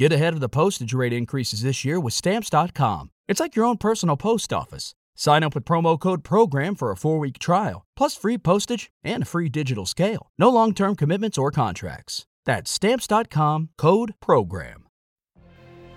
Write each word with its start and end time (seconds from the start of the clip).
Get 0.00 0.14
ahead 0.14 0.32
of 0.32 0.40
the 0.40 0.48
postage 0.48 0.94
rate 0.94 1.12
increases 1.12 1.60
this 1.60 1.84
year 1.84 2.00
with 2.00 2.14
Stamps.com. 2.14 3.10
It's 3.28 3.38
like 3.38 3.54
your 3.54 3.66
own 3.66 3.76
personal 3.76 4.16
post 4.16 4.50
office. 4.50 4.94
Sign 5.14 5.42
up 5.42 5.54
with 5.54 5.66
promo 5.66 6.00
code 6.00 6.24
PROGRAM 6.24 6.74
for 6.74 6.90
a 6.90 6.96
four 6.96 7.18
week 7.18 7.38
trial, 7.38 7.84
plus 7.98 8.16
free 8.16 8.38
postage 8.38 8.90
and 9.04 9.24
a 9.24 9.26
free 9.26 9.50
digital 9.50 9.84
scale. 9.84 10.30
No 10.38 10.48
long 10.48 10.72
term 10.72 10.96
commitments 10.96 11.36
or 11.36 11.50
contracts. 11.50 12.24
That's 12.46 12.70
Stamps.com 12.70 13.68
code 13.76 14.14
PROGRAM. 14.22 14.86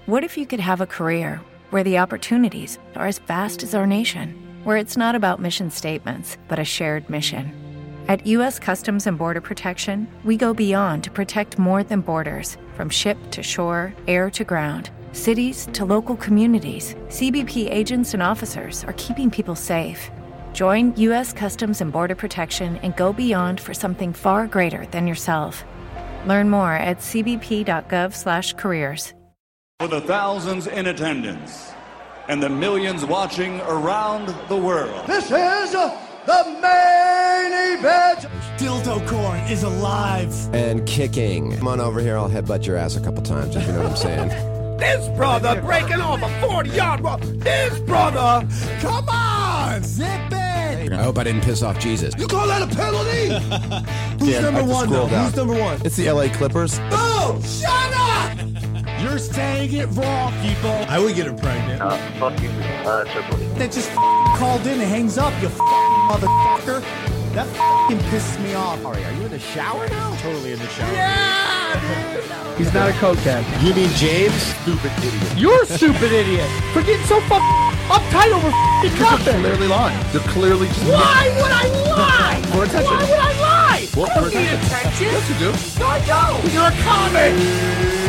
What 0.06 0.26
if 0.26 0.38
you 0.38 0.46
could 0.48 0.60
have 0.60 0.82
a 0.82 0.86
career 0.86 1.40
where 1.70 1.86
the 1.86 2.00
opportunities 2.00 2.80
are 2.98 3.08
as 3.08 3.20
vast 3.20 3.64
as 3.64 3.74
our 3.74 3.88
nation, 3.88 4.34
where 4.66 4.76
it's 4.76 4.98
not 4.98 5.16
about 5.16 5.40
mission 5.40 5.72
statements, 5.72 6.38
but 6.50 6.60
a 6.60 6.66
shared 6.66 7.10
mission? 7.10 7.63
At 8.10 8.28
U.S. 8.28 8.60
Customs 8.60 9.08
and 9.08 9.18
Border 9.18 9.40
Protection, 9.40 10.10
we 10.26 10.36
go 10.36 10.54
beyond 10.54 11.06
to 11.06 11.12
protect 11.12 11.58
more 11.58 11.84
than 11.84 12.02
borders 12.02 12.58
from 12.74 12.90
ship 12.90 13.18
to 13.32 13.42
shore, 13.42 13.94
air 14.10 14.30
to 14.32 14.44
ground. 14.44 14.90
Cities 15.14 15.70
to 15.72 15.86
local 15.86 16.18
communities, 16.18 16.96
CBP 17.08 17.72
agents 17.72 18.14
and 18.14 18.22
officers 18.22 18.84
are 18.86 18.94
keeping 18.98 19.32
people 19.32 19.56
safe. 19.56 20.12
Join 20.52 20.94
U.S. 20.98 21.32
Customs 21.32 21.80
and 21.80 21.94
Border 21.94 22.16
Protection 22.16 22.76
and 22.84 22.94
go 22.98 23.14
beyond 23.14 23.62
for 23.62 23.74
something 23.74 24.12
far 24.12 24.48
greater 24.48 24.86
than 24.88 25.08
yourself. 25.08 25.64
Learn 26.28 26.50
more 26.50 26.74
at 26.74 26.98
cbp.gov/careers. 26.98 29.14
For 29.80 29.88
the 29.88 30.02
thousands 30.02 30.68
in 30.68 30.88
attendance 30.88 31.72
and 32.28 32.44
the 32.44 32.50
millions 32.50 33.06
watching 33.06 33.62
around 33.62 34.36
the 34.50 34.58
world. 34.58 35.08
This 35.08 35.32
is 35.32 35.74
the 36.26 36.44
main 36.62 37.78
event. 37.78 38.28
Dildo 38.58 39.06
corn 39.08 39.40
is 39.52 39.64
alive 39.64 40.34
and 40.54 40.86
kicking. 40.86 41.56
Come 41.58 41.68
on 41.68 41.80
over 41.80 42.00
here. 42.00 42.18
I'll 42.18 42.30
headbutt 42.30 42.66
your 42.66 42.78
ass 42.78 42.96
a 42.96 43.02
couple 43.02 43.24
times 43.24 43.56
if 43.56 43.66
you 43.66 43.74
know 43.74 43.84
what 43.84 43.92
I'm 43.92 43.96
saying. 43.98 44.78
this 44.78 45.08
brother 45.18 45.62
breaking 45.62 46.02
off 46.02 46.22
a 46.22 46.48
40 46.48 46.70
yard 46.70 47.02
run. 47.02 47.40
This 47.40 47.80
brother, 47.82 48.48
come 48.80 49.10
on, 49.10 49.84
zip 49.84 50.08
it. 50.32 50.94
I 50.94 51.04
hope 51.04 51.18
I 51.18 51.24
didn't 51.24 51.42
piss 51.42 51.64
off 51.64 51.80
Jesus. 51.80 52.14
You 52.18 52.28
call 52.28 52.48
that 52.48 52.62
a 52.62 52.76
penalty? 52.76 53.28
Who's 54.20 54.30
yeah, 54.30 54.42
number 54.42 54.64
one 54.64 54.90
though? 54.90 55.10
Down. 55.10 55.26
Who's 55.26 55.36
number 55.36 55.60
one? 55.60 55.82
It's 55.84 55.96
the 55.96 56.12
LA 56.12 56.28
Clippers. 56.34 56.80
Oh, 56.92 57.42
shut 57.44 57.94
up! 57.94 58.73
You're 59.04 59.20
saying 59.20 59.74
it 59.74 59.88
wrong, 59.88 60.32
people. 60.42 60.72
I 60.88 60.98
would 60.98 61.14
get 61.14 61.28
her 61.28 61.34
pregnant. 61.34 61.82
Uh, 61.82 61.98
fuck 62.18 62.42
you. 62.42 62.48
Uh, 62.88 63.04
that 63.60 63.70
just 63.70 63.92
called 64.40 64.66
in 64.66 64.80
and 64.80 64.90
hangs 64.90 65.18
up, 65.18 65.34
you 65.44 65.50
fucking 65.50 66.08
motherfucker. 66.08 66.80
That 67.36 67.46
fucking 67.52 68.00
pisses 68.08 68.42
me 68.42 68.54
off. 68.54 68.80
Ari, 68.86 69.04
are 69.04 69.12
you 69.12 69.26
in 69.26 69.32
the 69.32 69.40
shower 69.40 69.90
now? 69.90 70.16
Totally 70.22 70.54
in 70.54 70.60
the 70.60 70.68
shower. 70.70 70.94
Yeah! 70.94 72.56
He's 72.58 72.74
not 72.74 72.90
a 72.90 72.94
cokehead. 72.94 73.44
You 73.62 73.74
mean 73.76 73.90
James? 74.00 74.40
Stupid 74.64 74.92
idiot. 75.04 75.38
You're 75.38 75.64
a 75.64 75.66
stupid 75.66 76.14
idiot 76.14 76.48
for 76.72 76.82
getting 76.82 77.06
so 77.06 77.20
fucking 77.28 77.76
uptight 77.92 78.32
over 78.32 78.52
fucking 78.52 79.00
nothing. 79.04 79.44
They're 79.44 79.52
clearly 79.52 79.68
lying. 79.68 80.00
They're 80.14 80.30
clearly 80.32 80.68
just 80.68 80.86
Why 80.86 81.28
would 81.42 81.52
I 81.52 81.68
lie? 81.92 82.42
For 82.56 82.64
attention. 82.64 82.96
Why 82.96 83.04
would 83.04 83.20
I 83.20 83.34
lie? 83.42 83.88
Well, 83.98 84.08
I 84.10 84.14
don't 84.16 84.32
for 84.32 84.38
need 84.38 84.48
attention. 84.48 84.78
attention. 84.80 85.08
Yes, 85.12 85.28
you 85.28 85.36
do. 85.44 85.80
No, 85.82 85.88
I 85.92 86.00
don't. 86.08 86.54
You're 86.54 86.72
a 86.72 86.76
comic. 86.88 88.03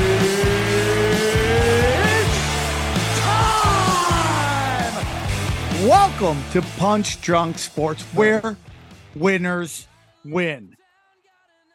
Welcome 5.85 6.43
to 6.53 6.63
Punch 6.79 7.21
Drunk 7.21 7.59
Sports, 7.59 8.03
where 8.15 8.57
winners 9.15 9.87
win. 10.25 10.75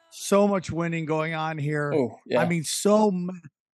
So 0.09 0.47
much 0.47 0.71
winning 0.71 1.05
going 1.05 1.35
on 1.35 1.59
here. 1.59 1.93
Oh, 1.93 2.17
yeah. 2.25 2.41
I 2.41 2.47
mean, 2.47 2.63
so 2.63 3.13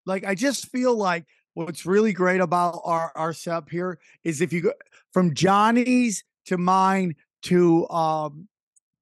like 0.06 0.24
I 0.24 0.36
just 0.36 0.70
feel 0.70 0.96
like 0.96 1.26
what's 1.54 1.86
really 1.86 2.14
great 2.14 2.40
about 2.40 2.80
our 2.86 3.12
our 3.14 3.34
setup 3.34 3.70
here 3.70 4.00
is 4.24 4.40
if 4.40 4.54
you 4.54 4.62
go 4.62 4.72
from 5.12 5.34
Johnny's 5.34 6.24
to 6.46 6.58
mine 6.58 7.16
to 7.44 7.90
um 7.90 8.48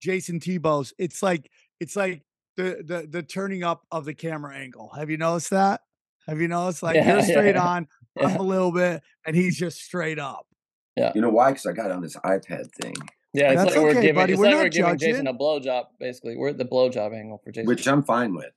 Jason 0.01 0.39
Tebow's, 0.39 0.93
it's 0.97 1.21
like 1.21 1.51
it's 1.79 1.95
like 1.95 2.23
the 2.57 2.83
the 2.83 3.07
the 3.07 3.21
turning 3.21 3.63
up 3.63 3.83
of 3.91 4.03
the 4.05 4.15
camera 4.15 4.55
angle. 4.57 4.89
Have 4.97 5.11
you 5.11 5.17
noticed 5.17 5.51
that? 5.51 5.81
Have 6.27 6.41
you 6.41 6.47
noticed 6.47 6.81
like 6.81 6.95
Yeah, 6.95 7.13
you're 7.13 7.21
straight 7.21 7.53
yeah. 7.55 7.67
on, 7.67 7.87
Yeah. 8.19 8.35
a 8.35 8.41
little 8.41 8.71
bit, 8.71 9.03
and 9.27 9.35
he's 9.35 9.55
just 9.59 9.77
straight 9.83 10.17
up. 10.17 10.47
You 11.15 11.21
know 11.21 11.29
why? 11.29 11.51
Because 11.51 11.65
I 11.65 11.71
got 11.73 11.91
on 11.91 12.01
this 12.01 12.15
iPad 12.17 12.71
thing, 12.81 12.95
Yeah, 13.33 13.51
it's 13.51 13.61
That's 13.63 13.75
like 13.75 13.83
we're 13.83 13.89
okay, 13.91 14.01
giving, 14.01 14.15
buddy. 14.15 14.33
it's 14.33 14.39
We're 14.39 14.45
like 14.47 14.55
not 14.55 14.63
we're 14.63 14.69
giving 14.69 14.91
judging. 14.91 15.09
Jason 15.11 15.27
a 15.27 15.33
blowjob. 15.33 15.85
Basically, 15.99 16.35
we're 16.37 16.49
at 16.49 16.57
the 16.57 16.65
blowjob 16.65 17.13
angle 17.17 17.39
for 17.43 17.51
Jason. 17.51 17.67
which 17.67 17.87
I'm 17.87 18.03
fine 18.03 18.33
with. 18.33 18.51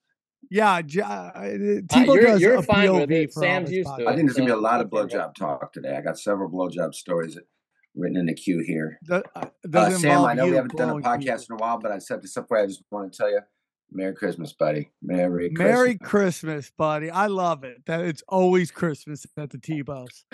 Yeah, 0.50 0.82
J- 0.82 1.00
uh, 1.02 1.30
Uh, 1.34 1.42
you're- 1.44 1.82
does 2.22 2.40
you're 2.40 2.54
a 2.56 2.62
fine 2.62 2.92
with 2.92 3.08
POV 3.08 3.24
it. 3.24 3.32
for 3.32 3.40
Sam's 3.42 3.68
his 3.68 3.76
used 3.78 3.88
to 3.96 4.02
podcasts. 4.02 4.06
I 4.08 4.16
think 4.16 4.28
there's 4.28 4.36
gonna 4.36 4.46
be 4.46 4.52
a 4.52 4.56
lot 4.56 4.80
of 4.80 4.92
okay, 4.92 5.16
blowjob 5.16 5.34
talk 5.34 5.72
today. 5.72 5.96
I 5.96 6.00
got 6.00 6.18
several 6.18 6.50
blowjob 6.50 6.94
stories 6.94 7.38
written 7.94 8.16
in 8.16 8.26
the 8.26 8.34
queue 8.34 8.58
here. 8.66 8.98
That 9.08 9.26
uh, 9.36 9.46
Uh, 9.74 9.90
Sam, 9.90 10.24
I 10.24 10.34
know 10.34 10.46
we 10.46 10.56
haven't 10.56 10.74
done 10.76 10.90
a 10.90 10.94
podcast 11.00 11.40
people. 11.42 11.56
in 11.56 11.62
a 11.62 11.64
while, 11.64 11.78
but 11.78 11.92
I 11.92 11.98
set 11.98 12.22
this 12.22 12.36
up 12.36 12.48
for 12.48 12.56
you. 12.58 12.64
I 12.64 12.66
just 12.66 12.82
want 12.90 13.12
to 13.12 13.16
tell 13.16 13.30
you, 13.30 13.40
Merry 13.90 14.14
Christmas, 14.14 14.52
buddy. 14.54 14.90
Merry 15.02 15.50
Christmas. 15.50 15.58
Merry 15.76 15.98
Christmas, 15.98 16.72
buddy. 16.76 17.10
I 17.10 17.26
love 17.26 17.62
it. 17.64 17.84
That 17.86 18.00
it's 18.00 18.22
always 18.28 18.70
Christmas 18.70 19.26
at 19.36 19.50
the 19.50 19.58
Tebow's. 19.58 20.24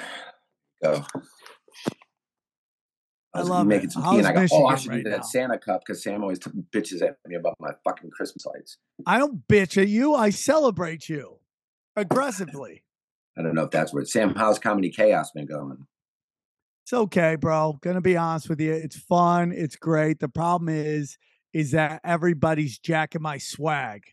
Go. 0.83 1.05
I 3.35 3.39
I 3.39 3.41
was 3.41 3.51
love 3.51 3.67
making 3.67 3.89
it. 3.89 3.93
some 3.93 4.03
tea, 4.05 4.19
and 4.19 4.27
I 4.27 4.33
go, 4.33 4.47
"Oh, 4.53 4.67
I 4.67 4.73
Michigan 4.73 4.79
should 4.79 4.91
right 4.91 5.05
do 5.05 5.11
that 5.11 5.17
now?" 5.19 5.23
Santa 5.23 5.59
cup 5.59 5.83
because 5.87 6.03
Sam 6.03 6.23
always 6.23 6.39
t- 6.39 6.51
bitches 6.75 7.03
at 7.03 7.19
me 7.27 7.37
about 7.37 7.55
my 7.61 7.73
fucking 7.85 8.11
Christmas 8.11 8.47
lights." 8.47 8.79
I 9.07 9.19
don't 9.19 9.47
bitch 9.49 9.81
at 9.81 9.89
you. 9.89 10.15
I 10.15 10.31
celebrate 10.31 11.09
you 11.09 11.39
aggressively. 11.95 12.85
I 13.37 13.43
don't 13.43 13.55
know 13.55 13.65
if 13.65 13.71
that's 13.71 13.93
where 13.93 14.05
Sam. 14.05 14.35
How's 14.35 14.59
comedy 14.59 14.91
chaos 14.91 15.31
been 15.33 15.47
going? 15.47 15.87
It's 16.85 16.93
okay, 16.95 17.37
bro. 17.37 17.79
Gonna 17.83 18.01
be 18.01 18.17
honest 18.17 18.49
with 18.49 18.61
you. 18.61 18.73
It's 18.73 18.97
fun. 18.97 19.53
It's 19.53 19.77
great. 19.77 20.21
The 20.21 20.29
problem 20.29 20.71
is, 20.71 21.19
is 21.53 21.73
that 21.73 22.01
everybody's 22.03 22.79
jacking 22.79 23.23
my 23.23 23.37
swag. 23.39 24.05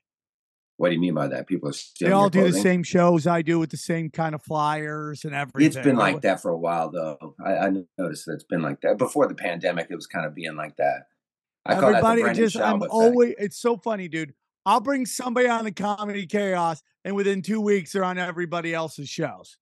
What 0.78 0.90
do 0.90 0.96
you 0.96 1.02
mean 1.02 1.14
by 1.14 1.28
that? 1.30 1.48
People 1.48 1.70
are 1.70 1.74
still 1.74 2.08
They 2.08 2.14
all 2.14 2.30
do 2.30 2.44
the 2.52 2.60
same 2.60 2.84
shows 2.84 3.28
I 3.28 3.42
do 3.42 3.60
with 3.60 3.70
the 3.70 3.78
same 3.78 4.10
kind 4.10 4.36
of 4.36 4.44
flyers 4.44 5.24
and 5.24 5.34
everything. 5.34 5.68
It's 5.68 5.78
been 5.78 5.96
like 5.96 6.22
that 6.22 6.42
for 6.42 6.52
a 6.52 6.58
while, 6.58 6.92
though. 6.92 7.36
I, 7.46 7.58
I 7.58 7.70
noticed 7.98 8.26
that 8.26 8.34
it's 8.34 8.44
been 8.44 8.62
like 8.62 8.82
that 8.82 8.98
before 8.98 9.28
the 9.28 9.36
pandemic. 9.36 9.88
It 9.90 9.96
was 9.96 10.08
kind 10.08 10.26
of 10.26 10.36
being 10.36 10.56
like 10.56 10.76
that. 10.78 11.08
I 11.66 11.80
call 11.80 11.94
that 11.94 12.04
Everybody 12.04 12.36
just 12.38 12.58
I'm 12.58 12.78
effect. 12.78 12.92
always 12.92 13.36
it's 13.40 13.58
so 13.58 13.78
funny, 13.78 14.08
dude. 14.08 14.34
I'll 14.66 14.82
bring 14.82 15.06
somebody 15.06 15.48
on 15.48 15.64
the 15.64 15.72
comedy 15.72 16.26
chaos, 16.26 16.84
and 17.04 17.16
within 17.16 17.42
two 17.42 17.62
weeks 17.62 17.94
they're 17.94 18.04
on 18.04 18.18
everybody 18.18 18.74
else's 18.74 19.10
shows. 19.10 19.58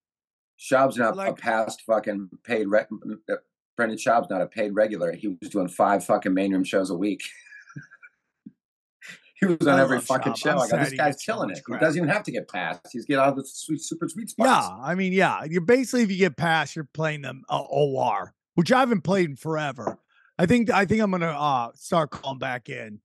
Schaub's 0.59 0.97
not 0.97 1.17
a 1.17 1.33
past 1.33 1.81
fucking 1.81 2.29
paid. 2.43 2.67
Re- 2.67 2.85
uh, 3.29 3.35
Brendan 3.75 3.97
Schaub's 3.97 4.29
not 4.29 4.41
a 4.41 4.47
paid 4.47 4.73
regular. 4.75 5.13
He 5.13 5.27
was 5.27 5.49
doing 5.49 5.67
five 5.67 6.05
fucking 6.05 6.33
main 6.33 6.53
room 6.53 6.63
shows 6.63 6.89
a 6.89 6.95
week. 6.95 7.23
he 9.49 9.55
was 9.55 9.67
on 9.67 9.79
I 9.79 9.81
every 9.81 9.99
fucking 9.99 10.33
Schaub. 10.33 10.37
show. 10.37 10.59
I'm 10.59 10.69
go, 10.69 10.77
this 10.77 10.93
guy's 10.93 11.13
gets 11.13 11.25
so 11.25 11.33
killing 11.33 11.49
it. 11.49 11.63
crap. 11.63 11.79
He 11.79 11.85
doesn't 11.85 11.97
even 11.97 12.09
have 12.09 12.23
to 12.23 12.31
get 12.31 12.49
passed. 12.49 12.87
He's 12.91 13.05
get 13.05 13.19
out 13.19 13.29
of 13.29 13.35
the 13.37 13.45
sweet, 13.45 13.81
super 13.81 14.07
sweet 14.09 14.29
spots. 14.29 14.67
Yeah, 14.67 14.77
I 14.83 14.95
mean, 14.95 15.13
yeah, 15.13 15.43
you're 15.43 15.61
basically 15.61 16.03
if 16.03 16.11
you 16.11 16.17
get 16.17 16.37
past, 16.37 16.75
you're 16.75 16.87
playing 16.93 17.21
them 17.21 17.43
uh, 17.49 17.61
OR, 17.61 18.33
which 18.55 18.71
I 18.71 18.79
haven't 18.79 19.01
played 19.01 19.29
in 19.29 19.35
forever. 19.35 19.99
I 20.37 20.45
think 20.45 20.69
I 20.69 20.85
think 20.85 21.01
I'm 21.01 21.11
gonna 21.11 21.27
uh 21.27 21.69
start 21.75 22.09
calling 22.11 22.39
back 22.39 22.69
in, 22.69 22.99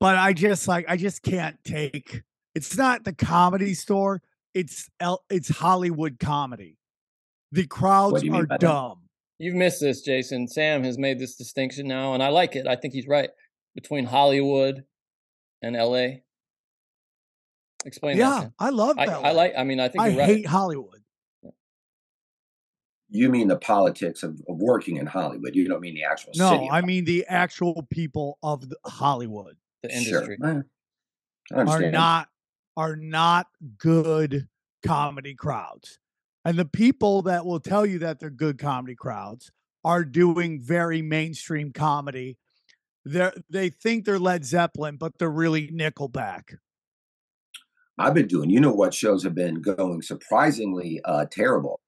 but 0.00 0.16
I 0.16 0.32
just 0.32 0.68
like 0.68 0.86
I 0.88 0.96
just 0.96 1.22
can't 1.22 1.56
take. 1.64 2.22
It's 2.54 2.76
not 2.76 3.04
the 3.04 3.12
comedy 3.12 3.74
store. 3.74 4.22
It's 4.54 4.88
L, 5.00 5.24
it's 5.28 5.48
Hollywood 5.48 6.18
comedy. 6.20 6.78
The 7.50 7.66
crowds 7.66 8.22
are 8.22 8.30
by 8.30 8.42
that? 8.48 8.60
dumb. 8.60 9.00
You've 9.38 9.56
missed 9.56 9.80
this, 9.80 10.00
Jason. 10.02 10.46
Sam 10.46 10.84
has 10.84 10.96
made 10.96 11.18
this 11.18 11.34
distinction 11.34 11.88
now, 11.88 12.14
and 12.14 12.22
I 12.22 12.28
like 12.28 12.54
it. 12.54 12.66
I 12.68 12.76
think 12.76 12.94
he's 12.94 13.08
right 13.08 13.30
between 13.74 14.04
Hollywood 14.06 14.84
and 15.64 15.76
L.A. 15.76 16.22
Explain 17.84 18.18
that. 18.18 18.22
Yeah, 18.22 18.40
Sam. 18.40 18.54
I 18.58 18.70
love 18.70 18.98
I, 18.98 19.06
that. 19.06 19.24
I 19.24 19.32
like. 19.32 19.54
I 19.56 19.64
mean, 19.64 19.80
I 19.80 19.88
think 19.88 20.02
I 20.04 20.08
you're 20.08 20.18
right. 20.18 20.26
hate 20.26 20.46
Hollywood. 20.46 21.00
You 23.10 23.28
mean 23.28 23.48
the 23.48 23.56
politics 23.56 24.22
of, 24.22 24.40
of 24.48 24.56
working 24.58 24.96
in 24.96 25.06
Hollywood? 25.06 25.54
You 25.54 25.68
don't 25.68 25.80
mean 25.80 25.94
the 25.94 26.04
actual 26.04 26.32
No, 26.36 26.50
city. 26.50 26.66
of 26.66 26.72
I 26.72 26.80
mean 26.80 27.04
the 27.04 27.24
actual 27.28 27.86
people 27.90 28.38
of 28.42 28.68
the 28.68 28.76
Hollywood 28.86 29.56
the 29.82 29.94
industry. 29.94 30.38
I 30.42 31.60
are 31.60 31.90
not 31.90 32.28
are 32.76 32.96
not 32.96 33.46
good 33.78 34.48
comedy 34.84 35.34
crowds. 35.34 35.98
And 36.44 36.58
the 36.58 36.64
people 36.64 37.22
that 37.22 37.46
will 37.46 37.60
tell 37.60 37.86
you 37.86 38.00
that 38.00 38.18
they're 38.18 38.30
good 38.30 38.58
comedy 38.58 38.94
crowds 38.94 39.52
are 39.84 40.04
doing 40.04 40.60
very 40.60 41.00
mainstream 41.02 41.72
comedy. 41.72 42.36
They 43.04 43.30
they 43.50 43.68
think 43.70 44.04
they're 44.04 44.18
Led 44.18 44.44
Zeppelin, 44.44 44.96
but 44.96 45.18
they're 45.18 45.30
really 45.30 45.68
Nickelback. 45.68 46.56
I've 47.98 48.14
been 48.14 48.26
doing, 48.26 48.50
you 48.50 48.60
know 48.60 48.72
what 48.72 48.92
shows 48.92 49.22
have 49.22 49.36
been 49.36 49.60
going 49.62 50.02
surprisingly 50.02 51.00
uh, 51.04 51.26
terrible. 51.30 51.80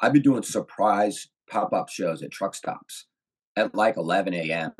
I've 0.00 0.14
been 0.14 0.22
doing 0.22 0.42
surprise 0.42 1.28
pop 1.50 1.72
up 1.74 1.90
shows 1.90 2.22
at 2.22 2.30
truck 2.30 2.54
stops 2.54 3.06
at 3.56 3.74
like 3.74 3.98
11 3.98 4.32
a.m. 4.32 4.72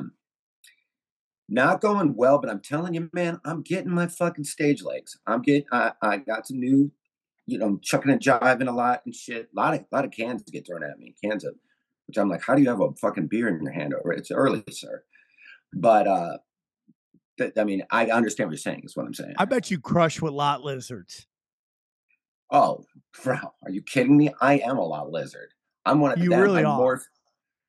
Not 1.47 1.81
going 1.81 2.15
well, 2.15 2.39
but 2.39 2.49
I'm 2.49 2.61
telling 2.61 2.95
you, 2.95 3.09
man, 3.13 3.39
I'm 3.45 3.61
getting 3.61 3.91
my 3.91 4.07
fucking 4.07 4.45
stage 4.45 4.81
legs. 4.81 5.19
I'm 5.27 5.41
getting, 5.41 5.65
I, 5.71 5.91
I 6.01 6.17
got 6.17 6.47
some 6.47 6.59
new 6.59 6.91
you 7.51 7.57
know, 7.57 7.79
chucking 7.81 8.11
and 8.11 8.21
jiving 8.21 8.69
a 8.69 8.71
lot 8.71 9.01
and 9.05 9.13
shit. 9.13 9.49
A 9.55 9.59
lot 9.59 9.73
of 9.73 9.81
a 9.81 9.95
lot 9.95 10.05
of 10.05 10.11
cans 10.11 10.43
get 10.43 10.65
thrown 10.65 10.83
at 10.83 10.97
me, 10.99 11.15
cans 11.23 11.43
of, 11.43 11.55
which 12.07 12.17
I'm 12.17 12.29
like, 12.29 12.41
how 12.41 12.55
do 12.55 12.61
you 12.61 12.69
have 12.69 12.81
a 12.81 12.93
fucking 12.93 13.27
beer 13.27 13.47
in 13.47 13.61
your 13.61 13.73
hand 13.73 13.93
over? 13.93 14.13
It's 14.13 14.31
early, 14.31 14.63
sir. 14.69 15.03
But 15.73 16.07
uh, 16.07 16.37
th- 17.37 17.53
I 17.57 17.63
mean, 17.63 17.83
I 17.89 18.07
understand 18.07 18.49
what 18.49 18.53
you're 18.53 18.57
saying. 18.59 18.81
Is 18.85 18.95
what 18.95 19.05
I'm 19.05 19.13
saying. 19.13 19.35
I 19.37 19.45
bet 19.45 19.71
you 19.71 19.79
crush 19.79 20.21
with 20.21 20.33
lot 20.33 20.63
lizards. 20.63 21.27
Oh, 22.51 22.85
bro, 23.23 23.35
are 23.63 23.71
you 23.71 23.81
kidding 23.81 24.17
me? 24.17 24.29
I 24.41 24.55
am 24.59 24.77
a 24.77 24.85
lot 24.85 25.09
lizard. 25.11 25.49
I'm 25.85 25.99
one 25.99 26.11
of 26.11 26.19
You 26.19 26.29
them. 26.31 26.41
really 26.41 26.59
I'm 26.61 26.67
are. 26.67 26.77
more- 26.77 27.01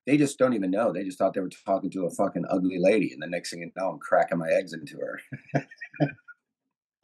they 0.05 0.17
just 0.17 0.37
don't 0.37 0.55
even 0.55 0.73
know. 0.73 0.93
They 0.93 1.05
just 1.05 1.17
thought 1.17 1.33
they 1.33 1.41
were 1.41 1.49
talking 1.65 1.89
to 1.93 2.07
a 2.07 2.11
fucking 2.11 2.45
ugly 2.51 2.79
lady, 2.81 3.13
and 3.13 3.23
the 3.23 3.29
next 3.29 3.51
thing 3.51 3.61
you 3.61 3.71
know, 3.77 3.91
I'm 3.91 3.99
cracking 4.01 4.37
my 4.39 4.49
eggs 4.51 4.73
into 4.73 4.97
her. 4.99 5.21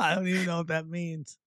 I 0.00 0.16
don't 0.16 0.26
even 0.26 0.46
know 0.46 0.58
what 0.58 0.66
that 0.66 0.88
means. 0.88 1.38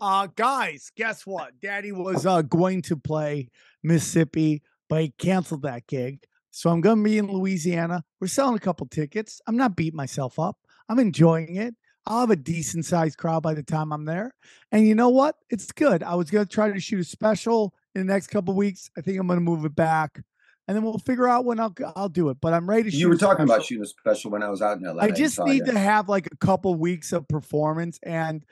Uh 0.00 0.28
guys, 0.34 0.90
guess 0.96 1.26
what? 1.26 1.52
Daddy 1.60 1.92
was 1.92 2.24
uh 2.26 2.40
going 2.42 2.80
to 2.82 2.96
play 2.96 3.50
Mississippi, 3.82 4.62
but 4.88 5.02
he 5.02 5.14
canceled 5.18 5.62
that 5.62 5.86
gig. 5.86 6.24
So 6.56 6.70
I'm 6.70 6.80
gonna 6.80 7.02
be 7.02 7.18
in 7.18 7.30
Louisiana. 7.30 8.02
We're 8.18 8.28
selling 8.28 8.56
a 8.56 8.60
couple 8.60 8.86
tickets. 8.86 9.42
I'm 9.46 9.58
not 9.58 9.76
beating 9.76 9.98
myself 9.98 10.38
up. 10.38 10.56
I'm 10.88 10.98
enjoying 10.98 11.56
it. 11.56 11.74
I'll 12.06 12.20
have 12.20 12.30
a 12.30 12.36
decent 12.36 12.86
sized 12.86 13.18
crowd 13.18 13.42
by 13.42 13.52
the 13.52 13.62
time 13.62 13.92
I'm 13.92 14.06
there. 14.06 14.34
And 14.72 14.88
you 14.88 14.94
know 14.94 15.10
what? 15.10 15.36
It's 15.50 15.70
good. 15.70 16.02
I 16.02 16.14
was 16.14 16.30
gonna 16.30 16.46
try 16.46 16.72
to 16.72 16.80
shoot 16.80 17.00
a 17.00 17.04
special 17.04 17.74
in 17.94 18.06
the 18.06 18.10
next 18.10 18.28
couple 18.28 18.54
weeks. 18.54 18.90
I 18.96 19.02
think 19.02 19.18
I'm 19.18 19.26
gonna 19.26 19.42
move 19.42 19.66
it 19.66 19.76
back. 19.76 20.22
And 20.66 20.74
then 20.74 20.82
we'll 20.82 20.96
figure 20.96 21.28
out 21.28 21.44
when 21.44 21.60
I'll 21.60 21.74
I'll 21.94 22.08
do 22.08 22.30
it. 22.30 22.38
But 22.40 22.54
I'm 22.54 22.66
ready 22.66 22.84
to 22.84 22.90
shoot. 22.90 23.00
you 23.00 23.10
were 23.10 23.18
talking 23.18 23.44
about 23.44 23.62
shooting 23.62 23.84
a 23.84 23.86
special 23.86 24.30
when 24.30 24.42
I 24.42 24.48
was 24.48 24.62
out 24.62 24.78
in 24.78 24.84
LA. 24.84 25.02
I 25.02 25.10
just 25.10 25.38
need 25.38 25.66
ya. 25.66 25.72
to 25.74 25.78
have 25.78 26.08
like 26.08 26.26
a 26.32 26.36
couple 26.38 26.74
weeks 26.74 27.12
of 27.12 27.28
performance. 27.28 28.00
And, 28.02 28.46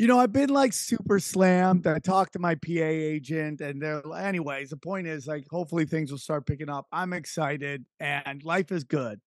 you 0.00 0.06
know, 0.06 0.18
I've 0.18 0.32
been 0.32 0.48
like 0.48 0.72
super 0.72 1.20
slammed. 1.20 1.86
I 1.86 1.98
talked 1.98 2.32
to 2.32 2.38
my 2.38 2.54
PA 2.54 2.70
agent, 2.72 3.60
and 3.60 3.82
they're, 3.82 4.00
anyways, 4.16 4.70
the 4.70 4.78
point 4.78 5.06
is 5.06 5.26
like, 5.26 5.44
hopefully 5.50 5.84
things 5.84 6.10
will 6.10 6.16
start 6.16 6.46
picking 6.46 6.70
up. 6.70 6.86
I'm 6.90 7.12
excited, 7.12 7.84
and 8.00 8.42
life 8.42 8.72
is 8.72 8.84
good. 8.84 9.20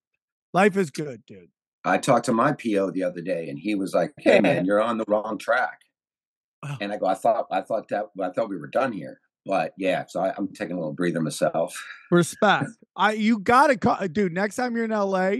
Life 0.52 0.76
is 0.76 0.90
good, 0.90 1.28
dude. 1.28 1.50
I 1.86 2.00
talked 2.00 2.26
to 2.26 2.34
my 2.34 2.54
PO 2.54 2.90
the 2.90 3.04
other 3.04 3.22
day, 3.22 3.50
and 3.50 3.60
he 3.60 3.76
was 3.76 3.94
like, 3.94 4.14
"Hey, 4.18 4.40
man, 4.40 4.66
you're 4.66 4.82
on 4.82 4.98
the 4.98 5.06
wrong 5.08 5.38
track." 5.38 5.78
Oh. 6.64 6.76
And 6.82 6.92
I 6.92 6.98
go, 6.98 7.06
"I 7.06 7.14
thought, 7.14 7.46
I 7.52 7.62
thought 7.62 7.88
that, 7.90 8.08
I 8.20 8.30
thought 8.32 8.50
we 8.50 8.58
were 8.58 8.66
done 8.66 8.94
here." 8.94 9.20
But 9.46 9.74
yeah, 9.78 10.06
so 10.08 10.22
I, 10.22 10.34
I'm 10.36 10.48
taking 10.56 10.76
a 10.76 10.80
little 10.80 10.94
breather 10.94 11.22
myself. 11.22 11.76
Respect. 12.10 12.72
I, 12.96 13.12
you 13.12 13.38
gotta, 13.38 13.78
co- 13.78 13.92
uh, 13.92 14.08
dude. 14.08 14.34
Next 14.34 14.56
time 14.56 14.76
you're 14.76 14.86
in 14.86 14.92
LA, 14.92 15.34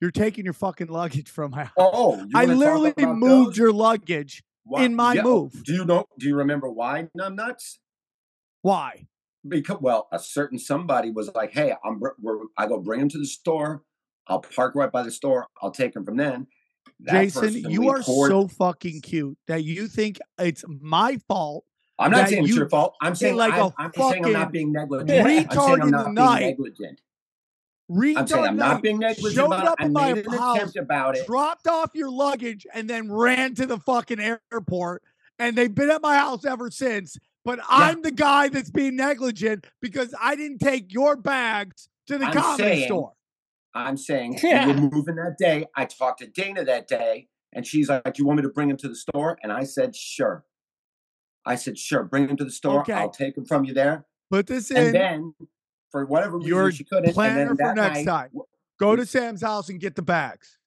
you're 0.00 0.10
taking 0.10 0.44
your 0.44 0.54
fucking 0.54 0.88
luggage 0.88 1.28
from 1.30 1.52
my 1.52 1.70
oh, 1.76 2.16
house. 2.16 2.24
Oh, 2.24 2.28
I 2.34 2.46
literally 2.46 2.94
moved 2.98 3.50
those? 3.50 3.58
your 3.58 3.72
luggage 3.72 4.42
Why- 4.64 4.84
in 4.84 4.94
my 4.94 5.14
yeah, 5.14 5.22
oh, 5.24 5.50
move. 5.52 5.64
Do 5.64 5.72
you 5.72 5.84
know? 5.84 6.06
Do 6.18 6.28
you 6.28 6.36
remember 6.36 6.70
why 6.70 7.08
numb 7.14 7.36
nuts? 7.36 7.78
Why? 8.62 9.06
Because 9.46 9.78
well, 9.80 10.08
a 10.12 10.18
certain 10.18 10.58
somebody 10.58 11.10
was 11.10 11.30
like, 11.34 11.52
"Hey, 11.52 11.74
I'm 11.84 12.00
we're, 12.20 12.38
I 12.56 12.66
go 12.66 12.78
bring 12.78 13.00
him 13.00 13.08
to 13.10 13.18
the 13.18 13.26
store. 13.26 13.82
I'll 14.28 14.40
park 14.40 14.74
right 14.76 14.92
by 14.92 15.02
the 15.02 15.10
store. 15.10 15.48
I'll 15.60 15.72
take 15.72 15.96
him 15.96 16.04
from 16.04 16.16
then." 16.16 16.46
That 17.00 17.12
Jason, 17.12 17.70
you 17.70 17.88
are 17.88 18.00
poured- 18.02 18.30
so 18.30 18.46
fucking 18.46 19.00
cute 19.00 19.36
that 19.48 19.64
you 19.64 19.88
think 19.88 20.20
it's 20.38 20.64
my 20.68 21.18
fault. 21.26 21.64
I'm 21.98 22.10
not 22.10 22.28
saying 22.28 22.44
it's 22.44 22.54
your 22.54 22.68
fault. 22.68 22.94
I'm 23.00 23.14
saying 23.14 23.36
like 23.36 23.54
I'm, 23.54 23.60
a 23.60 23.74
I'm 23.78 23.92
saying 23.92 24.24
I'm 24.24 24.32
not 24.32 24.38
fucking 24.38 24.52
being 24.52 24.72
negligent. 24.72 25.10
I'm 25.10 25.26
retard 25.26 25.66
saying 25.66 25.80
I'm 25.80 25.88
in 25.88 25.92
the 25.92 26.02
being 26.04 26.14
night. 26.14 26.40
negligent. 26.40 27.00
Retard 27.92 28.16
I'm 28.18 28.26
saying 28.26 28.44
I'm 28.44 28.56
not 28.56 28.82
being 28.82 28.98
negligent 28.98 29.34
showed 29.34 29.46
about 29.46 29.62
it. 29.64 29.68
up 29.68 29.76
I 29.80 29.84
in 29.86 29.92
my 29.92 30.12
made 30.14 30.26
an 30.26 30.32
house, 30.32 30.56
attempt 30.56 30.76
about 30.76 31.16
it. 31.16 31.26
dropped 31.26 31.66
off 31.66 31.90
your 31.94 32.10
luggage, 32.10 32.66
and 32.72 32.88
then 32.88 33.10
ran 33.12 33.54
to 33.56 33.66
the 33.66 33.78
fucking 33.78 34.20
airport. 34.20 35.02
And 35.38 35.56
they've 35.56 35.74
been 35.74 35.90
at 35.90 36.00
my 36.02 36.16
house 36.16 36.44
ever 36.44 36.70
since. 36.70 37.16
But 37.44 37.58
I'm 37.68 38.02
the 38.02 38.12
guy 38.12 38.48
that's 38.48 38.70
being 38.70 38.94
negligent 38.96 39.66
because 39.80 40.14
I 40.20 40.36
didn't 40.36 40.58
take 40.60 40.92
your 40.92 41.16
bags 41.16 41.88
to 42.06 42.16
the 42.18 42.26
I'm 42.26 42.32
comedy 42.32 42.62
saying- 42.62 42.84
store. 42.86 43.12
I'm 43.74 43.96
saying 43.96 44.38
Yeah. 44.42 44.66
we 44.66 44.72
were 44.74 44.90
moving 44.92 45.16
that 45.16 45.36
day. 45.38 45.66
I 45.74 45.86
talked 45.86 46.20
to 46.20 46.26
Dana 46.26 46.64
that 46.66 46.86
day, 46.88 47.28
and 47.52 47.66
she's 47.66 47.88
like, 47.88 48.04
"Do 48.04 48.12
you 48.22 48.26
want 48.26 48.36
me 48.36 48.42
to 48.42 48.50
bring 48.50 48.68
him 48.70 48.76
to 48.76 48.88
the 48.88 48.94
store?" 48.94 49.38
And 49.42 49.50
I 49.50 49.64
said, 49.64 49.96
"Sure." 49.96 50.44
I 51.46 51.54
said, 51.56 51.78
"Sure, 51.78 52.04
bring 52.04 52.28
him 52.28 52.36
to 52.36 52.44
the 52.44 52.50
store. 52.50 52.80
Okay. 52.82 52.92
I'll 52.92 53.10
take 53.10 53.36
him 53.36 53.44
from 53.44 53.64
you 53.64 53.72
there." 53.74 54.04
Put 54.30 54.46
this 54.46 54.70
And 54.70 54.88
in. 54.88 54.92
then, 54.92 55.34
for 55.92 56.04
whatever 56.06 56.38
reason, 56.38 56.48
Your 56.48 56.72
she 56.72 56.82
couldn't. 56.84 57.04
and 57.06 57.14
planner 57.14 57.46
then 57.46 57.48
for 57.50 57.56
that 57.56 57.76
next 57.76 57.98
night- 58.06 58.06
time. 58.06 58.30
Go 58.80 58.96
to 58.96 59.06
Sam's 59.06 59.42
house 59.42 59.68
and 59.68 59.78
get 59.78 59.94
the 59.94 60.02
bags. 60.02 60.58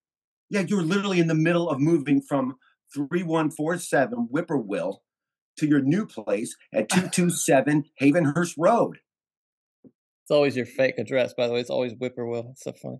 Yeah, 0.49 0.61
you 0.61 0.77
were 0.77 0.83
literally 0.83 1.19
in 1.19 1.27
the 1.27 1.35
middle 1.35 1.69
of 1.69 1.81
moving 1.81 2.21
from 2.21 2.55
three 2.93 3.23
one 3.23 3.49
four 3.51 3.77
seven 3.77 4.27
Whippoorwill 4.31 5.01
to 5.57 5.67
your 5.67 5.81
new 5.81 6.05
place 6.05 6.55
at 6.73 6.87
two 6.89 7.09
two 7.09 7.29
seven 7.29 7.83
Havenhurst 8.01 8.53
Road. 8.57 8.99
It's 9.83 10.31
always 10.31 10.55
your 10.55 10.65
fake 10.65 10.97
address, 10.97 11.33
by 11.33 11.47
the 11.47 11.53
way. 11.53 11.59
It's 11.59 11.69
always 11.69 11.93
Whippoorwill. 11.93 12.49
It's 12.51 12.63
so 12.63 12.71
funny. 12.73 12.97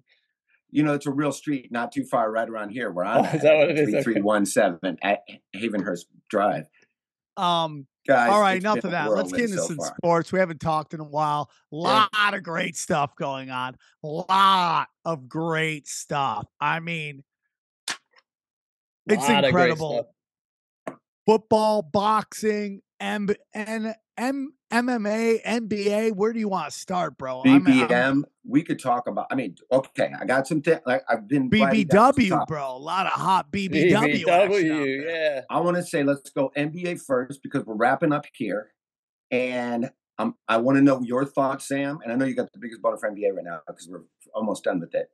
You 0.72 0.84
know, 0.84 0.94
it's 0.94 1.06
a 1.06 1.12
real 1.12 1.32
street, 1.32 1.72
not 1.72 1.92
too 1.92 2.04
far, 2.04 2.30
right 2.30 2.50
around 2.50 2.70
here 2.72 2.92
where 2.92 3.06
I'm 3.06 3.24
Oh, 3.26 3.30
is 3.30 3.42
that 3.44 3.56
what 3.58 3.70
it 3.70 3.80
is? 3.80 3.86
Three 3.90 3.94
Okay. 3.96 4.04
three 4.04 4.22
one 4.22 4.46
seven 4.46 4.98
at 5.02 5.20
Havenhurst 5.56 6.06
Drive. 6.30 6.66
Um, 7.38 7.88
Guys, 8.08 8.30
all 8.30 8.40
right, 8.40 8.58
enough 8.58 8.84
of 8.84 8.92
that. 8.92 9.10
Let's 9.10 9.32
get 9.32 9.46
into 9.46 9.58
so 9.58 9.66
some 9.68 9.78
far. 9.78 9.96
sports. 9.98 10.32
We 10.32 10.38
haven't 10.40 10.60
talked 10.60 10.94
in 10.94 11.00
a 11.00 11.04
while. 11.06 11.50
A 11.72 11.76
Lot 11.76 12.34
of 12.34 12.44
great 12.44 12.78
stuff 12.78 13.16
going 13.16 13.50
on. 13.50 13.76
A 14.04 14.08
Lot 14.08 14.88
of 15.04 15.28
great 15.28 15.88
stuff. 15.88 16.46
I 16.62 16.80
mean, 16.80 17.24
it's 19.08 19.28
Lot 19.28 19.44
of 19.46 19.52
great 19.52 19.72
incredible. 19.72 20.08
Football, 21.26 21.82
boxing, 21.82 22.82
M- 23.00 23.30
and 23.54 23.96
M- 24.18 24.54
MMA, 24.84 25.42
NBA. 25.46 26.12
Where 26.16 26.34
do 26.34 26.40
you 26.40 26.48
want 26.48 26.72
to 26.72 26.78
start, 26.78 27.18
bro? 27.18 27.42
I'm- 27.42 27.66
I'm- 27.68 27.88
BBM, 27.88 28.24
we 28.48 28.62
could 28.64 28.80
talk 28.80 29.08
about. 29.08 29.28
I 29.32 29.36
mean, 29.36 29.56
okay, 29.72 30.12
I 30.20 30.26
got 30.26 30.48
some. 30.48 30.62
Th- 30.62 30.80
like 30.86 31.04
I've 31.10 31.28
been 31.28 31.50
writing 31.50 31.88
down 31.88 32.14
some 32.14 32.24
BBW, 32.24 32.48
bro. 32.48 32.76
A 32.76 32.78
lot 32.78 33.06
of 33.06 33.14
hot 33.14 33.52
BBW. 33.52 34.24
BBW, 34.26 35.06
yeah. 35.06 35.42
I 35.50 35.60
want 35.60 35.78
to 35.78 35.84
say 35.84 36.04
let's 36.04 36.30
go 36.30 36.52
NBA 36.56 37.02
first 37.02 37.42
because 37.42 37.66
we're 37.66 37.76
wrapping 37.76 38.12
up 38.14 38.26
here, 38.34 38.72
and 39.32 39.92
um, 40.18 40.36
I 40.48 40.58
want 40.58 40.78
to 40.78 40.82
know 40.82 41.02
your 41.02 41.26
thoughts, 41.26 41.68
Sam. 41.68 42.00
And 42.04 42.12
I 42.12 42.16
know 42.16 42.26
you 42.26 42.36
got 42.36 42.52
the 42.54 42.60
biggest 42.60 42.82
boner 42.82 42.98
for 42.98 43.10
NBA 43.10 43.34
right 43.36 43.44
now 43.44 43.62
because 43.68 43.88
we're 43.90 44.04
almost 44.34 44.64
done 44.64 44.80
with 44.80 44.94
it. 44.96 45.10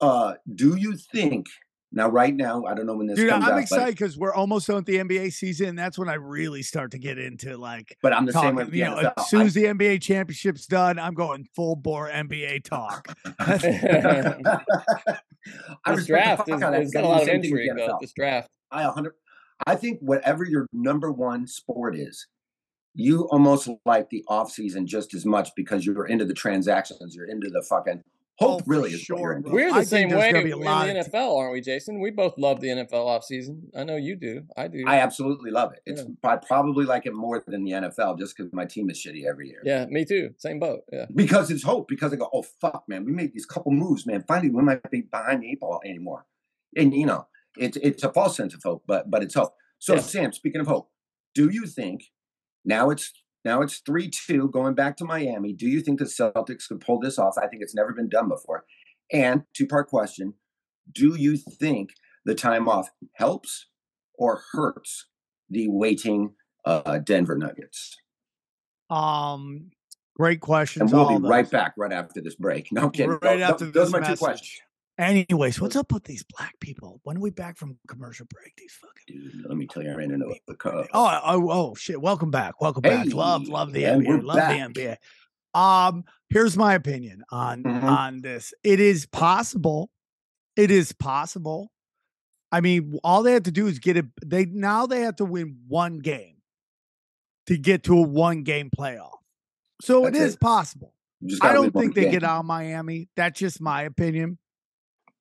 Uh, 0.00 0.34
do 0.54 0.76
you 0.76 0.96
think 0.96 1.46
now? 1.92 2.08
Right 2.08 2.34
now, 2.34 2.64
I 2.64 2.74
don't 2.74 2.86
know 2.86 2.96
when 2.96 3.06
this 3.06 3.16
Dude, 3.16 3.30
comes 3.30 3.44
I'm 3.44 3.52
out, 3.52 3.60
excited 3.60 3.94
because 3.94 4.16
we're 4.16 4.34
almost 4.34 4.66
done 4.66 4.76
with 4.76 4.86
the 4.86 4.96
NBA 4.96 5.32
season. 5.32 5.76
That's 5.76 5.98
when 5.98 6.08
I 6.08 6.14
really 6.14 6.62
start 6.62 6.90
to 6.92 6.98
get 6.98 7.18
into 7.18 7.56
like 7.56 7.96
but, 8.02 8.10
but 8.10 8.16
I'm 8.16 8.26
the 8.26 8.32
same 8.32 8.42
talking. 8.42 8.56
way. 8.56 8.64
with 8.64 8.72
the 8.72 8.78
You 8.78 8.84
know, 8.84 9.12
as 9.16 9.28
soon 9.28 9.42
as 9.42 9.54
the 9.54 9.64
NBA 9.64 10.02
championship's 10.02 10.66
done, 10.66 10.98
I'm 10.98 11.14
going 11.14 11.46
full 11.54 11.76
bore 11.76 12.10
NBA 12.10 12.64
talk. 12.64 13.08
I 13.38 13.56
This 15.86 15.96
respect 15.96 16.06
draft 16.06 16.48
is, 16.48 16.62
out 16.62 16.62
of 16.62 16.72
that 16.72 16.82
is 16.82 16.90
because 16.90 16.92
got 16.92 17.04
a 17.04 17.04
I 17.04 17.06
do 17.06 17.08
lot 17.08 17.22
of 17.22 17.26
same 17.26 17.36
intrigue, 17.36 17.70
though. 17.76 17.98
This 18.00 18.12
draft. 18.12 18.48
I 18.70 18.84
100 18.84 19.14
I 19.66 19.76
think 19.76 19.98
whatever 20.00 20.44
your 20.44 20.66
number 20.72 21.12
one 21.12 21.46
sport 21.46 21.96
is, 21.96 22.26
you 22.94 23.28
almost 23.28 23.68
like 23.84 24.10
the 24.10 24.24
off 24.28 24.50
season 24.50 24.86
just 24.86 25.14
as 25.14 25.26
much 25.26 25.50
because 25.54 25.84
you're 25.84 26.06
into 26.06 26.24
the 26.24 26.34
transactions, 26.34 27.14
you're 27.14 27.28
into 27.28 27.50
the 27.50 27.62
fucking 27.62 28.02
hope 28.40 28.64
for 28.64 28.70
really 28.70 28.90
is 28.90 28.94
what 28.94 29.00
sure, 29.02 29.18
you're 29.18 29.32
into. 29.34 29.50
bro. 29.50 29.54
We're 29.54 29.68
the 29.68 29.84
think 29.84 30.10
same 30.10 30.10
way 30.10 30.30
in 30.30 30.48
the 30.48 30.56
NFL, 30.56 31.38
aren't 31.38 31.52
we, 31.52 31.60
Jason? 31.60 32.00
We 32.00 32.10
both 32.10 32.38
love 32.38 32.60
the 32.60 32.68
NFL 32.68 32.90
offseason. 32.92 33.64
I 33.76 33.84
know 33.84 33.96
you 33.96 34.16
do. 34.16 34.44
I 34.56 34.68
do. 34.68 34.84
I 34.86 34.96
absolutely 34.96 35.50
love 35.50 35.72
it. 35.72 35.80
It's 35.86 36.02
Yeah. 36.02 36.30
I 36.30 36.36
probably 36.36 36.84
like 36.84 37.06
it 37.06 37.14
more 37.14 37.42
than 37.46 37.64
the 37.64 37.72
NFL 37.72 38.18
just 38.18 38.36
because 38.36 38.52
my 38.52 38.64
team 38.64 38.90
is 38.90 38.98
shitty 38.98 39.24
every 39.28 39.48
year. 39.48 39.60
yeah, 39.64 39.86
me 39.86 40.04
too. 40.04 40.34
Same 40.38 40.58
boat. 40.58 40.80
Yeah. 40.92 41.06
Because 41.14 41.50
it's 41.50 41.62
hope. 41.62 41.88
Because 41.88 42.12
I 42.12 42.16
go, 42.16 42.28
oh 42.32 42.42
fuck, 42.60 42.84
man, 42.88 43.04
we 43.04 43.12
made 43.12 43.32
these 43.32 43.46
couple 43.46 43.72
moves, 43.72 44.06
man. 44.06 44.24
Finally, 44.26 44.50
we 44.50 44.62
might 44.62 44.90
be 44.90 45.02
behind 45.02 45.42
the 45.42 45.50
eight 45.50 45.60
ball 45.60 45.80
anymore. 45.84 46.26
And 46.76 46.94
you 46.94 47.06
know, 47.06 47.26
it's 47.56 47.76
it's 47.78 48.02
a 48.02 48.12
false 48.12 48.36
sense 48.36 48.54
of 48.54 48.62
hope, 48.62 48.84
but 48.86 49.10
but 49.10 49.22
it's 49.22 49.34
hope. 49.34 49.54
So 49.78 49.94
Yeah. 49.94 50.00
Sam, 50.00 50.32
speaking 50.32 50.60
of 50.60 50.66
hope, 50.66 50.90
do 51.34 51.50
you 51.50 51.66
think 51.66 52.04
now 52.64 52.90
it's 52.90 53.12
now 53.44 53.62
it's 53.62 53.78
three 53.78 54.10
two 54.10 54.48
going 54.50 54.74
back 54.74 54.96
to 54.98 55.04
Miami? 55.04 55.52
Do 55.52 55.66
you 55.66 55.80
think 55.80 55.98
the 55.98 56.04
Celtics 56.04 56.68
could 56.68 56.80
pull 56.80 57.00
this 57.00 57.18
off? 57.18 57.36
I 57.38 57.46
think 57.46 57.62
it's 57.62 57.74
never 57.74 57.92
been 57.92 58.08
done 58.08 58.28
before. 58.28 58.64
And 59.12 59.42
two 59.54 59.66
part 59.66 59.88
question: 59.88 60.34
Do 60.92 61.16
you 61.16 61.36
think 61.36 61.90
the 62.24 62.34
time 62.34 62.68
off 62.68 62.88
helps 63.14 63.66
or 64.14 64.42
hurts 64.52 65.06
the 65.48 65.68
waiting 65.68 66.34
uh, 66.64 66.98
Denver 66.98 67.36
Nuggets? 67.36 67.96
Um, 68.90 69.70
great 70.16 70.40
questions. 70.40 70.92
And 70.92 71.00
we'll 71.00 71.18
be 71.20 71.26
right 71.28 71.48
back 71.50 71.74
right 71.76 71.92
after 71.92 72.20
this 72.20 72.34
break. 72.34 72.68
No 72.72 72.82
I'm 72.82 72.90
kidding. 72.90 73.10
Right 73.12 73.20
Those- 73.22 73.42
after 73.42 73.64
those, 73.66 73.72
this 73.90 73.94
are 73.94 74.00
my 74.00 74.06
two 74.08 74.16
questions. 74.16 74.60
Anyways, 75.00 75.58
what's 75.62 75.76
up 75.76 75.92
with 75.92 76.04
these 76.04 76.22
black 76.36 76.60
people? 76.60 77.00
When 77.04 77.16
are 77.16 77.20
we 77.20 77.30
back 77.30 77.56
from 77.56 77.78
commercial 77.88 78.26
break? 78.26 78.52
These 78.58 78.74
fucking. 78.82 79.30
Dude, 79.32 79.46
let 79.48 79.56
me 79.56 79.66
tell 79.66 79.82
you, 79.82 79.90
I 79.90 79.94
ran 79.94 80.10
into 80.10 80.34
a 80.46 80.54
car. 80.54 80.86
Oh, 80.92 81.20
oh, 81.24 81.50
oh, 81.50 81.74
shit! 81.74 81.98
Welcome 82.02 82.30
back. 82.30 82.60
Welcome 82.60 82.82
back. 82.82 83.06
Love, 83.14 83.48
love 83.48 83.72
the 83.72 83.84
NBA. 83.84 84.22
Love 84.22 84.36
back. 84.36 84.74
the 84.74 84.96
NBA. 85.54 85.58
Um, 85.58 86.04
here's 86.28 86.54
my 86.54 86.74
opinion 86.74 87.24
on 87.30 87.62
Mhm. 87.62 87.82
on 87.82 88.20
this. 88.20 88.52
It 88.62 88.78
is 88.78 89.06
possible. 89.06 89.88
It 90.54 90.70
is 90.70 90.92
possible. 90.92 91.72
I 92.52 92.60
mean, 92.60 92.98
all 93.02 93.22
they 93.22 93.32
have 93.32 93.44
to 93.44 93.50
do 93.50 93.68
is 93.68 93.78
get 93.78 93.96
it. 93.96 94.04
They 94.22 94.44
now 94.44 94.84
they 94.84 95.00
have 95.00 95.16
to 95.16 95.24
win 95.24 95.60
one 95.66 95.98
game. 96.00 96.36
to 97.46 97.56
get 97.56 97.82
to 97.84 97.98
a 97.98 98.02
one 98.02 98.42
game 98.44 98.70
playoff. 98.70 99.16
So 99.80 100.02
That's 100.02 100.16
it 100.16 100.22
is 100.22 100.34
it. 100.34 100.40
possible. 100.40 100.94
I 101.42 101.52
don't 101.52 101.72
think 101.72 101.96
they 101.96 102.02
game. 102.02 102.12
get 102.12 102.22
out 102.22 102.40
of 102.40 102.44
Miami. 102.44 103.08
That's 103.16 103.40
just 103.40 103.60
my 103.60 103.82
opinion. 103.82 104.38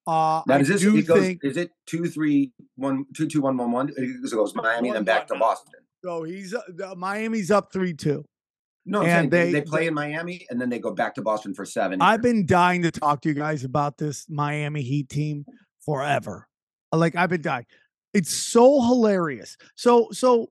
Uh, 0.07 0.41
Now, 0.47 0.55
I 0.55 0.57
does 0.59 0.67
this 0.69 0.81
do 0.81 1.01
goes, 1.03 1.19
think 1.19 1.43
is 1.43 1.57
it 1.57 1.71
two 1.85 2.05
three 2.07 2.51
one 2.75 3.05
two 3.15 3.27
two 3.27 3.41
one 3.41 3.57
one 3.57 3.71
one? 3.71 3.91
It 3.95 4.31
goes 4.31 4.55
Miami 4.55 4.89
One, 4.89 4.95
then 4.95 5.03
back 5.03 5.27
to. 5.27 5.35
Boston. 5.37 5.73
so. 6.03 6.23
He's 6.23 6.53
uh, 6.55 6.95
Miami's 6.95 7.51
up 7.51 7.71
three 7.71 7.93
two. 7.93 8.25
No, 8.85 9.03
And 9.03 9.29
they, 9.29 9.45
they- 9.51 9.59
they 9.59 9.61
play 9.61 9.85
in 9.87 9.93
Miami 9.93 10.47
and 10.49 10.59
then 10.59 10.69
they 10.69 10.79
go 10.79 10.91
back 10.91 11.13
to 11.15 11.21
Boston 11.21 11.53
for 11.53 11.65
seven. 11.65 12.01
I've 12.01 12.21
been 12.23 12.45
dying 12.47 12.81
to 12.83 12.91
talk 12.91 13.21
to 13.21 13.29
you 13.29 13.35
guys 13.35 13.63
about 13.63 13.97
this 13.97 14.25
Miami 14.29 14.81
Heat 14.81 15.09
team 15.09 15.45
forever. 15.85 16.47
Like 16.91 17.15
I've 17.15 17.29
been 17.29 17.41
dying. 17.43 17.65
It's 18.15 18.31
so 18.33 18.81
hilarious. 18.81 19.57
So 19.75 20.07
so 20.11 20.49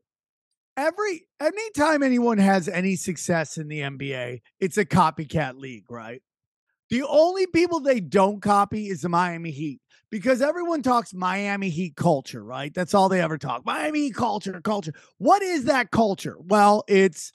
every 0.76 1.26
anytime 1.40 2.04
anyone 2.04 2.38
has 2.38 2.68
any 2.68 2.94
success 2.94 3.56
in 3.58 3.66
the 3.66 3.80
NBA, 3.80 4.40
it's 4.60 4.76
a 4.78 4.84
copycat 4.84 5.58
league, 5.58 5.90
right? 5.90 6.22
The 6.90 7.02
only 7.02 7.46
people 7.46 7.80
they 7.80 8.00
don't 8.00 8.40
copy 8.40 8.88
is 8.88 9.02
the 9.02 9.08
Miami 9.08 9.50
Heat 9.50 9.80
because 10.10 10.40
everyone 10.40 10.82
talks 10.82 11.12
Miami 11.12 11.68
Heat 11.68 11.96
culture, 11.96 12.42
right? 12.42 12.72
That's 12.72 12.94
all 12.94 13.08
they 13.08 13.20
ever 13.20 13.38
talk. 13.38 13.64
Miami 13.66 14.00
Heat 14.06 14.14
culture, 14.14 14.60
culture. 14.62 14.92
What 15.18 15.42
is 15.42 15.64
that 15.64 15.90
culture? 15.90 16.36
Well, 16.38 16.84
it's 16.88 17.32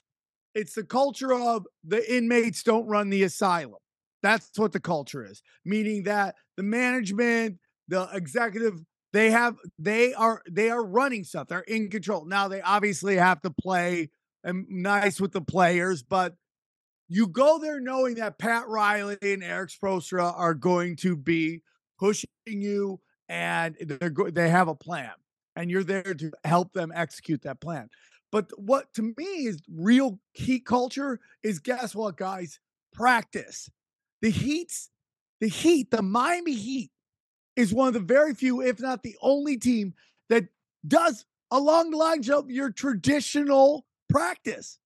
it's 0.54 0.74
the 0.74 0.84
culture 0.84 1.32
of 1.32 1.66
the 1.84 2.14
inmates 2.14 2.62
don't 2.62 2.86
run 2.86 3.10
the 3.10 3.24
asylum. 3.24 3.78
That's 4.22 4.50
what 4.56 4.72
the 4.72 4.80
culture 4.80 5.24
is, 5.24 5.42
meaning 5.64 6.04
that 6.04 6.36
the 6.56 6.62
management, 6.62 7.58
the 7.88 8.08
executive, 8.12 8.80
they 9.12 9.30
have 9.30 9.56
they 9.78 10.14
are 10.14 10.42
they 10.50 10.70
are 10.70 10.84
running 10.84 11.24
stuff. 11.24 11.48
They're 11.48 11.60
in 11.60 11.90
control. 11.90 12.24
Now 12.24 12.48
they 12.48 12.60
obviously 12.60 13.16
have 13.16 13.40
to 13.42 13.50
play 13.50 14.10
and 14.42 14.66
nice 14.68 15.20
with 15.20 15.32
the 15.32 15.40
players, 15.40 16.02
but 16.02 16.34
you 17.14 17.28
go 17.28 17.58
there 17.58 17.80
knowing 17.80 18.16
that 18.16 18.38
Pat 18.38 18.66
Riley 18.66 19.16
and 19.22 19.44
Erik 19.44 19.70
Spoelstra 19.70 20.36
are 20.36 20.54
going 20.54 20.96
to 20.96 21.16
be 21.16 21.62
pushing 21.98 22.28
you 22.46 23.00
and 23.28 23.76
they're 23.80 24.10
go- 24.10 24.30
they 24.30 24.48
have 24.48 24.68
a 24.68 24.74
plan 24.74 25.12
and 25.54 25.70
you're 25.70 25.84
there 25.84 26.14
to 26.14 26.32
help 26.44 26.72
them 26.72 26.92
execute 26.94 27.42
that 27.42 27.60
plan. 27.60 27.88
But 28.32 28.50
what 28.58 28.92
to 28.94 29.14
me 29.16 29.46
is 29.46 29.62
real 29.72 30.18
heat 30.32 30.66
culture 30.66 31.20
is 31.44 31.60
guess 31.60 31.94
what, 31.94 32.16
guys? 32.16 32.58
Practice. 32.92 33.70
The 34.20 34.30
Heat's 34.30 34.90
the 35.40 35.48
Heat, 35.48 35.90
the 35.90 36.02
Miami 36.02 36.54
Heat 36.54 36.90
is 37.54 37.72
one 37.72 37.88
of 37.88 37.94
the 37.94 38.00
very 38.00 38.34
few, 38.34 38.60
if 38.60 38.80
not 38.80 39.02
the 39.02 39.16
only 39.22 39.56
team 39.56 39.94
that 40.30 40.46
does 40.88 41.24
along 41.50 41.90
the 41.90 41.96
lines 41.96 42.28
of 42.28 42.50
your 42.50 42.70
traditional 42.70 43.86
practice. 44.08 44.80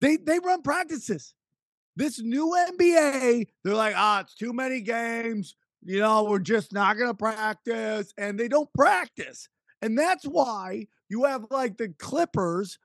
They 0.00 0.16
they 0.16 0.38
run 0.38 0.62
practices. 0.62 1.34
This 1.98 2.20
new 2.20 2.56
NBA, 2.70 3.48
they're 3.64 3.74
like, 3.74 3.94
ah, 3.96 4.20
it's 4.20 4.36
too 4.36 4.52
many 4.52 4.80
games. 4.80 5.56
You 5.84 5.98
know, 5.98 6.22
we're 6.22 6.38
just 6.38 6.72
not 6.72 6.96
gonna 6.96 7.12
practice, 7.12 8.14
and 8.16 8.38
they 8.38 8.46
don't 8.46 8.72
practice. 8.72 9.48
And 9.82 9.98
that's 9.98 10.24
why 10.24 10.86
you 11.08 11.24
have 11.24 11.46
like 11.50 11.76
the 11.76 11.88
Clippers, 11.98 12.78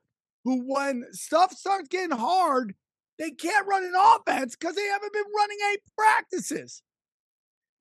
who 0.44 0.64
when 0.66 1.06
stuff 1.12 1.54
starts 1.54 1.90
getting 1.90 2.18
hard, 2.18 2.74
they 3.20 3.30
can't 3.30 3.68
run 3.68 3.84
an 3.84 3.94
offense 3.96 4.56
because 4.56 4.76
they 4.76 4.88
haven't 4.88 5.14
been 5.14 5.24
running 5.38 5.58
any 5.66 5.78
practices. 5.96 6.82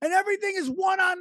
And 0.02 0.12
everything 0.12 0.52
is 0.56 0.68
one 0.68 1.00
on 1.00 1.16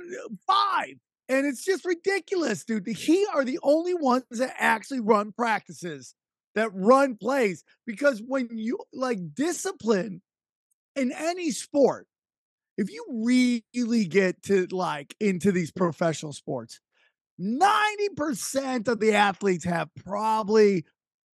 five. 0.46 0.96
And 1.30 1.46
it's 1.46 1.64
just 1.64 1.86
ridiculous, 1.86 2.66
dude. 2.66 2.84
The 2.84 2.92
Heat 2.94 3.28
are 3.34 3.46
the 3.46 3.60
only 3.64 3.94
ones 3.94 4.26
that 4.32 4.56
actually 4.58 5.00
run 5.00 5.32
practices, 5.32 6.16
that 6.56 6.70
run 6.74 7.16
plays. 7.16 7.64
Because 7.86 8.22
when 8.26 8.50
you 8.52 8.80
like 8.94 9.20
discipline 9.34 10.22
in 10.96 11.12
any 11.12 11.52
sport, 11.52 12.08
if 12.78 12.90
you 12.90 13.06
really 13.74 14.06
get 14.06 14.42
to 14.44 14.68
like 14.72 15.16
into 15.20 15.52
these 15.52 15.72
professional 15.72 16.34
sports, 16.34 16.80
90% 17.40 18.88
of 18.88 19.00
the 19.00 19.14
athletes 19.14 19.66
have 19.66 19.90
probably 20.06 20.86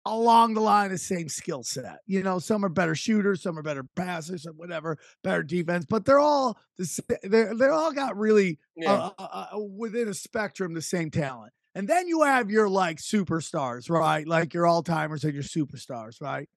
along 0.06 0.54
the 0.54 0.62
line 0.62 0.90
the 0.90 0.98
same 0.98 1.28
skill 1.28 1.64
set. 1.64 2.00
You 2.06 2.24
know, 2.24 2.40
some 2.40 2.64
are 2.64 2.70
better 2.70 2.96
shooters, 2.96 3.44
some 3.44 3.58
are 3.60 3.64
better 3.64 3.86
passers, 3.96 4.48
or 4.48 4.54
whatever, 4.54 4.98
better 5.24 5.44
defense, 5.44 5.86
but 5.88 6.06
they're 6.06 6.20
all 6.20 6.58
the 6.78 7.18
they're 7.24 7.56
they're 7.56 7.74
all 7.74 7.92
got 7.92 8.18
really 8.18 8.58
Yeah. 8.76 8.94
uh, 8.94 9.12
uh, 9.20 9.46
uh, 9.54 9.60
within 9.60 10.08
a 10.08 10.14
spectrum 10.14 10.74
the 10.74 10.82
same 10.82 11.12
talent. 11.12 11.52
And 11.78 11.88
then 11.88 12.08
you 12.08 12.24
have 12.24 12.50
your 12.50 12.68
like 12.68 12.98
superstars, 12.98 13.88
right? 13.88 14.28
Like 14.28 14.56
your 14.56 14.66
all 14.66 14.82
timers 14.82 15.24
and 15.24 15.36
your 15.36 15.44
superstars, 15.44 16.20
right? 16.20 16.50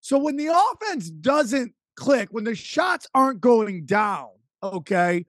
So 0.00 0.16
when 0.16 0.38
the 0.38 0.46
offense 0.46 1.10
doesn't 1.10 1.74
click, 1.94 2.28
when 2.30 2.44
the 2.44 2.54
shots 2.54 3.06
aren't 3.14 3.42
going 3.42 3.84
down, 3.84 4.28
okay, 4.62 5.26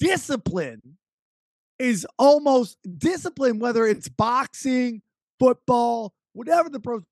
discipline 0.00 0.82
is 1.78 2.04
almost 2.18 2.76
discipline, 2.98 3.60
whether 3.60 3.86
it's 3.86 4.08
boxing, 4.08 5.00
football, 5.38 6.12
whatever 6.32 6.70
the 6.70 6.80
pro 6.80 7.02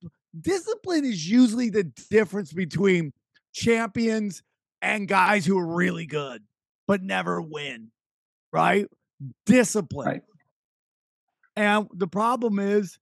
discipline 0.40 1.04
is 1.04 1.30
usually 1.30 1.70
the 1.70 1.84
difference 2.10 2.52
between 2.52 3.12
champions 3.52 4.42
and 4.82 5.06
guys 5.06 5.46
who 5.46 5.56
are 5.56 5.76
really 5.76 6.06
good 6.06 6.42
but 6.88 7.00
never 7.00 7.40
win. 7.40 7.92
Right? 8.52 8.88
Discipline. 9.46 10.08
Right. 10.08 10.22
And 11.58 11.88
the 11.92 12.06
problem 12.06 12.60
is 12.60 13.00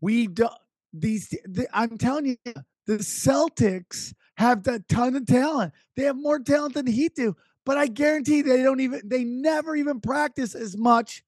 we 0.00 0.26
don't. 0.26 0.52
these 0.92 1.28
the, 1.28 1.68
I'm 1.72 1.98
telling 1.98 2.26
you 2.44 2.54
the 2.88 2.98
Celtics 2.98 4.12
have 4.36 4.66
a 4.66 4.80
ton 4.80 5.14
of 5.14 5.24
talent. 5.26 5.72
They 5.96 6.02
have 6.02 6.16
more 6.16 6.40
talent 6.40 6.74
than 6.74 6.86
the 6.86 6.92
Heat 6.92 7.14
do, 7.14 7.36
but 7.64 7.76
I 7.76 7.86
guarantee 7.86 8.42
they 8.42 8.64
don't 8.64 8.80
even 8.80 9.02
they 9.04 9.22
never 9.22 9.76
even 9.76 10.00
practice 10.00 10.56
as 10.56 10.76
much 10.76 11.22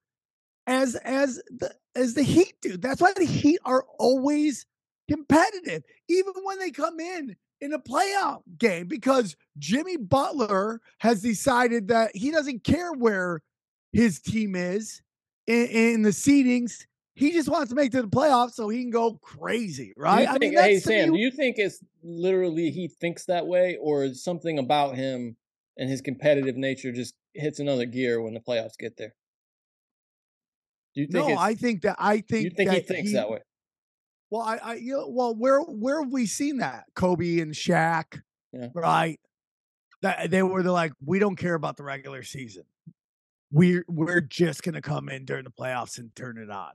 as 0.66 0.96
as 0.96 1.36
the 1.48 1.72
as 1.94 2.14
the 2.14 2.24
Heat 2.24 2.54
do. 2.60 2.76
That's 2.76 3.00
why 3.00 3.12
the 3.14 3.24
Heat 3.24 3.60
are 3.64 3.84
always 4.00 4.66
competitive, 5.08 5.84
even 6.08 6.32
when 6.42 6.58
they 6.58 6.72
come 6.72 6.98
in 6.98 7.36
in 7.60 7.72
a 7.72 7.78
playoff 7.78 8.42
game, 8.58 8.88
because 8.88 9.36
Jimmy 9.58 9.96
Butler 9.96 10.80
has 10.98 11.22
decided 11.22 11.86
that 11.86 12.16
he 12.16 12.32
doesn't 12.32 12.64
care 12.64 12.92
where 12.92 13.42
his 13.92 14.18
team 14.18 14.56
is 14.56 15.02
in, 15.52 15.94
in 15.94 16.02
the 16.02 16.10
seedings. 16.10 16.86
He 17.14 17.32
just 17.32 17.48
wants 17.48 17.68
to 17.68 17.74
make 17.74 17.92
to 17.92 18.00
the 18.02 18.08
playoffs 18.08 18.52
so 18.52 18.68
he 18.70 18.80
can 18.80 18.90
go 18.90 19.18
crazy, 19.20 19.92
right? 19.96 20.22
you 20.22 20.34
I 20.34 20.38
mean, 20.38 20.54
hey 20.56 20.78
Sam, 20.78 21.10
me- 21.10 21.18
do 21.18 21.22
you 21.22 21.30
think 21.30 21.56
it's 21.58 21.78
literally 22.02 22.70
he 22.70 22.88
thinks 22.88 23.26
that 23.26 23.46
way, 23.46 23.76
or 23.80 24.04
is 24.04 24.24
something 24.24 24.58
about 24.58 24.96
him 24.96 25.36
and 25.76 25.90
his 25.90 26.00
competitive 26.00 26.56
nature 26.56 26.90
just 26.90 27.14
hits 27.34 27.58
another 27.60 27.84
gear 27.84 28.22
when 28.22 28.32
the 28.34 28.40
playoffs 28.40 28.78
get 28.78 28.96
there? 28.96 29.14
Do 30.94 31.02
you 31.02 31.06
think? 31.06 31.28
no, 31.28 31.36
I 31.36 31.54
think 31.54 31.82
that 31.82 31.96
I 31.98 32.20
think 32.20 32.44
you 32.44 32.50
think 32.50 32.70
he 32.70 32.80
thinks 32.80 33.12
that 33.12 33.30
way? 33.30 33.40
Well, 34.30 34.42
I, 34.42 34.56
I, 34.56 34.74
you 34.76 34.92
know, 34.92 35.08
well, 35.10 35.34
where, 35.34 35.60
where 35.60 36.02
have 36.02 36.10
we 36.10 36.24
seen 36.24 36.58
that? 36.58 36.84
Kobe 36.94 37.40
and 37.40 37.52
Shaq, 37.52 38.22
Yeah. 38.54 38.68
right? 38.74 39.20
That 40.00 40.30
they 40.30 40.42
were 40.42 40.62
the 40.62 40.72
like, 40.72 40.92
we 41.04 41.18
don't 41.18 41.36
care 41.36 41.52
about 41.52 41.76
the 41.76 41.82
regular 41.82 42.22
season. 42.22 42.64
We're 43.52 43.84
we're 43.88 44.20
just 44.22 44.62
gonna 44.62 44.80
come 44.80 45.08
in 45.08 45.24
during 45.24 45.44
the 45.44 45.50
playoffs 45.50 45.98
and 45.98 46.14
turn 46.16 46.38
it 46.38 46.50
on. 46.50 46.72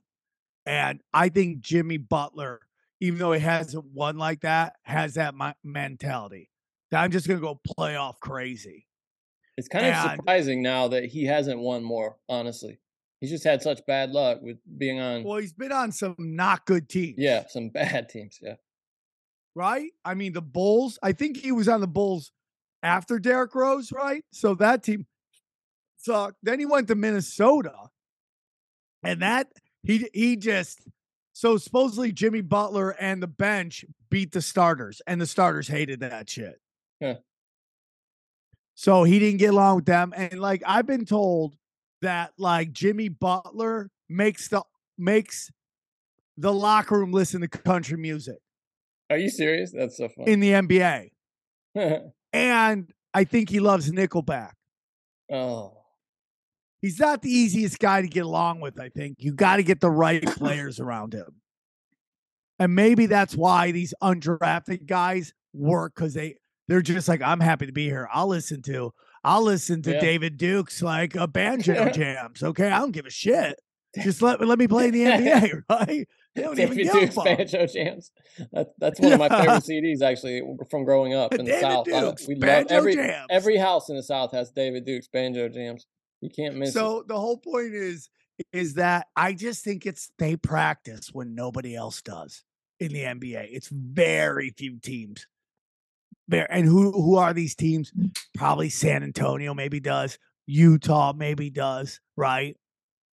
And 0.65 1.01
I 1.13 1.29
think 1.29 1.61
Jimmy 1.61 1.97
Butler, 1.97 2.59
even 3.01 3.19
though 3.19 3.31
he 3.31 3.39
hasn't 3.39 3.85
won 3.85 4.17
like 4.17 4.41
that, 4.41 4.75
has 4.83 5.15
that 5.15 5.33
mi- 5.35 5.53
mentality. 5.63 6.49
That 6.91 7.01
I'm 7.03 7.11
just 7.11 7.27
gonna 7.27 7.39
go 7.39 7.59
playoff 7.77 8.19
crazy. 8.19 8.85
It's 9.57 9.67
kind 9.67 9.87
of 9.87 9.93
And- 9.93 10.17
surprising 10.17 10.61
now 10.61 10.87
that 10.89 11.05
he 11.05 11.25
hasn't 11.25 11.59
won 11.59 11.83
more. 11.83 12.17
Honestly, 12.29 12.77
he's 13.21 13.31
just 13.31 13.43
had 13.43 13.61
such 13.63 13.83
bad 13.87 14.11
luck 14.11 14.41
with 14.43 14.57
being 14.77 14.99
on. 14.99 15.23
Well, 15.23 15.37
he's 15.37 15.53
been 15.53 15.71
on 15.71 15.91
some 15.91 16.15
not 16.19 16.65
good 16.67 16.87
teams. 16.89 17.15
yeah, 17.17 17.47
some 17.47 17.69
bad 17.73 18.07
teams. 18.09 18.37
Yeah, 18.41 18.55
right? 19.55 19.89
I 20.05 20.13
mean, 20.13 20.33
the 20.33 20.41
Bulls, 20.43 20.99
I 21.01 21.11
think 21.13 21.37
he 21.37 21.51
was 21.51 21.67
on 21.67 21.81
the 21.81 21.87
Bulls 21.87 22.31
after 22.83 23.17
Derrick 23.19 23.55
Rose, 23.55 23.91
right? 23.91 24.23
So 24.31 24.53
that 24.55 24.83
team 24.83 25.07
sucked. 26.07 26.37
Then 26.43 26.59
he 26.59 26.65
went 26.65 26.87
to 26.87 26.95
Minnesota. 26.95 27.73
And 29.03 29.21
that 29.21 29.47
he 29.83 30.09
he 30.13 30.35
just 30.35 30.81
so 31.33 31.57
supposedly 31.57 32.11
Jimmy 32.11 32.41
Butler 32.41 32.91
and 32.99 33.21
the 33.21 33.27
bench 33.27 33.85
beat 34.09 34.31
the 34.31 34.41
starters, 34.41 35.01
and 35.05 35.21
the 35.21 35.27
starters 35.27 35.67
hated 35.67 35.99
that 35.99 36.29
shit. 36.29 36.59
Yeah. 36.99 37.15
So 38.73 39.03
he 39.03 39.19
didn't 39.19 39.37
get 39.37 39.53
along 39.53 39.77
with 39.77 39.85
them. 39.85 40.13
And 40.15 40.39
like 40.39 40.63
I've 40.65 40.87
been 40.87 41.05
told 41.05 41.55
that 42.01 42.33
like 42.37 42.71
Jimmy 42.71 43.09
Butler 43.09 43.91
makes 44.09 44.47
the 44.47 44.63
makes 44.97 45.51
the 46.37 46.53
locker 46.53 46.99
room 46.99 47.11
listen 47.11 47.41
to 47.41 47.47
country 47.47 47.97
music 47.97 48.37
are 49.09 49.17
you 49.17 49.29
serious? 49.29 49.71
That's 49.71 49.97
so 49.97 50.09
funny. 50.09 50.31
in 50.31 50.39
the 50.39 50.51
NBA. 50.51 51.11
And 52.33 52.91
I 53.13 53.23
think 53.23 53.49
he 53.49 53.61
loves 53.61 53.89
Nickelback. 53.89 54.51
oh, 55.31 55.77
He's 56.81 56.99
not 56.99 57.21
the 57.21 57.31
easiest 57.31 57.79
guy 57.79 58.01
to 58.01 58.07
get 58.07 58.25
along 58.25 58.61
with, 58.61 58.79
I 58.79 58.89
think. 58.89 59.17
You 59.19 59.33
got 59.33 59.57
to 59.57 59.63
get 59.63 59.81
the 59.81 59.89
right 59.89 60.23
players 60.23 60.79
around 60.79 61.13
him. 61.13 61.41
And 62.59 62.75
maybe 62.75 63.05
that's 63.05 63.35
why 63.35 63.71
these 63.71 63.93
undrafted 64.01 64.85
guys 64.87 65.33
work 65.53 65.93
because 65.95 66.13
they 66.13 66.35
they're 66.67 66.81
just 66.81 67.07
like, 67.07 67.21
I'm 67.21 67.39
happy 67.39 67.65
to 67.65 67.71
be 67.71 67.85
here. 67.85 68.09
I'll 68.11 68.27
listen 68.27 68.61
to 68.63 68.93
I'll 69.23 69.43
listen 69.43 69.81
to 69.83 69.93
Yeah. 69.93 69.99
David 69.99 70.37
Duke's 70.37 70.81
like 70.81 71.15
a 71.15 71.27
banjo 71.27 71.89
jams. 71.91 72.43
Okay. 72.43 72.69
I 72.69 72.79
don't 72.79 72.91
give 72.91 73.05
a 73.05 73.11
shit. 73.11 73.59
Just 74.03 74.21
let 74.21 74.45
let 74.45 74.59
me 74.59 74.67
play 74.67 74.89
in 74.89 74.93
the 74.93 75.05
NBA, 75.05 75.61
right? 75.69 76.07
They 76.35 76.41
don't 76.43 76.55
David 76.55 76.89
Duke's 76.91 77.15
banjo 77.15 77.65
jams. 77.65 78.11
That, 78.51 78.67
that's 78.77 78.99
one 78.99 79.13
of 79.13 79.19
my 79.19 79.29
favorite 79.29 79.63
CDs 79.63 80.01
actually 80.03 80.41
from 80.69 80.83
growing 80.83 81.13
up 81.15 81.33
in 81.33 81.45
the 81.45 81.51
David 81.51 81.61
South. 81.61 81.87
I- 81.91 82.01
Duke's 82.01 82.27
we 82.27 82.35
love 82.35 82.67
every 82.69 82.95
jams. 82.95 83.25
every 83.31 83.57
house 83.57 83.89
in 83.89 83.95
the 83.95 84.03
South 84.03 84.33
has 84.33 84.51
David 84.51 84.85
Duke's 84.85 85.07
banjo 85.07 85.49
jams. 85.49 85.87
You 86.21 86.29
can't 86.29 86.55
miss 86.55 86.69
it. 86.69 86.73
So 86.73 87.03
the 87.07 87.19
whole 87.19 87.37
point 87.37 87.73
is 87.73 88.09
is 88.53 88.75
that 88.75 89.07
I 89.15 89.33
just 89.33 89.63
think 89.63 89.85
it's 89.85 90.11
they 90.19 90.35
practice 90.35 91.09
when 91.11 91.35
nobody 91.35 91.75
else 91.75 92.01
does 92.01 92.43
in 92.79 92.93
the 92.93 92.99
NBA. 92.99 93.47
It's 93.51 93.69
very 93.69 94.51
few 94.51 94.79
teams. 94.79 95.27
There 96.27 96.51
and 96.51 96.65
who 96.65 96.91
who 96.91 97.15
are 97.15 97.33
these 97.33 97.55
teams? 97.55 97.91
Probably 98.35 98.69
San 98.69 99.03
Antonio 99.03 99.53
maybe 99.53 99.79
does. 99.79 100.17
Utah 100.45 101.13
maybe 101.13 101.49
does, 101.49 101.99
right? 102.15 102.57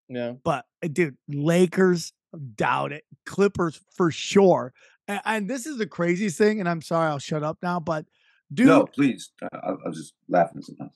Yeah. 0.10 0.34
But 0.44 0.66
uh, 0.84 0.88
dude, 0.92 1.18
Lakers 1.28 2.14
doubt 2.56 2.92
it. 2.92 3.04
Clippers 3.26 3.80
for 3.96 4.12
sure. 4.12 4.74
And, 5.08 5.22
and 5.26 5.50
this 5.50 5.66
is 5.66 5.78
the 5.78 5.88
craziest 5.88 6.38
thing. 6.38 6.60
And 6.60 6.70
I'm 6.70 6.82
sorry, 6.82 7.10
I'll 7.10 7.20
shut 7.20 7.44
up 7.44 7.58
now. 7.62 7.80
But 7.80 8.06
dude, 8.54 8.68
no, 8.68 8.86
please. 8.86 9.32
I, 9.42 9.58
I 9.58 9.70
I 9.70 9.90
was 9.90 9.98
just 9.98 10.14
laughing 10.28 10.62
sometimes. 10.62 10.92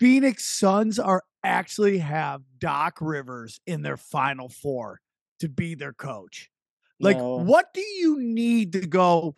Phoenix 0.00 0.46
Suns 0.46 0.98
are 0.98 1.22
actually 1.44 1.98
have 1.98 2.40
Doc 2.58 2.96
Rivers 3.02 3.60
in 3.66 3.82
their 3.82 3.98
final 3.98 4.48
four 4.48 4.98
to 5.40 5.48
be 5.48 5.74
their 5.74 5.92
coach. 5.92 6.50
Like, 6.98 7.18
No. 7.18 7.36
what 7.36 7.74
do 7.74 7.82
you 7.82 8.18
need 8.18 8.72
to 8.72 8.86
go? 8.86 9.36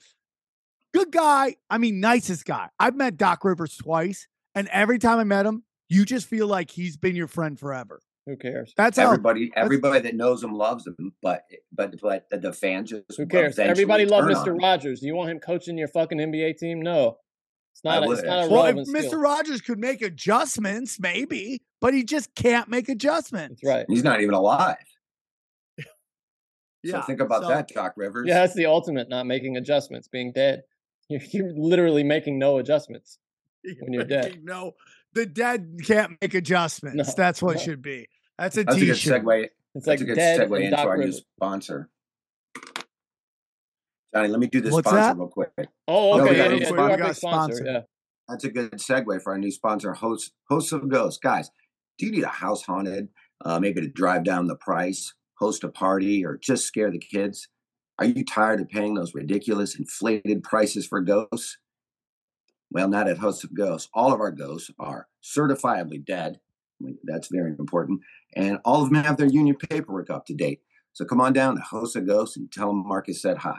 Good 0.94 1.10
guy. 1.10 1.56
I 1.68 1.78
mean, 1.78 1.98
nicest 1.98 2.44
guy. 2.44 2.68
I've 2.78 2.94
met 2.94 3.16
Doc 3.16 3.44
Rivers 3.44 3.76
twice, 3.76 4.28
and 4.54 4.68
every 4.68 5.00
time 5.00 5.18
I 5.18 5.24
met 5.24 5.46
him, 5.46 5.64
you 5.88 6.04
just 6.04 6.28
feel 6.28 6.46
like 6.46 6.70
he's 6.70 6.96
been 6.96 7.16
your 7.16 7.26
friend 7.26 7.58
forever. 7.58 8.00
Who 8.26 8.36
cares? 8.36 8.72
That's 8.76 8.96
how 8.96 9.06
Everybody, 9.06 9.50
everybody 9.56 9.98
that 9.98 10.14
knows 10.14 10.44
him 10.44 10.54
loves 10.54 10.86
him, 10.86 11.12
but 11.22 11.42
but 11.72 12.00
but 12.00 12.30
the, 12.30 12.38
the 12.38 12.52
fan 12.52 12.86
just 12.86 13.02
Who 13.16 13.26
cares? 13.26 13.58
Everybody 13.58 14.06
loves 14.06 14.28
Mr. 14.28 14.56
Rogers. 14.56 15.00
Do 15.00 15.06
you 15.08 15.16
want 15.16 15.32
him 15.32 15.40
coaching 15.40 15.76
your 15.76 15.88
fucking 15.88 16.18
NBA 16.18 16.56
team? 16.58 16.80
No. 16.80 17.18
It's 17.84 17.90
I 17.92 18.00
not. 18.00 18.08
A, 18.08 18.12
it's 18.12 18.22
not 18.22 18.28
a 18.28 18.40
actually. 18.42 18.54
well, 18.54 18.66
if 18.66 18.76
Mr. 18.88 19.06
skill. 19.08 19.20
Rogers 19.20 19.60
could 19.60 19.78
make 19.78 20.02
adjustments, 20.02 21.00
maybe, 21.00 21.62
but 21.80 21.94
he 21.94 22.04
just 22.04 22.34
can't 22.34 22.68
make 22.68 22.88
adjustments. 22.88 23.60
That's 23.62 23.74
right. 23.76 23.86
He's 23.88 24.04
not 24.04 24.20
even 24.20 24.34
alive. 24.34 24.76
Yeah. 26.84 27.00
so 27.00 27.02
think 27.02 27.20
about 27.20 27.42
so- 27.42 27.48
that, 27.48 27.68
Doc 27.68 27.94
Rivers. 27.96 28.26
Yeah, 28.28 28.40
that's 28.40 28.54
the 28.54 28.66
ultimate. 28.66 29.08
Not 29.08 29.26
making 29.26 29.56
adjustments, 29.56 30.08
being 30.08 30.32
dead. 30.32 30.62
You're, 31.08 31.20
you're 31.30 31.52
literally 31.54 32.04
making 32.04 32.38
no 32.38 32.58
adjustments. 32.58 33.18
When 33.80 33.92
you're 33.92 34.04
dead. 34.04 34.40
No, 34.42 34.72
the 35.12 35.26
dead 35.26 35.76
can't 35.84 36.16
make 36.22 36.32
adjustments. 36.34 36.96
No, 36.96 37.04
That's 37.16 37.42
what 37.42 37.56
it 37.56 37.58
no. 37.58 37.64
should 37.64 37.82
be. 37.82 38.08
That's 38.38 38.56
a 38.56 38.64
That's 38.64 38.76
a 38.76 38.80
good 38.80 38.94
t-shirt. 38.94 39.22
segue. 39.22 39.44
It's 39.44 39.52
That's 39.74 39.86
like 39.86 40.00
a 40.00 40.04
good 40.04 40.14
dead 40.16 40.40
segue 40.40 40.58
into 40.64 40.70
Doc 40.76 40.86
our 40.86 40.96
new 40.96 41.12
sponsor. 41.12 41.90
Johnny, 44.14 44.28
let 44.28 44.40
me 44.40 44.46
do 44.46 44.60
this 44.60 44.72
What's 44.72 44.88
sponsor 44.88 45.14
that? 45.14 45.16
real 45.18 45.28
quick. 45.28 45.50
Oh, 45.88 46.16
No, 46.18 46.24
we 46.24 46.30
okay. 46.30 46.38
got 46.38 46.50
yeah, 46.50 46.56
a 46.56 46.60
yeah, 46.60 46.66
sponsor. 46.66 46.82
We 46.90 46.96
got 46.96 47.10
a 47.10 47.14
sponsor. 47.14 47.54
sponsor. 47.56 47.72
Yeah. 47.72 47.80
That's 48.28 48.44
a 48.44 48.50
good 48.50 48.72
segue 48.72 49.22
for 49.22 49.32
our 49.32 49.38
new 49.38 49.50
sponsor, 49.50 49.92
host 49.94 50.32
hosts 50.48 50.72
of 50.72 50.88
ghosts. 50.88 51.18
Guys, 51.22 51.50
do 51.98 52.06
you 52.06 52.12
need 52.12 52.24
a 52.24 52.28
house 52.28 52.62
haunted? 52.62 53.08
Uh, 53.44 53.58
maybe 53.58 53.80
to 53.80 53.88
drive 53.88 54.22
down 54.24 54.46
the 54.46 54.56
price, 54.56 55.14
host 55.38 55.64
a 55.64 55.68
party, 55.68 56.24
or 56.24 56.38
just 56.38 56.64
scare 56.66 56.90
the 56.90 56.98
kids? 56.98 57.48
Are 57.98 58.04
you 58.06 58.24
tired 58.24 58.60
of 58.60 58.68
paying 58.68 58.94
those 58.94 59.14
ridiculous 59.14 59.76
inflated 59.78 60.42
prices 60.42 60.86
for 60.86 61.00
ghosts? 61.00 61.58
Well, 62.70 62.88
not 62.88 63.08
at 63.08 63.18
Hosts 63.18 63.44
of 63.44 63.52
Ghosts. 63.54 63.90
All 63.92 64.12
of 64.14 64.20
our 64.20 64.30
ghosts 64.30 64.70
are 64.78 65.08
certifiably 65.22 66.04
dead. 66.04 66.40
That's 67.04 67.28
very 67.30 67.50
important. 67.50 68.00
And 68.34 68.58
all 68.64 68.82
of 68.82 68.90
them 68.90 69.02
have 69.04 69.18
their 69.18 69.26
union 69.26 69.56
paperwork 69.56 70.08
up 70.08 70.24
to 70.26 70.34
date. 70.34 70.60
So 70.94 71.04
come 71.04 71.20
on 71.20 71.32
down 71.34 71.56
to 71.56 71.60
Hosts 71.60 71.96
of 71.96 72.06
Ghosts 72.06 72.36
and 72.36 72.50
tell 72.50 72.68
them 72.68 72.86
Marcus 72.86 73.20
said 73.20 73.38
hi. 73.38 73.58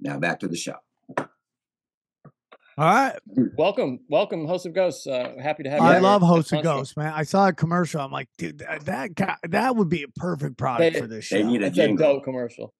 Now 0.00 0.18
back 0.18 0.40
to 0.40 0.48
the 0.48 0.56
show. 0.56 0.74
All 1.16 2.84
right. 2.84 3.18
Welcome, 3.56 3.98
welcome, 4.08 4.46
host 4.46 4.64
of 4.64 4.72
Ghosts. 4.72 5.04
Uh, 5.06 5.32
happy 5.42 5.64
to 5.64 5.70
have 5.70 5.80
you. 5.80 5.84
I 5.86 5.92
here. 5.94 6.00
love 6.02 6.22
Host 6.22 6.52
of. 6.52 6.62
Ghosts, 6.62 6.96
man. 6.96 7.12
I 7.12 7.24
saw 7.24 7.48
a 7.48 7.52
commercial. 7.52 8.00
I'm 8.00 8.12
like, 8.12 8.28
dude, 8.38 8.58
that 8.58 8.84
that, 8.86 9.14
guy, 9.16 9.34
that 9.48 9.74
would 9.74 9.88
be 9.88 10.04
a 10.04 10.08
perfect 10.08 10.56
product 10.56 10.94
They- 10.94 11.00
for 11.00 11.08
this 11.08 11.28
They 11.28 11.42
show. 11.42 11.48
need 11.48 11.62
a 11.62 11.66
It's 11.66 11.78
a 11.78 11.96
dope 11.96 12.22
commercial. 12.22 12.72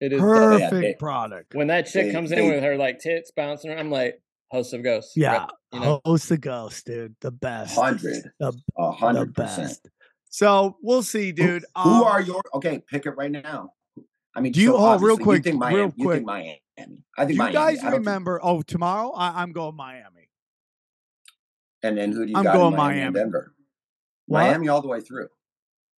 It 0.00 0.12
is. 0.12 0.20
dope. 0.20 0.28
Perfect 0.28 0.72
they- 0.82 0.94
product. 0.94 1.54
When 1.54 1.68
that 1.68 1.86
chick 1.86 2.06
They- 2.06 2.12
comes 2.12 2.30
they- 2.30 2.44
in 2.44 2.52
with 2.52 2.62
her 2.64 2.76
like 2.76 2.98
tits 2.98 3.30
bouncing, 3.30 3.70
around, 3.70 3.78
I'm 3.78 3.90
like, 3.92 4.20
host 4.50 4.74
of 4.74 4.82
Ghosts. 4.82 5.16
Yeah. 5.16 5.36
Right, 5.44 5.50
You 5.74 5.80
know? 5.80 6.00
Host 6.04 6.28
of 6.32 6.40
Ghosts, 6.40 6.82
dude. 6.82 7.14
The 7.20 7.30
best. 7.30 7.76
Hundred. 7.76 8.24
The, 8.40 8.52
A 8.76 8.90
hundred 8.90 9.32
percent. 9.32 9.68
best. 9.68 9.88
So 10.28 10.76
we'll 10.82 11.04
see, 11.04 11.26
Who- 11.28 11.32
dude. 11.34 11.64
Who, 11.76 11.88
Um, 11.90 12.02
are 12.02 12.20
your 12.20 12.42
okay? 12.54 12.82
Pick 12.90 13.06
it 13.06 13.12
right 13.12 13.30
now. 13.30 13.74
I 14.36 14.40
mean, 14.40 14.52
Do 14.52 14.60
you- 14.60 14.68
so 14.72 14.76
oh, 14.78 14.98
real 14.98 15.16
quick, 15.16 15.38
You 15.38 15.50
think 15.52 15.58
Miami? 15.60 15.76
real 15.76 15.92
You 15.96 16.04
quick. 16.04 16.16
think 16.18 16.26
Miami? 16.26 16.62
I 16.78 16.82
think 16.84 17.28
Do 17.28 17.32
you 17.32 17.38
Miami. 17.38 17.52
guys 17.54 17.78
I 17.78 17.82
don't 17.82 17.90
think- 17.92 17.94
remember? 18.00 18.40
Oh, 18.42 18.62
tomorrow 18.62 19.10
I, 19.12 19.42
I'm 19.42 19.52
going 19.52 19.74
Miami. 19.76 20.28
and 21.82 21.96
then 21.96 22.12
who 22.12 22.24
do 22.26 22.32
you 22.32 22.36
I'm 22.36 22.44
got? 22.44 22.54
going 22.54 22.76
Miami, 22.76 23.00
Miami. 23.00 23.14
Denver. 23.18 23.54
What? 24.26 24.40
Miami 24.40 24.68
all 24.68 24.82
the 24.82 24.88
way 24.88 25.00
through. 25.00 25.28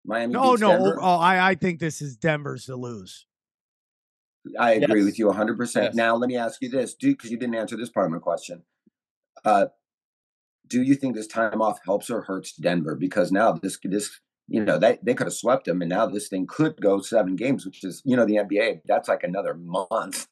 Miami. 0.05 0.33
No, 0.33 0.53
beats 0.53 0.61
no. 0.63 0.69
Denver. 0.71 0.99
Oh, 1.01 1.17
I, 1.19 1.51
I 1.51 1.55
think 1.55 1.81
this 1.81 2.01
is 2.01 2.17
Denver's 2.17 2.67
to 2.67 2.77
lose. 2.77 3.27
I 4.59 4.73
agree 4.75 5.01
Yes. 5.01 5.05
with 5.07 5.19
you 5.19 5.27
100%. 5.27 5.75
Yes. 5.83 5.95
Now, 5.95 6.15
let 6.17 6.29
me 6.29 6.37
ask 6.37 6.63
you 6.63 6.69
this, 6.69 6.95
do 6.95 7.11
because 7.11 7.31
you 7.31 7.37
didn't 7.39 7.57
answer 7.57 7.77
this 7.77 7.91
part 7.91 8.07
of 8.07 8.13
my 8.13 8.19
question. 8.19 8.63
Uh, 9.45 9.67
do 10.69 10.83
you 10.83 10.95
think 10.95 11.15
this 11.17 11.27
time 11.27 11.61
off 11.61 11.81
helps 11.85 12.09
or 12.11 12.23
hurts 12.23 12.53
Denver? 12.55 12.95
Because 12.95 13.33
now 13.33 13.53
this, 13.53 13.79
this 13.83 14.21
you 14.49 14.65
know, 14.65 14.79
they, 14.79 14.99
they 15.03 15.15
could 15.15 15.27
have 15.27 15.35
swept 15.35 15.67
them, 15.67 15.83
and 15.83 15.91
now 15.91 16.07
this 16.07 16.29
thing 16.29 16.47
could 16.47 16.81
go 16.81 17.01
seven 17.01 17.37
games, 17.37 17.67
which 17.67 17.85
is, 17.85 18.03
you 18.05 18.17
know, 18.17 18.25
the 18.25 18.37
NBA, 18.37 18.81
that's 18.87 19.09
like 19.09 19.23
another 19.23 19.55
month. 19.55 20.27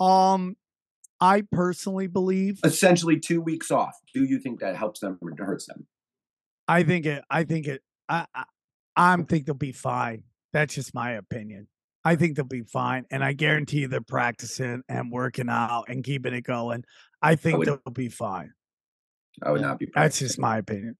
Um, 0.00 0.56
I 1.20 1.42
personally 1.52 2.08
believe. 2.08 2.58
Essentially, 2.64 3.20
two 3.20 3.40
weeks 3.40 3.70
off. 3.70 3.94
Do 4.12 4.24
you 4.24 4.40
think 4.40 4.60
that 4.60 4.76
helps 4.76 5.00
them 5.00 5.18
or 5.22 5.32
hurts 5.38 5.66
them? 5.66 5.86
I 6.66 6.82
think 6.82 7.06
it. 7.06 7.22
I 7.30 7.44
think 7.44 7.68
it. 7.68 7.82
I. 8.08 8.26
I 8.34 8.44
I'm 8.94 9.24
think 9.24 9.46
they'll 9.46 9.54
be 9.54 9.72
fine. 9.72 10.24
That's 10.52 10.74
just 10.74 10.94
my 10.94 11.12
opinion. 11.12 11.68
I 12.04 12.16
think 12.16 12.36
they'll 12.36 12.44
be 12.44 12.62
fine, 12.62 13.06
and 13.10 13.24
I 13.24 13.32
guarantee 13.32 13.80
you 13.80 13.88
they're 13.88 14.00
practicing 14.02 14.82
and 14.88 15.10
working 15.10 15.48
out 15.48 15.84
and 15.88 16.02
keeping 16.04 16.34
it 16.34 16.42
going. 16.42 16.84
I 17.22 17.36
think 17.36 17.58
would- 17.58 17.68
they'll 17.68 17.92
be 17.92 18.08
fine. 18.08 18.52
I 19.42 19.50
would 19.50 19.62
not 19.62 19.78
be. 19.78 19.88
That's 19.94 20.18
just 20.18 20.38
my 20.38 20.58
opinion. 20.58 20.96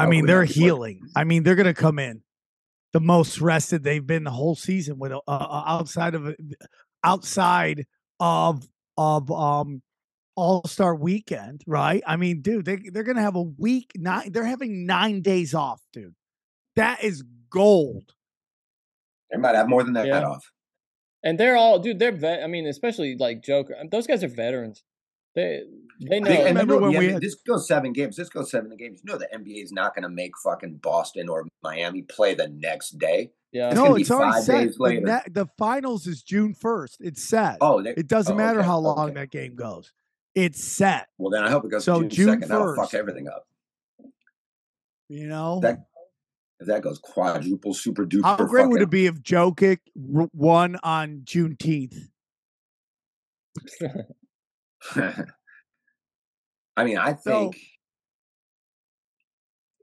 I 0.00 0.04
I 0.04 0.06
mean, 0.08 0.26
they're 0.26 0.40
not 0.40 0.48
be 0.48 0.54
healing. 0.54 1.00
I 1.16 1.24
mean, 1.24 1.42
they're 1.42 1.56
gonna 1.56 1.74
come 1.74 1.98
in 1.98 2.22
the 2.92 3.00
most 3.00 3.40
rested 3.40 3.84
they've 3.84 4.06
been 4.06 4.24
the 4.24 4.30
whole 4.30 4.56
season 4.56 4.98
with 4.98 5.12
uh, 5.12 5.20
uh, 5.28 5.62
outside 5.66 6.14
of 6.14 6.34
outside 7.04 7.86
of 8.18 8.66
of 8.96 9.30
um 9.30 9.82
All 10.36 10.62
Star 10.66 10.94
Weekend, 10.94 11.62
right? 11.66 12.02
I 12.06 12.16
mean, 12.16 12.42
dude, 12.42 12.64
they 12.64 12.76
they're 12.92 13.04
gonna 13.04 13.22
have 13.22 13.36
a 13.36 13.42
week 13.42 13.92
nine. 13.94 14.32
They're 14.32 14.44
having 14.44 14.86
nine 14.86 15.22
days 15.22 15.54
off, 15.54 15.80
dude. 15.92 16.14
That 16.76 17.02
is 17.04 17.22
gold. 17.50 18.14
They 19.30 19.38
might 19.38 19.54
have 19.54 19.68
more 19.68 19.84
than 19.84 19.94
that 19.94 20.06
Yeah. 20.06 20.24
off. 20.24 20.50
And 21.22 21.38
they're 21.38 21.56
all, 21.56 21.78
dude. 21.78 21.98
They're 21.98 22.12
vet. 22.12 22.42
I 22.42 22.46
mean, 22.46 22.66
especially 22.66 23.16
like 23.16 23.42
Joker. 23.42 23.76
Those 23.90 24.06
guys 24.06 24.24
are 24.24 24.28
veterans. 24.28 24.82
They 25.34 25.62
they 26.00 26.20
know. 26.20 26.28
They- 26.28 26.38
and 26.38 26.46
remember 26.58 26.74
you 26.74 26.80
know, 26.80 26.86
when 26.86 26.92
the 26.92 26.98
we 26.98 27.12
had- 27.12 27.22
this 27.22 27.34
goes 27.36 27.68
seven 27.68 27.92
games. 27.92 28.16
This 28.16 28.28
goes 28.28 28.50
seven 28.50 28.74
games. 28.76 29.00
You 29.04 29.12
know 29.12 29.18
the 29.18 29.28
NBA 29.32 29.62
is 29.62 29.70
not 29.72 29.94
going 29.94 30.02
to 30.02 30.08
make 30.08 30.32
fucking 30.42 30.76
Boston 30.82 31.28
or 31.28 31.46
Miami 31.62 32.02
play 32.02 32.34
the 32.34 32.48
next 32.48 32.98
day. 32.98 33.30
yeah. 33.52 33.68
It's 33.68 33.76
no, 33.76 33.82
gonna 33.84 33.94
be 33.96 34.00
it's 34.02 34.10
already 34.10 34.32
five 34.32 34.42
set. 34.44 34.72
The, 34.78 35.00
na- 35.00 35.20
the 35.30 35.46
finals 35.58 36.06
is 36.06 36.22
June 36.22 36.54
first. 36.54 36.98
It's 37.00 37.22
set. 37.22 37.58
Oh, 37.60 37.80
they, 37.82 37.90
it 37.90 38.08
doesn't 38.08 38.34
oh, 38.34 38.36
matter 38.36 38.58
okay, 38.60 38.66
how 38.66 38.78
long 38.78 39.10
okay. 39.10 39.14
that 39.20 39.30
game 39.30 39.54
goes. 39.54 39.92
It's 40.34 40.62
set. 40.64 41.08
Well, 41.18 41.30
then 41.30 41.44
I 41.44 41.50
hope 41.50 41.64
it 41.64 41.70
goes 41.70 41.84
So 41.84 42.00
June, 42.00 42.08
June 42.10 42.26
second. 42.34 42.48
That'll 42.48 42.74
fuck 42.76 42.94
everything 42.94 43.28
up. 43.28 43.46
You 45.08 45.26
know. 45.28 45.60
That 45.60 45.86
if 46.60 46.66
that 46.66 46.82
goes 46.82 46.98
quadruple 46.98 47.72
super 47.74 48.04
duper. 48.06 48.22
How 48.24 48.36
great 48.36 48.68
would 48.68 48.80
fucking- 48.80 48.82
it 48.82 48.90
be 48.90 49.06
if 49.06 49.14
Jokic 49.22 49.78
r- 50.14 50.28
won 50.32 50.76
on 50.82 51.22
Juneteenth? 51.24 51.96
I 56.76 56.84
mean, 56.84 56.98
I 56.98 57.14
So- 57.16 57.50
think. 57.52 57.56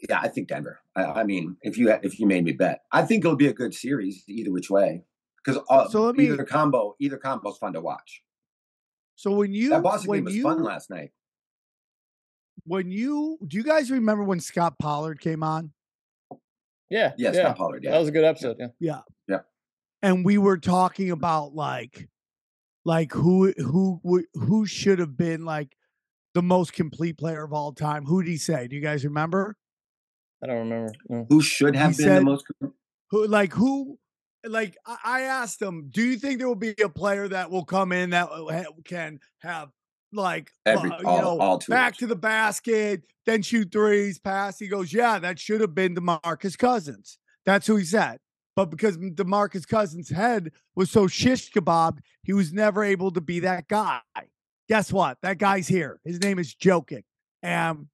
yeah, 0.09 0.19
I 0.21 0.27
think 0.27 0.47
Denver. 0.47 0.79
I, 0.95 1.03
I 1.05 1.23
mean, 1.23 1.57
if 1.61 1.77
you 1.77 1.91
if 2.03 2.19
you 2.19 2.25
made 2.27 2.43
me 2.43 2.51
bet, 2.53 2.81
I 2.91 3.03
think 3.03 3.23
it'll 3.25 3.35
be 3.37 3.47
a 3.47 3.53
good 3.53 3.73
series 3.73 4.23
either 4.27 4.51
which 4.51 4.69
way. 4.69 5.03
Because 5.43 5.61
uh, 5.69 5.87
So 5.89 6.03
let 6.03 6.15
me- 6.15 6.25
either 6.25 6.43
combo, 6.45 6.95
either 6.99 7.17
combo's 7.17 7.57
fun 7.57 7.73
to 7.73 7.81
watch. 7.81 8.23
So 9.15 9.31
when 9.31 9.53
you 9.53 9.69
that 9.69 9.81
Boston 9.83 10.09
when 10.09 10.19
game 10.19 10.25
was 10.25 10.35
you 10.35 10.43
fun 10.43 10.61
last 10.63 10.89
night. 10.91 11.09
when 12.65 12.91
you 12.91 13.39
do 13.47 13.57
you 13.57 13.63
guys 13.63 13.89
remember 13.89 14.23
when 14.23 14.39
Scott 14.39 14.77
Pollard 14.79 15.19
came 15.19 15.41
on? 15.43 15.71
yeah. 16.89 17.13
Yeah, 17.17 17.31
yeah. 17.31 17.41
Scott 17.41 17.57
Pollard. 17.57 17.83
Yeah, 17.83 17.91
That 17.91 17.99
was 17.99 18.09
a 18.09 18.11
good 18.11 18.23
episode. 18.25 18.57
Yeah. 18.79 19.01
yeah. 19.27 19.39
and 20.03 20.23
we 20.23 20.37
were 20.37 20.57
talking 20.57 21.09
about 21.11 21.55
like 21.55 22.07
like 22.87 23.11
who 23.11 23.51
who 23.57 23.99
who 24.33 24.65
should 24.65 24.97
have 24.99 25.17
been 25.17 25.43
like 25.43 25.75
the 26.33 26.41
most 26.41 26.71
complete 26.71 27.17
player 27.17 27.43
of 27.43 27.51
all 27.51 27.73
time. 27.73 28.05
Who 28.05 28.23
did 28.23 28.31
he 28.31 28.37
say? 28.37 28.67
Do 28.67 28.75
you 28.77 28.81
guys 28.81 29.03
remember? 29.03 29.57
I 30.41 30.47
don't 30.47 30.57
remember. 30.59 30.93
No. 31.09 31.25
Who 31.29 31.41
should 31.41 31.75
have 31.75 31.97
He 31.97 32.05
been 32.05 32.15
the 32.15 32.21
most? 32.21 32.45
Who 33.11 33.27
like 33.27 33.51
who 33.53 33.99
like 34.47 34.77
I, 34.85 34.97
I 35.03 35.21
asked 35.23 35.61
him, 35.61 35.89
do 35.91 36.01
you 36.01 36.15
think 36.17 36.37
there 36.39 36.47
will 36.47 36.55
be 36.55 36.75
a 36.81 36.87
player 36.89 37.27
that 37.27 37.51
will 37.51 37.65
come 37.65 37.91
in 37.91 38.11
that 38.11 38.29
can 38.85 39.19
have 39.39 39.69
like 40.13 40.49
Every- 40.65 40.89
uh, 40.89 41.01
you 41.01 41.07
all- 41.07 41.21
know 41.21 41.39
all 41.39 41.57
tools. 41.59 41.67
back 41.75 41.97
to 41.97 42.07
the 42.07 42.15
basket, 42.15 43.01
then 43.25 43.41
shoot 43.41 43.69
threes, 43.71 44.17
pass? 44.19 44.57
He 44.59 44.67
goes, 44.69 44.93
yeah, 44.93 45.19
that 45.19 45.39
should 45.39 45.59
have 45.59 45.75
been 45.75 45.93
DeMarcus 45.95 46.57
Cousins. 46.57 47.17
That's 47.45 47.67
who 47.67 47.75
he 47.75 47.83
said. 47.83 48.19
But 48.57 48.71
because 48.71 48.97
DeMarcus 48.97 49.67
Cousins' 49.67 50.09
head 50.09 50.51
was 50.75 50.89
so 50.89 51.05
shish 51.05 51.51
kebab, 51.51 51.99
he 52.23 52.33
was 52.33 52.51
never 52.51 52.83
able 52.83 53.11
to 53.11 53.21
be 53.21 53.41
that 53.41 53.67
guy. 53.67 53.99
Guess 54.67 54.91
what? 54.91 55.19
That 55.21 55.37
guy's 55.37 55.67
here. 55.67 55.99
His 56.03 56.19
name 56.19 56.39
is 56.39 56.55
Jokic. 56.55 57.03
And 57.43 57.85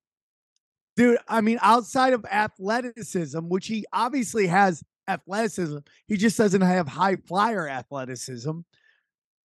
dude, 0.96 1.18
I 1.28 1.42
mean, 1.42 1.60
outside 1.62 2.14
of 2.14 2.24
athleticism, 2.24 3.40
which 3.50 3.68
he 3.68 3.86
obviously 3.92 4.48
has 4.48 4.82
athleticism, 5.06 5.80
he 6.08 6.16
just 6.16 6.38
doesn't 6.38 6.62
have 6.62 6.88
high 6.88 7.18
flyer 7.18 7.68
athleticism. 7.68 8.60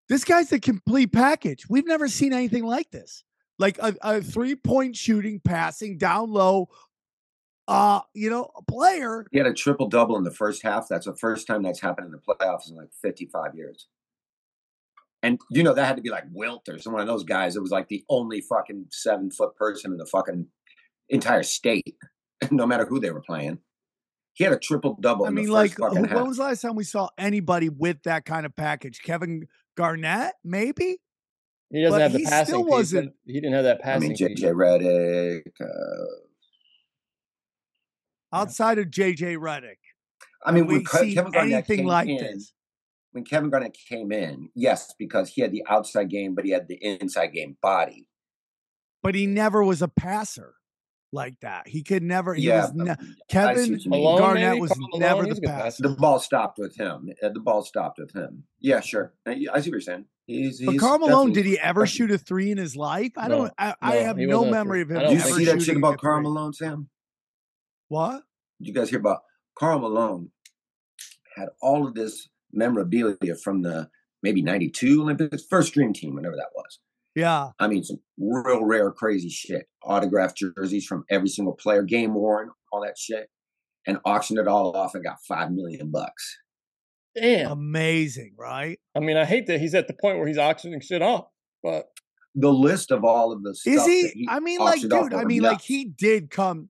This 0.08 0.22
guy's 0.22 0.52
a 0.52 0.60
complete 0.60 1.12
package. 1.12 1.68
We've 1.68 1.84
never 1.84 2.06
seen 2.06 2.32
anything 2.32 2.64
like 2.64 2.92
this. 2.92 3.24
Like 3.58 3.76
a, 3.78 3.92
a 4.02 4.22
three 4.22 4.54
point 4.54 4.94
shooting, 4.94 5.40
passing 5.42 5.98
down 5.98 6.30
low, 6.30 6.68
uh, 7.68 8.00
you 8.14 8.28
know, 8.30 8.50
a 8.56 8.62
player. 8.62 9.24
He 9.30 9.38
had 9.38 9.46
a 9.46 9.52
triple 9.54 9.88
double 9.88 10.16
in 10.16 10.24
the 10.24 10.30
first 10.32 10.62
half. 10.62 10.88
That's 10.88 11.06
the 11.06 11.14
first 11.14 11.46
time 11.46 11.62
that's 11.62 11.80
happened 11.80 12.06
in 12.06 12.12
the 12.12 12.18
playoffs 12.18 12.68
in 12.68 12.76
like 12.76 12.88
55 13.02 13.54
years. 13.54 13.86
And 15.22 15.38
you 15.50 15.62
know 15.62 15.74
that 15.74 15.84
had 15.84 15.96
to 15.96 16.02
be 16.02 16.10
like 16.10 16.24
Wilt 16.32 16.68
or 16.68 16.78
someone 16.78 17.02
of 17.02 17.08
those 17.08 17.24
guys. 17.24 17.56
It 17.56 17.60
was 17.62 17.70
like 17.72 17.88
the 17.88 18.04
only 18.08 18.40
fucking 18.40 18.86
seven 18.90 19.30
foot 19.30 19.54
person 19.56 19.92
in 19.92 19.98
the 19.98 20.06
fucking 20.06 20.46
entire 21.08 21.42
state, 21.42 21.96
no 22.50 22.66
matter 22.66 22.86
who 22.86 23.00
they 23.00 23.10
were 23.10 23.20
playing. 23.22 23.58
He 24.34 24.44
had 24.44 24.52
a 24.52 24.58
triple 24.58 24.96
double. 25.00 25.24
I 25.24 25.28
in 25.30 25.34
mean, 25.34 25.46
the 25.46 25.52
like, 25.52 25.72
fucking 25.76 25.96
who- 25.98 26.04
half. 26.04 26.16
when 26.16 26.28
was 26.28 26.36
the 26.36 26.44
last 26.44 26.62
time 26.62 26.76
we 26.76 26.84
saw 26.84 27.08
anybody 27.18 27.68
with 27.68 28.02
that 28.04 28.24
kind 28.24 28.46
of 28.46 28.54
package? 28.54 29.00
Kevin 29.02 29.48
Garnett, 29.76 30.34
maybe? 30.44 30.98
He 31.70 31.82
doesn't 31.82 31.96
But 31.98 32.02
have 32.02 32.12
the 32.12 32.18
he 32.20 32.24
passing. 32.24 32.44
still 32.54 32.62
piece, 32.64 32.70
wasn't- 32.70 33.12
He 33.26 33.32
didn't 33.34 33.54
have 33.54 33.64
that 33.64 33.80
passing. 33.82 34.12
I 34.12 34.14
mean. 34.14 34.36
JJ 34.36 34.52
Redick. 34.54 35.42
Uh, 35.60 36.04
Outside 38.32 38.78
of 38.78 38.86
JJ 38.86 39.36
Redick. 39.38 39.76
I 40.44 40.52
mean, 40.52 40.66
we 40.66 40.74
when 40.76 40.84
Ke- 40.84 41.14
Kevin 41.14 41.32
Garnett 41.32 41.52
anything 41.52 41.86
like 41.86 42.08
in, 42.08 42.16
this. 42.18 42.52
when 43.12 43.24
Kevin 43.24 43.50
Garnett 43.50 43.76
came 43.88 44.12
in, 44.12 44.50
yes, 44.54 44.94
because 44.98 45.30
he 45.30 45.40
had 45.42 45.52
the 45.52 45.64
outside 45.68 46.10
game, 46.10 46.34
but 46.34 46.44
he 46.44 46.50
had 46.52 46.68
the 46.68 46.76
inside 46.76 47.28
game 47.28 47.56
body. 47.62 48.06
But 49.02 49.14
he 49.14 49.26
never 49.26 49.64
was 49.64 49.80
a 49.82 49.88
passer 49.88 50.54
like 51.12 51.34
that. 51.40 51.66
He 51.68 51.82
could 51.82 52.02
never. 52.02 52.34
He 52.34 52.42
yeah, 52.42 52.62
was 52.66 52.74
ne- 52.74 52.94
Kevin 53.28 53.72
what 53.72 53.84
you 53.84 53.90
mean. 53.90 54.02
Malone, 54.02 54.18
Garnett 54.18 54.48
maybe? 54.50 54.60
was 54.60 54.78
Malone, 54.78 55.00
never 55.00 55.22
the 55.22 55.40
passer. 55.40 55.62
passer. 55.62 55.82
The 55.84 55.88
ball 55.96 56.18
stopped 56.20 56.58
with 56.58 56.76
him. 56.76 57.08
Uh, 57.22 57.30
The 57.30 57.40
ball 57.40 57.62
stopped 57.62 57.98
with 57.98 58.12
him. 58.12 58.44
Yeah, 58.60 58.80
sure. 58.80 59.14
I 59.26 59.30
I 59.30 59.34
see 59.34 59.46
what 59.48 59.66
you're 59.66 59.80
saying. 59.80 60.04
He's, 60.26 60.60
But 60.62 60.72
he's 60.72 60.80
Karl 60.82 60.98
Malone, 60.98 61.32
did 61.32 61.46
he 61.46 61.58
ever 61.58 61.86
shoot 61.86 62.10
a 62.10 62.18
three 62.18 62.50
in 62.50 62.58
his 62.58 62.76
life? 62.76 63.12
I 63.16 63.28
No, 63.28 63.38
don't. 63.38 63.52
I, 63.56 63.74
I 63.80 63.94
have 63.96 64.18
no 64.18 64.44
memory 64.44 64.82
of 64.82 64.90
him. 64.90 64.98
Did 64.98 65.10
you 65.12 65.18
ever 65.20 65.28
see 65.30 65.44
that 65.46 65.62
shit 65.62 65.76
about 65.78 65.94
a 65.94 65.96
Karl 65.96 66.18
three. 66.18 66.24
Malone, 66.24 66.52
Sam? 66.52 66.90
What? 67.88 68.22
Did 68.60 68.68
you 68.68 68.74
guys 68.74 68.90
hear 68.90 69.00
about 69.00 69.20
Karl 69.58 69.78
Malone? 69.78 70.30
Had 71.36 71.48
all 71.62 71.86
of 71.86 71.94
this 71.94 72.28
memorabilia 72.52 73.36
from 73.42 73.62
the 73.62 73.88
maybe 74.22 74.42
'92 74.42 75.02
Olympics, 75.02 75.44
first 75.48 75.74
Dream 75.74 75.92
Team, 75.92 76.14
whenever 76.14 76.36
that 76.36 76.50
was. 76.54 76.78
Yeah. 77.14 77.50
I 77.58 77.66
mean, 77.66 77.82
some 77.82 77.98
real 78.18 78.64
rare, 78.64 78.92
crazy 78.92 79.28
shit. 79.28 79.66
Autographed 79.82 80.38
jerseys 80.56 80.86
from 80.86 81.04
every 81.10 81.28
single 81.28 81.54
player, 81.54 81.82
game 81.82 82.14
worn, 82.14 82.50
all 82.72 82.82
that 82.84 82.96
shit, 82.96 83.28
and 83.86 83.98
auctioned 84.04 84.38
it 84.38 84.46
all 84.46 84.76
off 84.76 84.94
and 84.94 85.02
got 85.02 85.16
five 85.26 85.50
million 85.50 85.90
bucks. 85.90 86.38
Damn. 87.16 87.50
Amazing, 87.50 88.34
right? 88.38 88.78
I 88.96 89.00
mean, 89.00 89.16
I 89.16 89.24
hate 89.24 89.46
that 89.48 89.60
he's 89.60 89.74
at 89.74 89.88
the 89.88 89.94
point 89.94 90.18
where 90.18 90.28
he's 90.28 90.38
auctioning 90.38 90.80
shit 90.80 91.02
off, 91.02 91.26
but 91.62 91.86
The 92.34 92.52
list 92.52 92.92
of 92.92 93.04
all 93.04 93.32
of 93.32 93.42
the 93.42 93.54
stuff 93.54 93.74
Is 93.74 93.84
that 93.84 94.12
he? 94.14 94.28
I 94.30 94.38
mean, 94.38 94.60
like, 94.60 94.80
dude. 94.80 94.92
I 94.92 95.22
were 95.22 95.24
mean, 95.24 95.42
like, 95.42 95.60
he 95.60 95.84
did 95.86 96.30
come. 96.30 96.68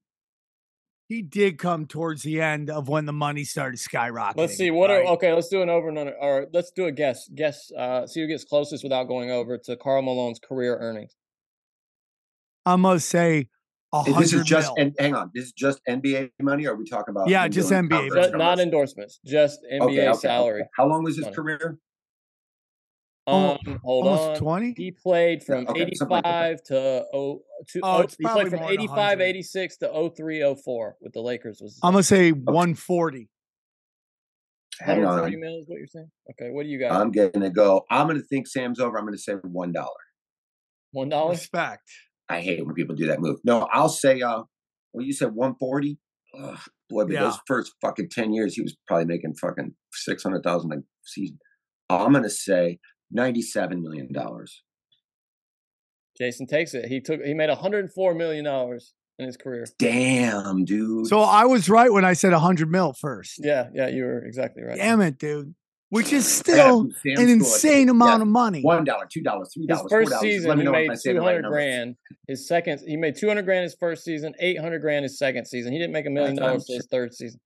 He 1.09 1.23
did 1.23 1.57
come 1.57 1.87
towards 1.87 2.23
the 2.23 2.43
end 2.43 2.69
of 2.69 2.89
when 2.89 3.07
the 3.07 3.15
money 3.15 3.43
started 3.45 3.81
skyrocketing. 3.81 4.37
let's 4.37 4.57
see 4.57 4.71
what 4.71 4.91
right? 4.91 5.07
are 5.07 5.13
okay. 5.15 5.33
Let's 5.33 5.49
do 5.49 5.63
an 5.63 5.71
over 5.71 5.89
and 5.89 5.99
under, 5.99 6.13
or 6.13 6.47
let's 6.53 6.71
do 6.71 6.85
a 6.85 6.93
guess. 6.93 7.29
Guess, 7.35 7.73
uh, 7.73 8.07
see 8.07 8.21
who 8.21 8.27
gets 8.27 8.45
closest 8.45 8.83
without 8.85 9.05
going 9.05 9.31
over 9.31 9.57
to 9.57 9.77
Karl 9.77 10.03
Malone's 10.03 10.39
career 10.39 10.77
earnings. 10.79 11.17
I 12.67 12.77
must 12.77 13.09
say, 13.09 13.49
a 13.95 14.05
Is 14.07 14.17
this 14.17 14.33
is 14.35 14.45
just 14.45 14.71
mil. 14.77 14.85
and 14.85 14.95
hang 14.99 15.15
on, 15.15 15.31
this 15.35 15.47
is 15.47 15.53
just 15.53 15.81
NBA 15.89 16.33
money, 16.43 16.67
or 16.67 16.73
are 16.73 16.77
we 16.77 16.85
talking 16.85 17.13
about? 17.13 17.29
Yeah, 17.29 17.47
him 17.47 17.53
just 17.53 17.71
NBA. 17.71 18.15
Just, 18.15 18.35
not 18.35 18.59
endorsements, 18.61 19.19
just 19.25 19.61
NBA 19.73 19.81
Okay, 19.81 19.93
okay, 19.93 20.09
okay. 20.09 20.19
salary. 20.19 20.63
How 20.77 20.87
long 20.87 21.05
was 21.05 21.17
his 21.17 21.25
money. 21.25 21.35
Career? 23.29 23.59
Oh, 23.67 23.71
Um, 23.73 23.81
hold 23.85 24.07
Almost 24.07 24.29
on. 24.31 24.37
twenty. 24.37 24.75
He 24.77 24.91
played 24.91 25.43
from 25.43 25.67
okay, 25.69 25.91
something 25.95 26.15
like 26.17 26.27
85 26.27 26.63
to 26.65 27.05
oh, 27.13 27.43
to, 27.69 27.81
Oh, 27.83 28.03
oh, 28.03 28.07
he 28.19 28.29
played 28.29 28.49
from 28.49 28.61
more 28.61 28.71
85 28.71 29.21
86 29.21 29.77
to 29.79 30.11
03 30.17 30.55
04 30.65 30.97
with 31.01 31.13
the 31.13 31.21
Lakers 31.21 31.61
was 31.61 31.79
I'm 31.83 31.93
gonna 31.93 32.03
say 32.03 32.31
one 32.31 32.75
forty. 32.75 33.29
Hang 34.81 34.99
140 35.05 35.35
on, 35.35 35.41
mil 35.41 35.59
is 35.61 35.65
what 35.69 35.79
you're 35.79 35.87
saying? 35.89 36.11
Okay, 36.31 36.51
what 36.51 36.63
do 36.63 36.69
you 36.69 36.79
got? 36.79 36.93
I'm 36.93 37.11
gonna 37.11 37.51
go. 37.51 37.85
I'm 37.91 38.07
gonna 38.07 38.21
think 38.21 38.47
Sam's 38.47 38.79
over. 38.79 38.97
I'm 38.99 39.05
gonna 39.05 39.19
say 39.19 39.33
one 39.35 39.73
dollar. 39.73 39.89
One 40.93 41.09
dollar? 41.09 41.33
Respect. 41.33 41.83
I 42.29 42.41
hate 42.41 42.65
when 42.65 42.75
people 42.75 42.95
do 42.95 43.07
that 43.07 43.21
move. 43.21 43.39
No, 43.45 43.69
I'll 43.73 43.89
say. 43.89 44.21
Uh, 44.21 44.43
well, 44.93 45.05
you 45.05 45.13
said 45.13 45.35
140. 45.35 45.99
Ugh, 46.39 46.59
boy, 46.89 47.05
but 47.05 47.13
Yeah. 47.13 47.25
those 47.25 47.39
first 47.47 47.73
fucking 47.81 48.09
ten 48.11 48.33
years, 48.33 48.55
he 48.55 48.63
was 48.63 48.77
probably 48.87 49.07
making 49.07 49.35
fucking 49.35 49.75
six 49.93 50.23
hundred 50.23 50.43
thousand 50.45 50.73
a 50.73 50.77
season. 51.05 51.39
I'm 51.91 52.13
gonna 52.13 52.31
say 52.31 52.79
ninety-seven 53.11 53.83
million 53.83 54.13
dollars. 54.13 54.63
Jason 56.17 56.47
takes 56.47 56.75
it. 56.75 56.87
He 56.87 57.01
took 57.01 57.23
he 57.23 57.35
made 57.35 57.49
104 57.49 58.15
million 58.15 58.45
dollars 58.45 58.95
in 59.19 59.27
his 59.27 59.37
career. 59.37 59.67
Damn, 59.79 60.65
dude. 60.65 61.07
So 61.07 61.21
I 61.21 61.45
was 61.45 61.69
right 61.69 61.93
when 61.93 62.05
I 62.05 62.13
said 62.15 62.33
a 62.33 62.39
hundred 62.41 62.71
mil 62.71 62.93
first. 62.93 63.35
Yeah, 63.39 63.69
yeah, 63.73 63.89
you 63.89 64.05
were 64.05 64.25
exactly 64.25 64.63
right. 64.65 64.77
Damn 64.77 65.01
it, 65.01 65.19
dude. 65.19 65.55
Which 65.91 66.13
is 66.13 66.31
still 66.31 66.83
prove 66.83 66.93
Sam 67.03 67.11
an 67.13 67.17
scored. 67.17 67.31
insane 67.31 67.89
amount 67.89 68.19
Yeah. 68.19 68.23
of 68.23 68.29
money. 68.29 68.61
One 68.63 68.85
dollar, 68.85 69.07
two 69.11 69.23
dollars, 69.23 69.51
three 69.55 69.63
His 69.63 69.79
dollars, 69.79 69.91
four 69.91 70.01
first 70.01 70.11
dollars. 70.11 70.23
Season, 70.23 70.49
let 70.49 70.59
me 70.59 70.63
he 70.63 70.65
know 70.67 70.73
made 70.73 70.99
say 70.99 71.13
the 71.15 71.21
right 71.21 71.37
200 71.39 71.49
grand. 71.49 71.97
His 72.27 72.47
second, 72.47 72.81
he 72.87 72.97
made 72.99 73.17
200 73.17 73.45
grand 73.47 73.63
his 73.63 73.75
first 73.81 74.05
season, 74.05 74.35
800 74.39 74.81
grand 74.81 75.05
his 75.05 75.19
second 75.19 75.47
season. 75.47 75.73
He 75.73 75.79
didn't 75.79 75.95
make 75.95 76.05
a 76.05 76.11
million 76.11 76.35
That's 76.35 76.43
what 76.43 76.51
I'm 76.51 76.57
dollars 76.59 76.69
his 76.69 76.87
third 76.91 77.15
season. 77.15 77.41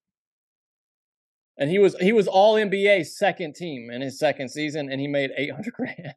And 1.63 1.71
he 1.71 1.79
was 1.79 1.95
he 2.01 2.13
was 2.13 2.27
all 2.27 2.57
NBA 2.57 3.07
second 3.07 3.55
team 3.55 3.89
in 3.89 4.01
his 4.01 4.19
second 4.19 4.49
season, 4.49 4.91
and 4.91 5.01
he 5.01 5.07
made 5.07 5.31
800 5.37 5.73
grand. 5.75 6.15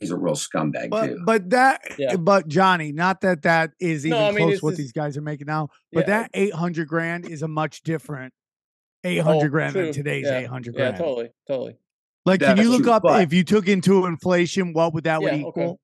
He's 0.00 0.10
a 0.10 0.16
real 0.16 0.32
scumbag 0.34 0.88
But 0.88 1.06
too. 1.08 1.22
but 1.26 1.50
that 1.50 1.82
Yeah. 1.98 2.16
but 2.16 2.48
Johnny, 2.48 2.90
not 2.90 3.20
that 3.20 3.42
that 3.42 3.72
is 3.78 4.06
No, 4.06 4.16
even 4.16 4.22
I 4.28 4.30
mean, 4.30 4.38
close 4.38 4.52
it's 4.54 4.62
what 4.62 4.70
just- 4.70 4.78
these 4.78 4.92
guys 4.92 5.18
are 5.18 5.20
making 5.22 5.46
now. 5.46 5.68
But 5.92 6.08
Yeah. 6.08 6.20
that 6.22 6.30
eight 6.32 6.54
hundred 6.54 6.88
grand 6.88 7.28
is 7.28 7.42
a 7.42 7.48
much 7.48 7.82
different 7.82 8.32
oh, 9.04 9.08
eight 9.10 9.18
hundred 9.18 9.48
Oh, 9.48 9.50
grand 9.50 9.72
true. 9.74 9.84
than 9.84 9.92
today's 9.92 10.24
Yeah. 10.24 10.38
eight 10.38 10.46
hundred 10.46 10.74
Yeah, 10.74 10.80
grand. 10.92 10.96
totally, 10.96 11.28
totally. 11.46 11.76
Like, 12.24 12.40
can 12.40 12.56
you 12.56 12.70
look 12.70 12.84
true, 12.84 12.92
up 12.92 13.02
but- 13.02 13.22
if 13.24 13.34
you 13.34 13.44
took 13.44 13.68
into 13.68 14.06
inflation, 14.06 14.72
what 14.72 14.94
would 14.94 15.04
that 15.04 15.20
would 15.20 15.36
Yeah, 15.38 15.44
okay. 15.48 15.76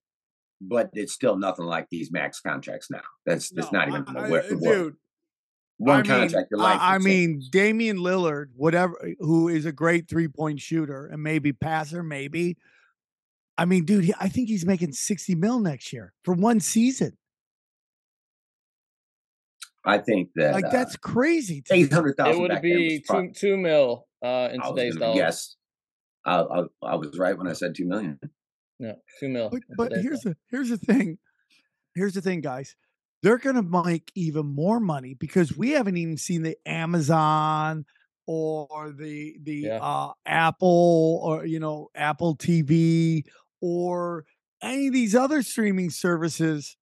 but 0.62 0.88
it's 0.94 1.12
still 1.12 1.36
nothing 1.36 1.66
like 1.66 1.88
these 1.90 2.10
max 2.10 2.40
contracts 2.40 2.90
now. 2.90 3.02
That's 3.26 3.50
that's 3.50 3.70
No, 3.70 3.80
not 3.80 3.88
even 3.88 4.04
I- 4.08 4.22
the 4.22 4.28
wor- 4.30 4.42
I- 4.42 4.48
the 4.48 4.54
uh, 4.54 4.58
world. 4.58 4.84
dude. 4.92 4.96
One 5.84 5.98
I 5.98 6.02
mean, 6.02 6.04
contract, 6.20 6.48
your 6.50 6.60
life. 6.60 6.78
I, 6.80 6.94
I 6.94 6.98
mean, 6.98 7.40
change. 7.40 7.50
Damian 7.50 7.96
Lillard, 7.98 8.46
whatever, 8.54 8.94
who 9.18 9.48
is 9.48 9.66
a 9.66 9.72
great 9.72 10.08
three 10.08 10.28
point 10.28 10.60
shooter 10.60 11.06
and 11.06 11.22
maybe 11.22 11.52
passer, 11.52 12.02
maybe. 12.04 12.56
I 13.58 13.64
mean, 13.64 13.84
dude, 13.84 14.04
he, 14.04 14.14
I 14.20 14.28
think 14.28 14.48
he's 14.48 14.64
making 14.64 14.92
sixty 14.92 15.34
mil 15.34 15.58
next 15.58 15.92
year 15.92 16.12
for 16.24 16.34
one 16.34 16.60
season. 16.60 17.16
I 19.84 19.98
think 19.98 20.30
that 20.36 20.54
Like 20.54 20.66
uh, 20.66 20.70
that's 20.70 20.96
crazy. 20.96 21.62
to 21.62 21.74
me. 21.74 21.82
It 21.82 22.38
would 22.38 22.62
be 22.62 23.02
two 23.08 23.30
two 23.34 23.56
mil 23.56 24.06
uh, 24.24 24.50
in 24.52 24.60
I 24.62 24.68
today's 24.70 24.94
gonna 24.94 25.06
dollars. 25.06 25.18
guess. 25.18 25.56
I, 26.24 26.40
I, 26.40 26.62
I 26.84 26.94
was 26.94 27.18
right 27.18 27.36
when 27.36 27.48
I 27.48 27.52
said 27.52 27.74
two 27.74 27.86
million. 27.86 28.20
No, 28.78 28.94
two 29.18 29.28
mil. 29.28 29.50
But, 29.50 29.62
but 29.76 29.92
here's 29.92 30.20
dollars. 30.20 30.22
the 30.22 30.36
here's 30.48 30.68
the 30.68 30.76
thing. 30.76 31.18
Here's 31.96 32.14
the 32.14 32.22
thing, 32.22 32.40
guys. 32.40 32.76
They're 33.22 33.38
gonna 33.38 33.62
make 33.62 34.10
even 34.14 34.46
more 34.46 34.80
money 34.80 35.14
because 35.14 35.56
we 35.56 35.70
haven't 35.70 35.96
even 35.96 36.16
seen 36.16 36.42
the 36.42 36.56
Amazon 36.66 37.84
or 38.26 38.92
the 38.96 39.36
the 39.42 39.54
Yeah. 39.56 39.78
uh, 39.80 40.12
Apple 40.26 41.20
or 41.22 41.44
you 41.46 41.60
know 41.60 41.90
Apple 41.94 42.36
TV 42.36 43.24
or 43.60 44.24
any 44.60 44.88
of 44.88 44.92
these 44.92 45.14
other 45.14 45.42
streaming 45.42 45.90
services 45.90 46.76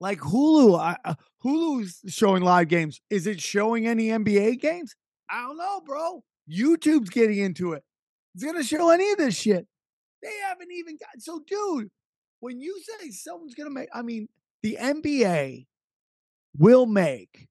like 0.00 0.18
Hulu. 0.18 0.78
I, 0.78 0.96
uh, 1.04 1.14
Hulu's 1.44 2.00
showing 2.08 2.42
live 2.42 2.68
games. 2.68 3.00
Is 3.10 3.26
it 3.26 3.40
showing 3.40 3.86
any 3.86 4.08
NBA 4.08 4.60
games? 4.60 4.94
I 5.30 5.42
don't 5.42 5.56
know, 5.58 5.80
bro. 5.84 6.22
YouTube's 6.50 7.10
getting 7.10 7.38
into 7.38 7.72
it. 7.72 7.82
It's 8.34 8.44
gonna 8.44 8.64
show 8.64 8.90
any 8.90 9.10
of 9.12 9.18
this 9.18 9.36
shit. 9.36 9.66
They 10.22 10.32
haven't 10.48 10.70
even 10.72 10.96
got 10.96 11.20
so, 11.20 11.40
dude. 11.46 11.90
When 12.40 12.60
you 12.60 12.80
say 12.82 13.10
someone's 13.10 13.54
gonna 13.54 13.70
make, 13.70 13.88
I 13.92 14.02
mean, 14.02 14.28
the 14.62 14.78
NBA 14.80 15.66
will 16.56 16.86
make 16.86 17.48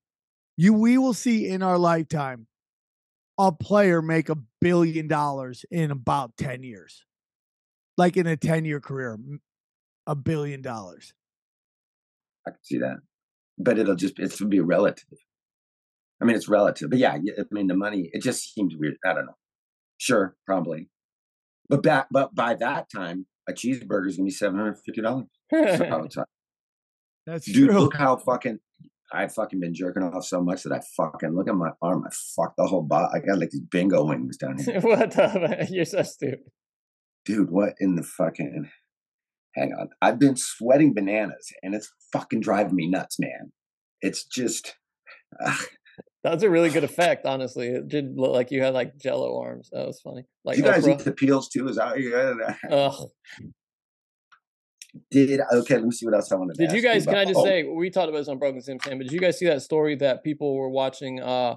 you. 0.57 0.73
We 0.73 0.97
will 0.97 1.13
see 1.13 1.47
in 1.47 1.61
our 1.61 1.77
lifetime 1.77 2.47
a 3.37 3.51
player 3.51 4.01
make 4.01 4.29
a 4.29 4.37
billion 4.59 5.07
dollars 5.07 5.65
in 5.71 5.91
about 5.91 6.37
ten 6.37 6.63
years, 6.63 7.03
like 7.97 8.17
in 8.17 8.27
a 8.27 8.37
ten-year 8.37 8.79
career, 8.79 9.17
a 10.07 10.15
billion 10.15 10.61
dollars. 10.61 11.13
I 12.47 12.51
can 12.51 12.63
see 12.63 12.77
that, 12.79 12.97
but 13.57 13.77
it'll 13.77 13.95
just 13.95 14.19
it's 14.19 14.41
be 14.41 14.59
relative. 14.59 15.19
I 16.21 16.25
mean, 16.25 16.35
it's 16.35 16.47
relative, 16.47 16.89
but 16.89 16.99
yeah, 16.99 17.13
I 17.13 17.43
mean, 17.51 17.67
the 17.67 17.75
money 17.75 18.09
it 18.13 18.21
just 18.21 18.53
seems 18.53 18.75
weird. 18.77 18.95
I 19.05 19.13
don't 19.13 19.25
know. 19.25 19.37
Sure, 19.97 20.35
probably, 20.45 20.89
but 21.67 21.83
back, 21.83 22.07
but 22.11 22.33
by 22.33 22.55
that 22.55 22.87
time, 22.93 23.25
a 23.49 23.53
cheeseburger 23.53 24.07
is 24.07 24.17
gonna 24.17 24.25
be 24.25 24.31
seven 24.31 24.57
hundred 24.57 24.77
fifty 24.85 25.01
dollars. 25.01 25.27
That's 27.25 27.45
Dude, 27.45 27.69
true. 27.69 27.79
look 27.79 27.95
how 27.95 28.17
fucking 28.17 28.59
I've 29.13 29.33
fucking 29.33 29.59
been 29.59 29.73
jerking 29.73 30.03
off 30.03 30.23
so 30.25 30.41
much 30.41 30.63
that 30.63 30.71
I 30.73 30.81
fucking 30.97 31.35
look 31.35 31.47
at 31.49 31.55
my 31.55 31.71
arm. 31.81 32.03
I 32.05 32.11
fucked 32.35 32.55
the 32.57 32.65
whole 32.65 32.81
body. 32.83 33.07
I 33.13 33.19
got 33.19 33.39
like 33.39 33.49
these 33.49 33.61
bingo 33.69 34.05
wings 34.05 34.37
down 34.37 34.57
here. 34.63 34.79
what 34.81 35.11
the? 35.11 35.67
You're 35.71 35.85
so 35.85 36.01
stupid. 36.03 36.39
Dude, 37.25 37.51
what 37.51 37.73
in 37.79 37.95
the 37.95 38.03
fucking? 38.03 38.69
Hang 39.55 39.73
on. 39.79 39.89
I've 40.01 40.17
been 40.17 40.35
sweating 40.37 40.93
bananas, 40.93 41.51
and 41.61 41.75
it's 41.75 41.91
fucking 42.13 42.39
driving 42.39 42.75
me 42.75 42.87
nuts, 42.89 43.19
man. 43.19 43.51
It's 44.01 44.23
just. 44.25 44.75
ugh. 45.45 45.59
That 46.23 46.35
was 46.35 46.43
a 46.43 46.49
really 46.49 46.69
good 46.69 46.83
effect, 46.91 47.25
honestly. 47.25 47.67
It 47.67 47.87
did 47.89 48.13
look 48.17 48.31
like 48.31 48.49
you 48.51 48.61
had 48.63 48.73
like 48.73 48.97
Jello 48.97 49.39
arms. 49.41 49.69
That 49.73 49.85
was 49.87 49.99
funny. 50.01 50.23
Like 50.45 50.57
you 50.57 50.63
guys 50.63 50.85
Oprah. 50.85 50.93
eat 50.99 50.99
the 51.05 51.11
peels 51.11 51.49
too? 51.49 51.67
Is 51.67 51.75
that 51.75 51.99
yeah? 51.99 52.55
Ugh. 52.71 53.09
Did 55.09 55.39
okay? 55.53 55.75
Let 55.75 55.85
me 55.85 55.91
see 55.91 56.05
what 56.05 56.15
else 56.15 56.31
I 56.31 56.35
want 56.35 56.53
to. 56.53 56.65
Did 56.65 56.75
you 56.75 56.81
guys? 56.81 57.05
Can 57.05 57.15
I 57.15 57.25
just 57.25 57.39
oh, 57.39 57.45
say 57.45 57.63
we 57.63 57.89
talked 57.89 58.09
about 58.09 58.19
this 58.19 58.27
on 58.27 58.39
Broken 58.39 58.61
Sim 58.61 58.77
Sam, 58.83 58.97
but 58.97 59.05
did 59.05 59.13
you 59.13 59.19
guys 59.19 59.39
see 59.39 59.45
that 59.45 59.61
story 59.61 59.95
that 59.95 60.23
people 60.23 60.55
were 60.55 60.69
watching 60.69 61.21
uh 61.21 61.55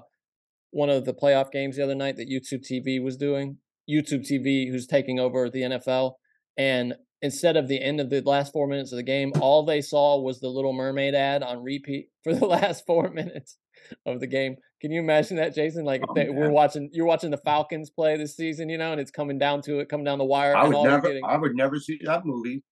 one 0.71 0.89
of 0.89 1.05
the 1.05 1.13
playoff 1.13 1.51
games 1.51 1.75
the 1.75 1.83
other 1.83 1.95
night 1.95 2.15
that 2.17 2.29
YouTube 2.29 2.65
TV 2.65 3.03
was 3.03 3.17
doing? 3.17 3.57
YouTube 3.89 4.25
TV, 4.29 4.69
who's 4.71 4.87
taking 4.87 5.19
over 5.19 5.49
the 5.49 5.61
NFL, 5.61 6.13
and 6.57 6.95
instead 7.21 7.57
of 7.57 7.67
the 7.67 7.81
end 7.81 7.99
of 7.99 8.09
the 8.09 8.21
last 8.21 8.53
four 8.53 8.67
minutes 8.67 8.91
of 8.91 8.97
the 8.97 9.03
game, 9.03 9.33
all 9.41 9.65
they 9.65 9.81
saw 9.81 10.19
was 10.21 10.39
the 10.39 10.47
Little 10.47 10.73
Mermaid 10.73 11.15
ad 11.15 11.43
on 11.43 11.63
repeat 11.63 12.07
for 12.23 12.33
the 12.33 12.45
last 12.45 12.85
four 12.85 13.09
minutes 13.09 13.57
of 14.05 14.19
the 14.19 14.27
game. 14.27 14.55
Can 14.81 14.91
you 14.91 15.01
imagine 15.01 15.37
that, 15.37 15.55
Jason? 15.55 15.83
Like 15.83 16.01
Oh, 16.07 16.13
they, 16.13 16.29
we're 16.29 16.51
watching, 16.51 16.89
you're 16.93 17.05
watching 17.05 17.31
the 17.31 17.37
Falcons 17.37 17.89
play 17.89 18.17
this 18.17 18.35
season, 18.35 18.69
you 18.69 18.77
know, 18.77 18.91
and 18.91 19.01
it's 19.01 19.11
coming 19.11 19.37
down 19.37 19.61
to 19.63 19.79
it, 19.79 19.89
coming 19.89 20.03
down 20.05 20.19
the 20.19 20.25
wire, 20.25 20.55
I 20.55 20.61
and 20.61 20.69
would 20.69 20.75
all 20.75 20.85
never. 20.85 21.07
getting. 21.07 21.25
I 21.25 21.37
would 21.37 21.55
never 21.55 21.79
see 21.79 21.99
that 22.05 22.25
movie, 22.25 22.63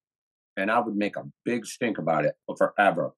and 0.57 0.71
I 0.71 0.79
would 0.79 0.95
make 0.95 1.15
a 1.15 1.23
big 1.45 1.65
stink 1.65 1.97
about 1.97 2.25
it 2.25 2.35
forever. 2.57 3.13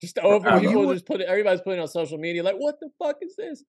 Just 0.00 0.18
over 0.18 0.48
forever. 0.48 0.60
people 0.60 0.82
You 0.82 0.94
just 0.94 1.06
put 1.06 1.20
it. 1.20 1.28
Everybody's 1.28 1.60
putting 1.60 1.78
it 1.78 1.82
on 1.82 1.88
social 1.88 2.18
media 2.18 2.42
like, 2.42 2.56
"What 2.56 2.80
the 2.80 2.90
fuck 2.98 3.18
is 3.22 3.36
this?" 3.36 3.62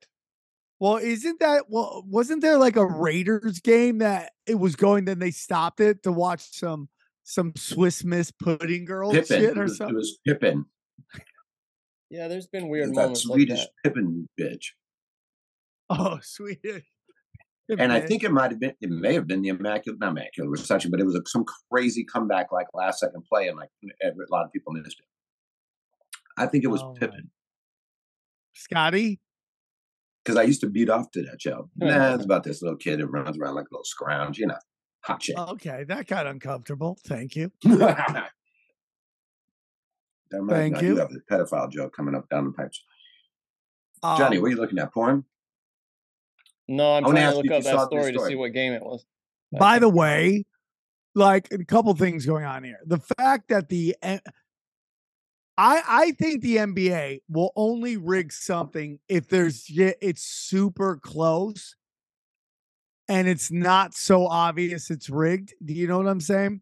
Well, 0.79 0.97
isn't 0.97 1.39
that 1.39 1.69
well? 1.69 2.03
Wasn't 2.07 2.41
there 2.41 2.57
like 2.57 2.75
a 2.75 2.85
Raiders 2.85 3.59
game 3.59 3.99
that 3.99 4.31
it 4.47 4.55
was 4.55 4.75
going? 4.75 5.05
Then 5.05 5.19
they 5.19 5.31
stopped 5.31 5.79
it 5.79 6.03
to 6.03 6.11
watch 6.11 6.41
some 6.51 6.89
some 7.23 7.53
Swiss 7.55 8.03
Miss 8.03 8.31
pudding 8.31 8.85
girl 8.85 9.11
Pippin. 9.11 9.39
shit 9.39 9.51
It 9.51 9.57
or 9.57 9.63
was, 9.63 9.79
it 9.79 9.93
was 9.93 10.19
Pippin. 10.25 10.65
Yeah, 12.09 12.27
there's 12.27 12.47
been 12.47 12.67
weird 12.67 12.89
that 12.89 12.95
moments 12.95 13.25
like 13.25 13.37
Swedish 13.37 13.59
that. 13.59 13.69
Pippin 13.83 14.27
bitch. 14.39 14.67
Oh, 15.89 16.19
Swedish. 16.23 16.85
And 17.69 17.93
I 17.93 18.02
think 18.02 18.23
it 18.23 18.32
might 18.32 18.52
have 18.52 18.60
been, 18.60 18.73
it 18.82 18.89
may 18.89 19.13
have 19.13 19.26
been 19.26 19.41
the 19.41 19.47
immaculate, 19.49 19.99
not 19.99 20.12
immaculate 20.12 20.49
reception, 20.52 20.91
but 20.91 20.99
it 20.99 21.06
was 21.06 21.15
a, 21.15 21.21
some 21.26 21.45
crazy 21.71 22.04
comeback, 22.04 22.52
like 22.52 22.67
last 22.73 22.99
second 22.99 23.23
play, 23.23 23.47
and 23.47 23.58
like 23.58 23.69
a 24.04 24.12
lot 24.30 24.43
of 24.45 24.52
people 24.52 24.73
missed 24.73 24.99
it. 24.99 25.06
I 26.38 26.45
think 26.47 26.63
it 26.63 26.67
was 26.67 26.82
Oh, 26.82 26.91
my. 26.93 26.99
Pippin 26.99 27.30
Scotty. 28.54 29.19
because 30.23 30.38
I 30.38 30.43
used 30.43 30.62
to 30.62 30.69
beat 30.69 30.89
off 30.89 31.10
to 31.12 31.21
that 31.23 31.41
show. 31.41 31.69
Nah, 31.78 32.15
it's 32.15 32.26
about 32.26 32.43
this 32.43 32.62
little 32.62 32.78
kid 32.78 32.99
that 32.99 33.08
runs 33.08 33.38
around 33.38 33.56
like 33.56 33.65
a 33.71 33.73
little 33.73 33.86
scrounge, 33.86 34.38
you 34.39 34.47
know, 34.47 34.58
hot 35.02 35.23
shit. 35.23 35.38
Okay, 35.38 35.86
that 35.86 36.06
got 36.08 36.28
uncomfortable. 36.28 36.97
Thank 37.06 37.36
you. 37.38 37.52
that 37.63 38.30
Thank 40.49 40.76
I 40.78 40.80
do 40.80 40.86
you. 40.88 40.97
have 40.97 41.12
a 41.12 41.19
pedophile 41.34 41.71
joke 41.71 41.95
coming 41.95 42.15
up 42.15 42.28
down 42.30 42.45
the 42.45 42.52
pipes. 42.52 42.84
Johnny, 44.04 44.38
Um, 44.38 44.41
what 44.41 44.47
are 44.47 44.52
you 44.52 44.58
looking 44.58 44.80
at? 44.80 44.93
Porn? 44.93 45.23
No, 46.67 46.95
I'm 46.95 47.04
trying 47.04 47.32
to 47.32 47.38
look 47.38 47.52
up 47.52 47.63
that 47.63 47.76
this 47.76 47.86
story 47.86 48.13
to 48.13 48.26
see 48.26 48.36
what 48.36 48.54
game 48.54 48.73
it 48.73 48.84
was. 48.84 49.06
by 49.52 49.80
the 49.80 49.89
way, 49.89 50.45
like 51.15 51.52
a 51.52 51.63
couple 51.65 51.93
things 51.95 52.26
going 52.26 52.45
on 52.45 52.63
here. 52.63 52.80
The 52.86 52.99
fact 52.99 53.49
that 53.49 53.69
the 53.69 53.95
I 54.02 54.21
I 55.58 56.12
think 56.12 56.41
the 56.41 56.58
NBA 56.58 57.21
will 57.30 57.52
only 57.56 57.97
rig 57.97 58.32
something 58.32 58.99
if 59.08 59.28
there's 59.28 59.65
it's 59.69 60.23
super 60.23 60.97
close 60.97 61.76
and 63.08 63.28
it's 63.28 63.52
not 63.52 63.93
so 63.93 64.26
obvious 64.26 64.89
it's 64.89 65.10
rigged. 65.10 65.54
Do 65.63 65.73
you 65.73 65.88
know 65.88 65.97
what 65.97 66.08
I'm 66.08 66.21
saying? 66.21 66.62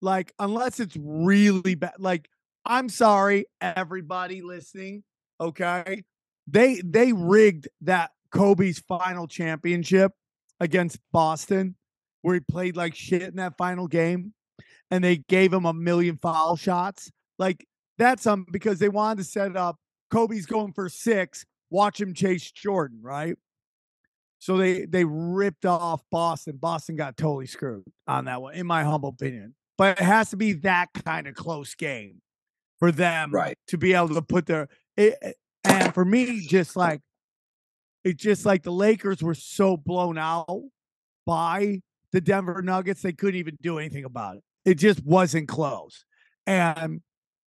Like 0.00 0.32
unless 0.38 0.80
it's 0.80 0.96
really 1.00 1.74
bad. 1.74 1.94
Like 1.98 2.28
I'm 2.64 2.88
sorry, 2.88 3.46
everybody 3.60 4.42
listening. 4.42 5.02
Okay, 5.40 6.04
they 6.46 6.80
they 6.84 7.12
rigged 7.12 7.68
that 7.80 8.10
Kobe's 8.32 8.78
final 8.80 9.26
championship 9.26 10.12
against 10.60 10.98
Boston 11.12 11.76
where 12.22 12.34
he 12.34 12.40
played 12.40 12.76
like 12.76 12.94
shit 12.94 13.22
in 13.22 13.36
that 13.36 13.56
final 13.56 13.86
game 13.88 14.34
and 14.90 15.02
they 15.02 15.16
gave 15.16 15.52
him 15.52 15.64
a 15.64 15.72
million 15.72 16.18
foul 16.20 16.56
shots. 16.56 17.10
Like 17.38 17.66
that's 17.98 18.26
um 18.26 18.46
because 18.50 18.78
they 18.78 18.88
wanted 18.88 19.18
to 19.18 19.24
set 19.24 19.50
it 19.50 19.56
up. 19.56 19.76
Kobe's 20.10 20.46
going 20.46 20.72
for 20.72 20.88
six, 20.88 21.44
watch 21.70 22.00
him 22.00 22.14
chase 22.14 22.50
Jordan, 22.50 23.00
right? 23.02 23.36
So 24.38 24.56
they 24.56 24.86
they 24.86 25.04
ripped 25.04 25.66
off 25.66 26.02
Boston. 26.10 26.56
Boston 26.56 26.96
got 26.96 27.16
totally 27.16 27.46
screwed 27.46 27.84
on 28.06 28.24
that 28.26 28.40
one, 28.42 28.54
in 28.54 28.66
my 28.66 28.84
humble 28.84 29.10
opinion. 29.10 29.54
But 29.76 29.98
it 30.00 30.04
has 30.04 30.30
to 30.30 30.36
be 30.36 30.52
that 30.54 30.88
kind 31.04 31.26
of 31.26 31.34
close 31.34 31.74
game 31.74 32.20
for 32.78 32.90
them 32.92 33.30
Right. 33.32 33.56
to 33.68 33.78
be 33.78 33.92
able 33.94 34.08
to 34.14 34.22
put 34.22 34.46
their 34.46 34.68
it- 34.96 35.36
and 35.64 35.92
for 35.94 36.04
me, 36.06 36.46
just 36.46 36.74
like 36.76 37.02
it's 38.04 38.22
just 38.22 38.46
like 38.46 38.62
the 38.62 38.72
Lakers 38.72 39.22
were 39.22 39.34
so 39.34 39.76
blown 39.76 40.18
out 40.18 40.62
by 41.26 41.80
the 42.12 42.20
Denver 42.20 42.60
Nuggets, 42.62 43.02
they 43.02 43.12
couldn't 43.12 43.38
even 43.38 43.56
do 43.60 43.78
anything 43.78 44.04
about 44.04 44.36
it. 44.36 44.42
It 44.64 44.74
just 44.74 45.04
wasn't 45.04 45.48
close. 45.48 46.04
And 46.46 47.02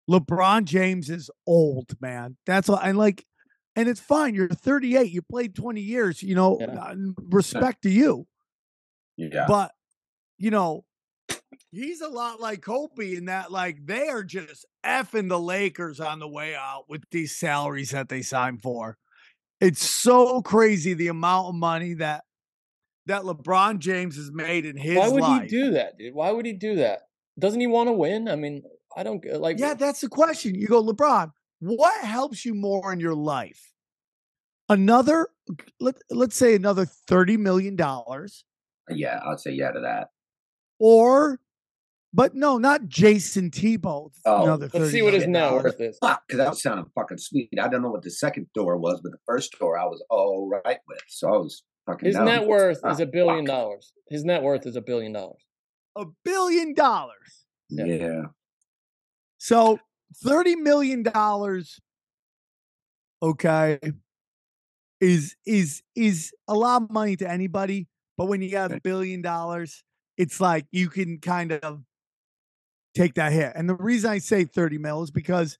LeBron 0.09 0.65
James 0.65 1.09
is 1.09 1.29
old, 1.45 1.99
man. 2.01 2.37
That's 2.45 2.69
all. 2.69 2.79
And 2.79 2.97
like, 2.97 3.25
and 3.75 3.89
it's 3.89 3.99
fine. 3.99 4.35
You're 4.35 4.49
38. 4.49 5.11
You 5.11 5.21
played 5.21 5.55
20 5.55 5.81
years. 5.81 6.21
You 6.23 6.35
know, 6.35 6.57
Yeah. 6.59 6.93
respect 7.17 7.83
to 7.83 7.89
you. 7.89 8.27
Yeah. 9.17 9.45
But 9.47 9.71
you 10.37 10.51
know, 10.51 10.85
he's 11.71 12.01
a 12.01 12.07
lot 12.09 12.39
like 12.39 12.61
Kobe 12.61 13.15
in 13.15 13.25
that 13.25 13.51
like 13.51 13.85
they 13.85 14.09
are 14.09 14.23
just 14.23 14.65
effing 14.85 15.29
the 15.29 15.39
Lakers 15.39 15.99
on 15.99 16.19
the 16.19 16.27
way 16.27 16.55
out 16.55 16.85
with 16.89 17.03
these 17.11 17.35
salaries 17.35 17.91
that 17.91 18.09
they 18.09 18.21
signed 18.21 18.61
for. 18.61 18.97
It's 19.59 19.87
so 19.87 20.41
crazy 20.41 20.93
the 20.93 21.07
amount 21.07 21.47
of 21.47 21.55
money 21.55 21.93
that 21.95 22.23
that 23.05 23.23
LeBron 23.23 23.79
James 23.79 24.15
has 24.15 24.31
made 24.31 24.65
in 24.65 24.77
his 24.77 24.97
Why 24.97 25.09
would 25.09 25.21
life. 25.21 25.41
he 25.43 25.47
do 25.47 25.71
that, 25.71 25.97
dude? 25.97 26.13
Why 26.13 26.31
would 26.31 26.45
he 26.45 26.53
do 26.53 26.75
that? 26.77 27.01
Doesn't 27.37 27.59
he 27.59 27.67
want 27.67 27.87
to 27.87 27.93
win? 27.93 28.29
I 28.29 28.35
mean, 28.35 28.63
I 28.95 29.03
don't 29.03 29.23
like. 29.39 29.59
Yeah, 29.59 29.73
that's 29.73 30.01
the 30.01 30.09
question. 30.09 30.55
You 30.55 30.67
go, 30.67 30.83
LeBron, 30.83 31.31
what 31.59 32.03
helps 32.03 32.45
you 32.45 32.53
more 32.53 32.93
in 32.93 32.99
your 32.99 33.15
life? 33.15 33.73
Another, 34.69 35.27
let, 35.79 35.95
let's 36.09 36.35
say 36.35 36.55
another 36.55 36.85
$30 37.09 37.37
million 37.37 37.77
yeah, 38.89 39.19
I'd 39.25 39.39
say 39.39 39.51
yeah 39.51 39.71
to 39.71 39.79
that. 39.81 40.09
or, 40.79 41.39
but 42.13 42.35
no, 42.35 42.57
not 42.57 42.87
Jason 42.87 43.49
Tebow. 43.49 44.11
Oh, 44.25 44.43
another 44.43 44.69
Let's 44.73 44.91
see 44.91 45.01
what 45.01 45.13
his 45.13 45.27
million 45.27 45.53
net 45.53 45.63
worth 45.63 45.81
is. 45.81 45.97
Fuck, 45.99 46.23
because 46.27 46.37
that 46.37 46.49
was 46.49 46.61
sounding 46.61 46.85
fucking 46.95 47.17
sweet. 47.17 47.49
I 47.59 47.67
don't 47.67 47.81
know 47.81 47.89
what 47.91 48.03
the 48.03 48.11
second 48.11 48.47
door 48.53 48.77
was, 48.77 49.01
but 49.01 49.11
the 49.11 49.17
first 49.25 49.57
door 49.59 49.77
I 49.79 49.85
was 49.85 50.03
all 50.09 50.49
right 50.65 50.79
with. 50.87 51.01
So 51.07 51.27
I 51.27 51.37
was 51.37 51.63
fucking. 51.87 52.05
His 52.07 52.15
down 52.15 52.25
net 52.25 52.47
worth 52.47 52.79
Ah, 52.83 52.91
is 52.91 52.99
a 52.99 53.05
billion 53.05 53.45
fuck. 53.45 53.55
dollars. 53.55 53.93
His 54.09 54.23
net 54.23 54.43
worth 54.43 54.65
is 54.65 54.75
a 54.75 54.81
billion 54.81 55.13
dollars. 55.13 55.41
A 55.95 56.05
billion 56.23 56.73
dollars. 56.73 57.45
Yeah. 57.69 57.85
Yeah. 57.85 58.21
So 59.37 59.79
$30 60.23 60.57
million, 60.57 61.03
okay, 63.21 63.79
is 65.01 65.35
is 65.45 65.81
is 65.95 66.31
a 66.47 66.53
lot 66.53 66.83
of 66.83 66.91
money 66.91 67.15
to 67.17 67.29
anybody. 67.29 67.87
But 68.17 68.27
when 68.27 68.41
you 68.41 68.55
have 68.57 68.71
a 68.71 68.79
billion 68.79 69.21
dollars, 69.21 69.83
it's 70.17 70.39
like 70.39 70.65
you 70.71 70.87
can 70.89 71.19
kind 71.19 71.51
of 71.51 71.81
take 72.93 73.15
that 73.15 73.31
hit. 73.31 73.53
And 73.55 73.69
the 73.69 73.75
reason 73.75 74.11
I 74.11 74.19
say 74.19 74.43
30 74.43 74.77
mil 74.77 75.03
is 75.03 75.11
because 75.11 75.57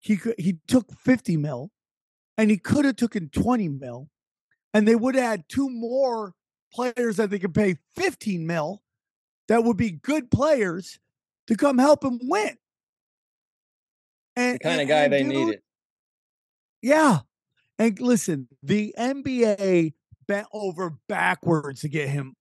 he 0.00 0.16
could 0.16 0.34
he 0.38 0.58
took 0.66 0.92
50 0.98 1.36
mil 1.36 1.70
and 2.36 2.50
he 2.50 2.56
could 2.56 2.84
have 2.84 2.96
taken 2.96 3.28
20 3.28 3.68
mil, 3.68 4.08
and 4.74 4.88
they 4.88 4.96
would 4.96 5.16
add 5.16 5.44
two 5.48 5.68
more 5.68 6.34
players 6.72 7.16
that 7.16 7.30
they 7.30 7.38
could 7.38 7.54
pay 7.54 7.76
15 7.96 8.46
mil 8.46 8.82
that 9.48 9.64
would 9.64 9.76
be 9.76 9.90
good 9.90 10.30
players 10.30 10.98
to 11.46 11.56
come 11.56 11.78
help 11.78 12.04
him 12.04 12.18
win. 12.22 12.56
And, 14.34 14.54
the 14.54 14.58
kind 14.60 14.80
and, 14.80 14.82
of 14.82 14.88
guy 14.88 15.08
they 15.08 15.22
dude, 15.22 15.32
needed. 15.32 15.60
Yeah. 16.80 17.18
And 17.78 18.00
listen, 18.00 18.48
the 18.62 18.94
NBA 18.98 19.92
bent 20.26 20.46
over 20.52 20.98
backwards 21.08 21.82
to 21.82 21.88
get 21.88 22.08
him 22.08 22.34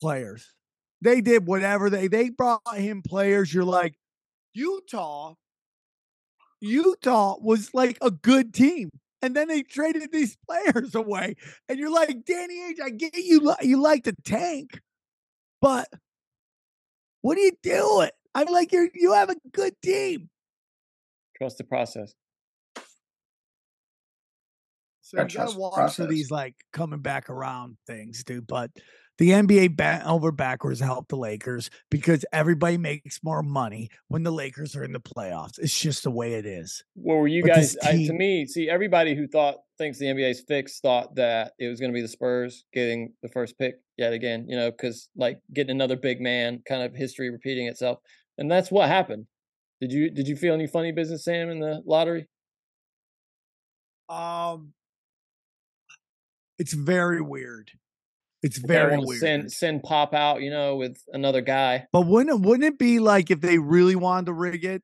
players. 0.00 0.52
They 1.04 1.20
did 1.20 1.46
whatever 1.46 1.90
they 1.90 2.08
they 2.08 2.30
brought 2.30 2.62
him 2.74 3.02
players. 3.02 3.52
You're 3.52 3.62
like, 3.62 3.94
Utah, 4.54 5.34
Utah 6.62 7.36
was 7.40 7.74
like 7.74 7.98
a 8.00 8.10
good 8.10 8.54
team. 8.54 8.88
And 9.20 9.36
then 9.36 9.48
they 9.48 9.62
traded 9.62 10.10
these 10.12 10.36
players 10.48 10.94
away. 10.94 11.34
And 11.68 11.78
you're 11.78 11.92
like, 11.92 12.24
Danny 12.24 12.58
Ainge, 12.58 12.82
I 12.82 12.88
get 12.88 13.14
you 13.14 13.54
you 13.60 13.82
like 13.82 14.04
to 14.04 14.14
tank, 14.24 14.80
but 15.60 15.88
what 17.20 17.36
are 17.36 17.42
you 17.42 17.52
doing? 17.62 18.10
I'm 18.34 18.46
like, 18.46 18.72
you're 18.72 18.88
you 18.94 19.12
have 19.12 19.28
a 19.28 19.36
good 19.52 19.74
team. 19.82 20.30
Trust 21.36 21.58
the 21.58 21.64
process. 21.64 22.14
So 25.02 25.20
you 25.20 25.28
gotta 25.28 25.58
watch 25.58 25.96
for 25.96 26.06
these 26.06 26.30
like 26.30 26.54
coming 26.72 27.00
back 27.00 27.28
around 27.28 27.76
things, 27.86 28.24
dude. 28.24 28.46
But 28.46 28.70
the 29.18 29.30
NBA 29.30 29.76
bent 29.76 30.04
over 30.06 30.32
backwards 30.32 30.80
helped 30.80 31.08
the 31.08 31.16
Lakers 31.16 31.70
because 31.90 32.24
everybody 32.32 32.76
makes 32.76 33.22
more 33.22 33.42
money 33.42 33.90
when 34.08 34.24
the 34.24 34.30
Lakers 34.32 34.74
are 34.74 34.82
in 34.82 34.92
the 34.92 35.00
playoffs. 35.00 35.58
It's 35.58 35.78
just 35.78 36.02
the 36.02 36.10
way 36.10 36.34
it 36.34 36.46
is. 36.46 36.82
Well, 36.96 37.18
were 37.18 37.28
you 37.28 37.42
but 37.42 37.54
guys? 37.54 37.76
Team, 37.76 38.04
I, 38.04 38.06
to 38.06 38.12
me, 38.12 38.46
see, 38.46 38.68
everybody 38.68 39.14
who 39.14 39.28
thought 39.28 39.56
thinks 39.78 39.98
the 39.98 40.06
NBA's 40.06 40.40
fixed 40.46 40.82
thought 40.82 41.14
that 41.14 41.52
it 41.58 41.68
was 41.68 41.78
going 41.78 41.92
to 41.92 41.94
be 41.94 42.02
the 42.02 42.08
Spurs 42.08 42.64
getting 42.72 43.12
the 43.22 43.28
first 43.28 43.56
pick 43.58 43.76
yet 43.96 44.12
again. 44.12 44.46
You 44.48 44.56
know, 44.56 44.70
because 44.70 45.08
like 45.16 45.38
getting 45.52 45.70
another 45.70 45.96
big 45.96 46.20
man, 46.20 46.62
kind 46.66 46.82
of 46.82 46.94
history 46.94 47.30
repeating 47.30 47.66
itself, 47.66 47.98
and 48.38 48.50
that's 48.50 48.70
what 48.70 48.88
happened. 48.88 49.26
Did 49.80 49.92
you 49.92 50.10
did 50.10 50.26
you 50.26 50.36
feel 50.36 50.54
any 50.54 50.66
funny 50.66 50.92
business, 50.92 51.24
Sam, 51.24 51.50
in 51.50 51.60
the 51.60 51.82
lottery? 51.86 52.26
Um, 54.08 54.72
it's 56.58 56.72
very 56.72 57.20
weird. 57.20 57.70
It's 58.44 58.58
very 58.58 58.98
weird. 58.98 59.20
Send 59.20 59.52
send 59.52 59.82
pop 59.82 60.12
out, 60.12 60.42
you 60.42 60.50
know, 60.50 60.76
with 60.76 60.98
another 61.14 61.40
guy. 61.40 61.86
But 61.92 62.02
wouldn't 62.02 62.28
it, 62.28 62.46
wouldn't 62.46 62.64
it 62.64 62.78
be 62.78 62.98
like 62.98 63.30
if 63.30 63.40
they 63.40 63.56
really 63.56 63.96
wanted 63.96 64.26
to 64.26 64.34
rig 64.34 64.66
it, 64.66 64.82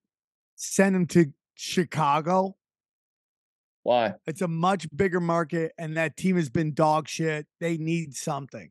send 0.57 0.97
him 0.97 1.07
to 1.09 1.27
Chicago? 1.57 2.57
Why? 3.83 4.15
It's 4.27 4.41
a 4.41 4.49
much 4.49 4.87
bigger 4.97 5.21
market, 5.21 5.73
and 5.77 5.99
that 5.99 6.17
team 6.17 6.37
has 6.37 6.49
been 6.49 6.73
dog 6.73 7.07
shit. 7.07 7.47
They 7.61 7.77
need 7.77 8.15
something. 8.15 8.71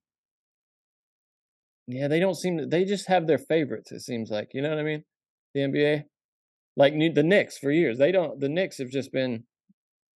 Yeah, 1.85 2.07
they 2.07 2.19
don't 2.19 2.33
seem 2.35 2.57
to. 2.57 2.65
They 2.65 2.83
just 2.83 3.07
have 3.09 3.27
their 3.27 3.37
favorites. 3.37 3.91
It 3.91 3.99
seems 3.99 4.31
like 4.31 4.55
you 4.55 4.63
know 4.63 4.69
what 4.69 4.79
I 4.79 4.83
mean. 4.83 5.03
The 5.53 5.61
NBA, 5.61 6.03
like 6.75 6.93
the 6.93 7.23
Knicks 7.23 7.59
for 7.59 7.69
years, 7.69 7.99
they 7.99 8.11
don't. 8.11 8.39
The 8.39 8.49
Knicks 8.49 8.79
have 8.79 8.89
just 8.89 9.11
been 9.11 9.43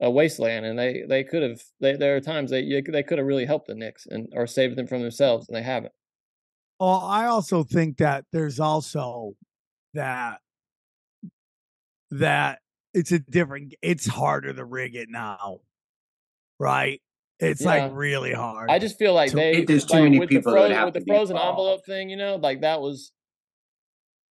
a 0.02 0.10
wasteland, 0.10 0.66
and 0.66 0.78
they 0.78 1.04
they 1.08 1.24
could 1.24 1.44
have. 1.44 1.62
They, 1.80 1.96
there 1.96 2.16
are 2.16 2.22
times 2.22 2.50
they 2.50 2.82
they 2.82 3.04
could 3.04 3.20
have 3.20 3.28
really 3.28 3.46
helped 3.46 3.68
the 3.68 3.76
Knicks 3.76 4.08
and 4.08 4.28
or 4.34 4.48
saved 4.48 4.76
them 4.76 4.88
from 4.88 5.02
themselves, 5.02 5.48
and 5.48 5.56
they 5.56 5.62
haven't. 5.62 5.94
Well, 6.80 7.02
I 7.04 7.28
also 7.28 7.64
think 7.64 7.98
that 7.98 8.26
there's 8.34 8.60
also 8.60 9.36
that 9.94 10.40
that 12.10 12.60
it's 12.94 13.12
a 13.12 13.20
different. 13.20 13.76
It's 13.82 14.08
harder 14.08 14.52
to 14.52 14.66
rig 14.66 14.96
it 14.96 15.08
now, 15.10 15.60
right? 16.60 17.00
It's 17.40 17.62
yeah. 17.62 17.68
like 17.68 17.92
really 17.94 18.34
hard. 18.34 18.72
I 18.72 18.80
just 18.80 18.98
feel 18.98 19.14
like 19.14 19.32
they 19.32 19.64
there's 19.66 19.86
too 19.86 20.04
many 20.04 20.20
with 20.20 20.30
people 20.30 20.52
the 20.52 20.58
frozen, 20.58 20.86
with 20.86 20.94
the 20.96 21.06
frozen 21.08 21.38
envelope 21.38 21.86
thing. 21.86 22.10
You 22.10 22.18
know, 22.18 22.38
like 22.38 22.62
that 22.62 22.82
was 22.82 23.12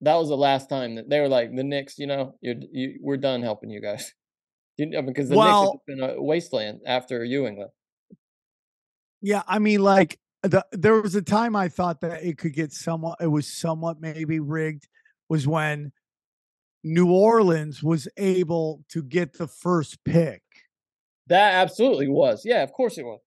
that 0.00 0.16
was 0.16 0.28
the 0.28 0.36
last 0.36 0.68
time 0.68 0.96
that 0.96 1.08
they 1.08 1.20
were 1.20 1.28
like 1.28 1.54
the 1.54 1.62
Knicks. 1.64 1.98
You 1.98 2.08
know, 2.08 2.34
you're 2.40 2.56
you, 2.72 2.98
we're 3.00 3.16
done 3.16 3.42
helping 3.42 3.70
you 3.70 3.80
guys. 3.80 4.12
You 4.80 4.98
uh, 4.98 5.02
because 5.02 5.28
the 5.28 5.36
well, 5.36 5.80
Knicks 5.86 6.00
have 6.00 6.10
been 6.10 6.16
a 6.18 6.22
wasteland 6.22 6.80
after 6.86 7.22
Ewing 7.24 7.58
left. 7.58 7.72
Yeah, 9.20 9.42
I 9.46 9.58
mean, 9.58 9.82
like 9.82 10.18
the, 10.42 10.64
there 10.72 11.00
was 11.00 11.14
a 11.14 11.22
time 11.22 11.54
I 11.54 11.68
thought 11.68 12.00
that 12.00 12.24
it 12.24 12.38
could 12.38 12.54
get 12.54 12.72
somewhat. 12.72 13.18
It 13.20 13.26
was 13.26 13.52
somewhat 13.52 14.00
maybe 14.00 14.40
rigged. 14.40 14.88
Was 15.28 15.46
when 15.46 15.92
New 16.82 17.12
Orleans 17.12 17.82
was 17.82 18.08
able 18.16 18.82
to 18.88 19.02
get 19.02 19.36
the 19.36 19.46
first 19.46 20.02
pick. 20.04 20.42
That 21.26 21.54
absolutely 21.54 22.08
was. 22.08 22.44
Yeah, 22.44 22.62
of 22.62 22.72
course 22.72 22.98
it 22.98 23.04
was. 23.04 23.20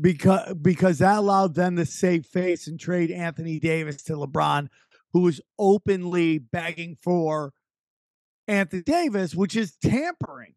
Because 0.00 0.54
because 0.54 0.98
that 0.98 1.18
allowed 1.18 1.54
them 1.54 1.76
to 1.76 1.84
save 1.84 2.24
face 2.24 2.68
and 2.68 2.80
trade 2.80 3.10
Anthony 3.10 3.60
Davis 3.60 4.02
to 4.04 4.14
LeBron, 4.14 4.68
who 5.12 5.20
was 5.20 5.40
openly 5.58 6.38
begging 6.38 6.96
for 7.02 7.52
Anthony 8.48 8.82
Davis, 8.82 9.34
which 9.34 9.54
is 9.54 9.76
tampering. 9.82 10.54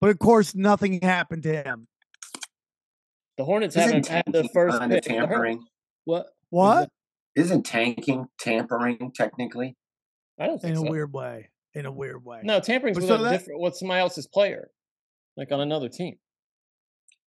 But 0.00 0.10
of 0.10 0.18
course, 0.18 0.54
nothing 0.54 1.00
happened 1.00 1.42
to 1.44 1.62
him. 1.62 1.88
The 3.38 3.44
Hornets 3.44 3.74
Isn't 3.74 4.06
haven't 4.06 4.08
had 4.08 4.24
the 4.32 4.48
first 4.52 4.78
kind 4.78 4.92
pick. 4.92 5.04
tampering. 5.04 5.64
What? 6.04 6.26
What? 6.50 6.88
Isn't 7.34 7.64
tanking 7.64 8.26
tampering 8.38 9.10
technically? 9.14 9.76
I 10.38 10.46
don't 10.46 10.60
think 10.60 10.76
in 10.76 10.82
so. 10.82 10.86
a 10.86 10.90
weird 10.90 11.12
way. 11.12 11.50
In 11.74 11.86
a 11.86 11.90
weird 11.90 12.24
way. 12.24 12.40
No, 12.44 12.60
tampering's 12.60 12.96
with 12.96 13.08
so 13.08 13.16
a 13.16 13.22
that, 13.22 13.32
different 13.32 13.60
with 13.60 13.76
somebody 13.76 14.00
else's 14.00 14.28
player, 14.28 14.70
like 15.36 15.50
on 15.50 15.60
another 15.60 15.88
team. 15.88 16.16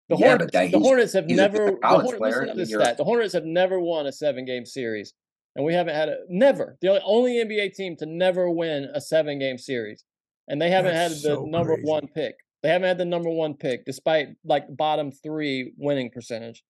The 0.10 0.18
yeah, 0.18 0.28
Hornets, 0.30 0.52
the 0.52 0.80
Hornets 0.80 1.14
have 1.14 1.28
never. 1.28 1.78
The 1.82 1.88
Hornets, 1.88 2.20
listen 2.20 2.48
to 2.48 2.54
this 2.54 2.70
stat. 2.70 2.98
The 2.98 3.06
Hornets 3.06 3.34
have 3.34 3.46
never 3.46 3.80
won 3.80 4.06
a 4.08 4.12
seven 4.12 4.44
game 4.44 4.66
series 4.66 5.14
and 5.56 5.66
we 5.66 5.74
haven't 5.74 5.96
had 5.96 6.10
a 6.10 6.18
never 6.30 6.78
the 6.82 7.02
only 7.04 7.44
NBA 7.44 7.74
team 7.76 7.96
to 7.98 8.06
never 8.06 8.50
win 8.50 8.90
a 8.94 9.02
seven 9.02 9.40
game 9.40 9.58
series, 9.58 10.04
and 10.48 10.62
they 10.62 10.70
haven't 10.70 10.94
That's 10.94 11.14
had 11.16 11.32
the 11.32 11.36
so 11.36 11.46
number 11.46 11.76
crazy. 11.76 11.90
one 11.90 12.08
pick. 12.08 12.36
They 12.62 12.70
haven't 12.70 12.88
had 12.88 12.98
the 12.98 13.06
number 13.06 13.30
one 13.30 13.56
pick 13.56 13.86
despite 13.86 14.30
like 14.46 14.66
bottom 14.76 15.12
three 15.12 15.74
winning 15.78 16.10
percentage. 16.10 16.64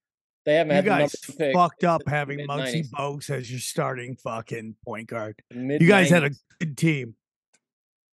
They 0.46 0.56
haven't 0.56 0.72
you 0.72 0.76
had 0.76 0.86
guys 0.86 1.12
the 1.12 1.34
number 1.40 1.54
fucked 1.54 1.84
up 1.84 2.02
having 2.08 2.40
Muggsy 2.40 2.90
Bogues 2.90 3.30
as 3.30 3.50
your 3.50 3.62
starting 3.62 4.18
fucking 4.18 4.76
point 4.84 5.08
guard. 5.08 5.42
Mid-90s. 5.52 5.82
You 5.82 5.88
guys 5.88 6.10
had 6.10 6.24
a 6.26 6.32
good 6.60 6.78
team. 6.78 7.16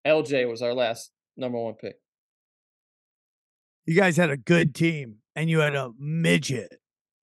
LJ 0.07 0.49
was 0.49 0.61
our 0.61 0.73
last 0.73 1.11
number 1.35 1.59
one 1.59 1.73
pick. 1.73 1.95
You 3.85 3.95
guys 3.95 4.15
had 4.15 4.29
a 4.29 4.37
good 4.37 4.73
team, 4.73 5.17
and 5.35 5.49
you 5.49 5.59
had 5.59 5.75
uh-huh. 5.75 5.89
a 5.89 5.93
midget 6.01 6.79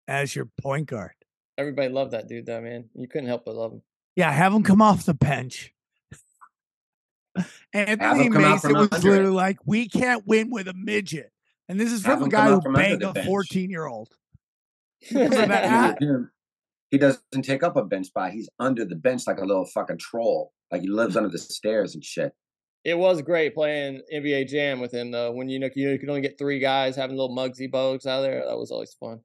as 0.06 0.34
your 0.36 0.48
point 0.60 0.88
guard. 0.88 1.12
Everybody 1.58 1.88
loved 1.88 2.12
that 2.12 2.28
dude, 2.28 2.46
though, 2.46 2.60
man. 2.60 2.88
You 2.94 3.08
couldn't 3.08 3.26
help 3.26 3.44
but 3.44 3.56
love 3.56 3.72
him. 3.72 3.82
Yeah, 4.14 4.30
have 4.30 4.54
him 4.54 4.62
come 4.62 4.80
off 4.80 5.04
the 5.04 5.14
bench. 5.14 5.74
Anthony 7.72 8.28
Mason 8.28 8.74
was 8.74 8.90
literally 9.04 9.30
like, 9.30 9.58
"We 9.66 9.88
can't 9.88 10.26
win 10.26 10.50
with 10.50 10.68
a 10.68 10.74
midget," 10.74 11.32
and 11.68 11.78
this 11.78 11.92
is 11.92 12.02
from 12.02 12.22
a 12.22 12.28
guy 12.28 12.48
who 12.48 12.60
banged 12.72 13.02
a 13.02 13.24
fourteen-year-old. 13.24 14.08
he 15.10 16.98
doesn't 16.98 17.42
take 17.42 17.62
up 17.62 17.76
a 17.76 17.84
bench 17.84 18.06
spot. 18.06 18.32
He's 18.32 18.48
under 18.58 18.84
the 18.84 18.96
bench 18.96 19.26
like 19.26 19.38
a 19.38 19.44
little 19.44 19.66
fucking 19.66 19.98
troll. 19.98 20.52
Like 20.72 20.82
he 20.82 20.88
lives 20.88 21.16
under 21.16 21.28
the 21.28 21.38
stairs 21.38 21.94
and 21.94 22.04
shit. 22.04 22.32
It 22.84 22.98
was 22.98 23.22
great 23.22 23.54
playing 23.54 24.02
NBA 24.12 24.48
Jam 24.48 24.80
with 24.80 24.92
him 24.92 25.10
though. 25.10 25.32
When 25.32 25.48
you 25.48 25.58
know 25.58 25.68
you 25.74 25.98
could 25.98 26.08
only 26.08 26.20
get 26.20 26.38
three 26.38 26.58
guys 26.58 26.96
having 26.96 27.16
little 27.16 27.34
Muggsy 27.34 27.70
Bogues 27.70 28.06
out 28.06 28.22
there, 28.22 28.44
that 28.46 28.58
was 28.58 28.70
always 28.70 28.94
fun. 28.94 29.20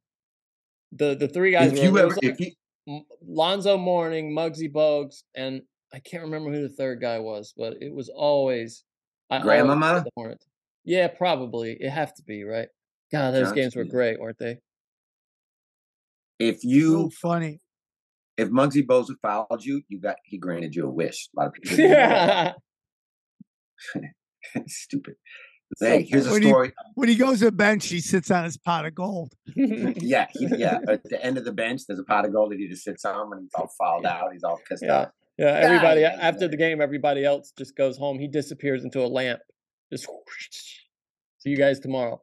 The 0.95 1.15
the 1.15 1.27
three 1.27 1.51
guys. 1.51 1.71
If 1.71 1.79
were, 1.79 1.83
you 1.83 1.97
ever, 1.99 2.09
like 2.09 2.23
if 2.23 2.39
you, 2.39 3.01
Lonzo 3.25 3.77
Mourning, 3.77 4.35
Muggsy 4.35 4.71
Bogues, 4.71 5.23
and 5.35 5.61
I 5.93 5.99
can't 5.99 6.23
remember 6.23 6.51
who 6.51 6.61
the 6.61 6.73
third 6.73 7.01
guy 7.01 7.19
was, 7.19 7.53
but 7.55 7.77
it 7.81 7.93
was 7.93 8.09
always 8.09 8.83
Grandmama. 9.41 10.05
Yeah, 10.85 11.07
probably. 11.07 11.77
It 11.79 11.89
have 11.89 12.13
to 12.15 12.23
be 12.23 12.43
right. 12.43 12.67
God, 13.11 13.31
those 13.31 13.47
Johnson. 13.47 13.55
games 13.55 13.75
were 13.75 13.83
great, 13.85 14.19
weren't 14.19 14.39
they? 14.39 14.57
If 16.39 16.63
you 16.63 17.03
so 17.03 17.09
funny, 17.21 17.59
if 18.37 18.49
Muggsy 18.49 18.85
Bogues 18.85 19.13
fouled 19.21 19.63
you, 19.63 19.81
you 19.87 19.99
got 19.99 20.15
he 20.25 20.37
granted 20.37 20.75
you 20.75 20.85
a 20.85 20.89
wish. 20.89 21.29
A 21.35 21.39
lot 21.39 21.47
of 21.47 21.53
people. 21.53 21.77
Yeah. 21.77 22.53
Stupid. 24.67 25.15
Hey, 25.79 26.03
here's 26.03 26.27
a 26.27 26.31
when 26.31 26.43
story. 26.43 26.67
He, 26.67 26.73
when 26.95 27.09
he 27.09 27.15
goes 27.15 27.39
to 27.39 27.45
the 27.45 27.51
bench, 27.51 27.87
he 27.87 27.99
sits 27.99 28.31
on 28.31 28.43
his 28.43 28.57
pot 28.57 28.85
of 28.85 28.95
gold. 28.95 29.33
yeah, 29.55 30.27
he, 30.31 30.47
yeah. 30.57 30.79
At 30.87 31.03
the 31.03 31.23
end 31.23 31.37
of 31.37 31.45
the 31.45 31.51
bench, 31.51 31.81
there's 31.87 31.99
a 31.99 32.03
pot 32.03 32.25
of 32.25 32.33
gold 32.33 32.51
that 32.51 32.59
he 32.59 32.67
just 32.67 32.83
sits 32.83 33.05
on 33.05 33.29
when 33.29 33.41
he's 33.41 33.51
all 33.55 33.71
fouled 33.77 34.05
out. 34.05 34.31
He's 34.33 34.43
all 34.43 34.59
pissed 34.67 34.83
yeah. 34.83 35.01
off. 35.01 35.09
Yeah, 35.37 35.47
everybody 35.47 36.01
yeah. 36.01 36.17
after 36.21 36.47
the 36.47 36.57
game, 36.57 36.79
everybody 36.79 37.25
else 37.25 37.51
just 37.57 37.75
goes 37.75 37.97
home. 37.97 38.19
He 38.19 38.27
disappears 38.27 38.83
into 38.83 39.01
a 39.01 39.07
lamp. 39.07 39.39
Just 39.91 40.07
whoosh. 40.07 40.49
see 41.39 41.49
you 41.49 41.57
guys 41.57 41.79
tomorrow. 41.79 42.21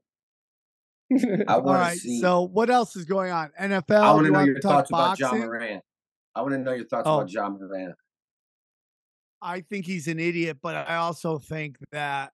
I 1.49 1.59
want 1.59 1.99
see. 1.99 2.21
So, 2.21 2.43
what 2.43 2.71
else 2.71 2.95
is 2.95 3.05
going 3.05 3.33
on? 3.33 3.51
NFL. 3.61 4.01
I 4.01 4.13
want 4.13 4.27
to 4.27 4.33
know 4.33 4.45
your 4.45 4.61
thoughts 4.61 4.91
boxing? 4.91 5.27
about 5.27 5.39
Ja 5.39 5.45
Morant. 5.45 5.83
I 6.37 6.43
want 6.43 6.53
to 6.53 6.59
know 6.59 6.73
your 6.73 6.87
thoughts 6.87 7.07
oh. 7.07 7.19
about 7.19 7.33
Ja 7.33 7.49
Morant. 7.49 7.97
I 9.43 9.63
think 9.63 9.87
he's 9.87 10.07
an 10.07 10.21
idiot, 10.21 10.59
but 10.63 10.77
I 10.77 10.97
also 10.97 11.39
think 11.39 11.79
that 11.93 12.33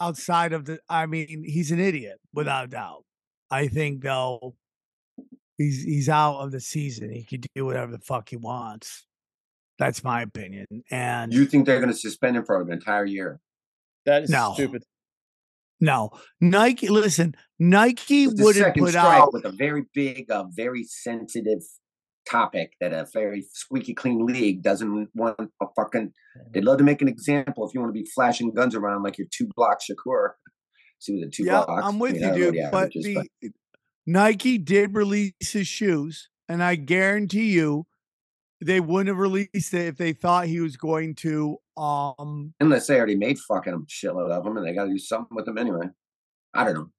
outside 0.00 0.52
of 0.52 0.64
the 0.64 0.78
I 0.88 1.06
mean, 1.06 1.44
he's 1.44 1.70
an 1.70 1.80
idiot 1.80 2.18
without 2.32 2.64
a 2.66 2.68
doubt. 2.68 3.04
I 3.50 3.68
think 3.68 4.02
though 4.02 4.54
he's 5.58 5.82
he's 5.82 6.08
out 6.08 6.38
of 6.40 6.50
the 6.52 6.60
season. 6.60 7.10
He 7.12 7.24
can 7.24 7.42
do 7.54 7.64
whatever 7.66 7.92
the 7.92 7.98
fuck 7.98 8.28
he 8.30 8.36
wants. 8.36 9.06
That's 9.78 10.04
my 10.04 10.22
opinion. 10.22 10.66
And 10.90 11.32
You 11.32 11.46
think 11.46 11.66
they're 11.66 11.80
going 11.80 11.92
to 11.92 11.96
suspend 11.98 12.36
him 12.36 12.44
for 12.44 12.60
an 12.60 12.70
entire 12.72 13.04
year? 13.04 13.40
That 14.06 14.24
is 14.24 14.30
No. 14.30 14.52
stupid. 14.54 14.84
no, 15.80 16.10
Nike. 16.40 16.88
Listen, 16.88 17.34
Nike 17.58 18.24
It's 18.24 18.34
the 18.34 18.44
wouldn't 18.44 18.64
second 18.64 18.82
put 18.84 18.90
strike 18.90 19.22
out. 19.22 19.32
with 19.32 19.44
a 19.44 19.50
very 19.52 19.84
big, 19.92 20.30
uh, 20.30 20.44
very 20.50 20.84
sensitive 20.84 21.60
topic 22.26 22.72
that 22.80 22.92
a 22.92 23.06
very 23.12 23.44
squeaky 23.52 23.94
clean 23.94 24.24
league 24.26 24.62
doesn't 24.62 25.08
want 25.14 25.36
a 25.38 25.66
fucking. 25.76 26.12
They'd 26.52 26.64
love 26.64 26.78
to 26.78 26.84
make 26.84 27.02
an 27.02 27.08
example 27.08 27.66
if 27.66 27.74
you 27.74 27.80
want 27.80 27.94
to 27.94 28.00
be 28.00 28.08
flashing 28.14 28.52
guns 28.52 28.74
around 28.74 29.02
like 29.02 29.18
your 29.18 29.26
Tupac 29.30 29.80
Shakur. 29.80 30.30
See 30.98 31.14
with 31.14 31.24
the 31.24 31.30
two 31.30 31.44
Yeah, 31.44 31.64
blocks. 31.64 31.82
I'm 31.84 31.98
with 31.98 32.14
you, 32.14 32.20
know 32.20 32.34
dude. 32.34 32.56
But 32.70 32.96
averages, 32.96 33.04
the 33.04 33.50
Nike 34.06 34.58
did 34.58 34.94
release 34.94 35.32
his 35.40 35.66
shoes, 35.66 36.28
and 36.48 36.62
I 36.62 36.74
guarantee 36.74 37.50
you, 37.50 37.86
they 38.60 38.80
wouldn't 38.80 39.08
have 39.08 39.18
released 39.18 39.74
it 39.74 39.86
if 39.86 39.96
they 39.96 40.12
thought 40.12 40.46
he 40.46 40.60
was 40.60 40.76
going 40.76 41.14
to. 41.16 41.58
Um, 41.76 42.54
unless 42.60 42.86
they 42.86 42.96
already 42.96 43.16
made 43.16 43.38
fucking 43.38 43.86
shitload 43.88 44.30
of 44.30 44.44
them 44.44 44.56
and 44.56 44.66
they 44.66 44.72
got 44.72 44.84
to 44.84 44.90
do 44.90 44.98
something 44.98 45.34
with 45.34 45.44
them 45.44 45.58
anyway. 45.58 45.86
I 46.54 46.64
don't 46.64 46.74
know. 46.74 46.90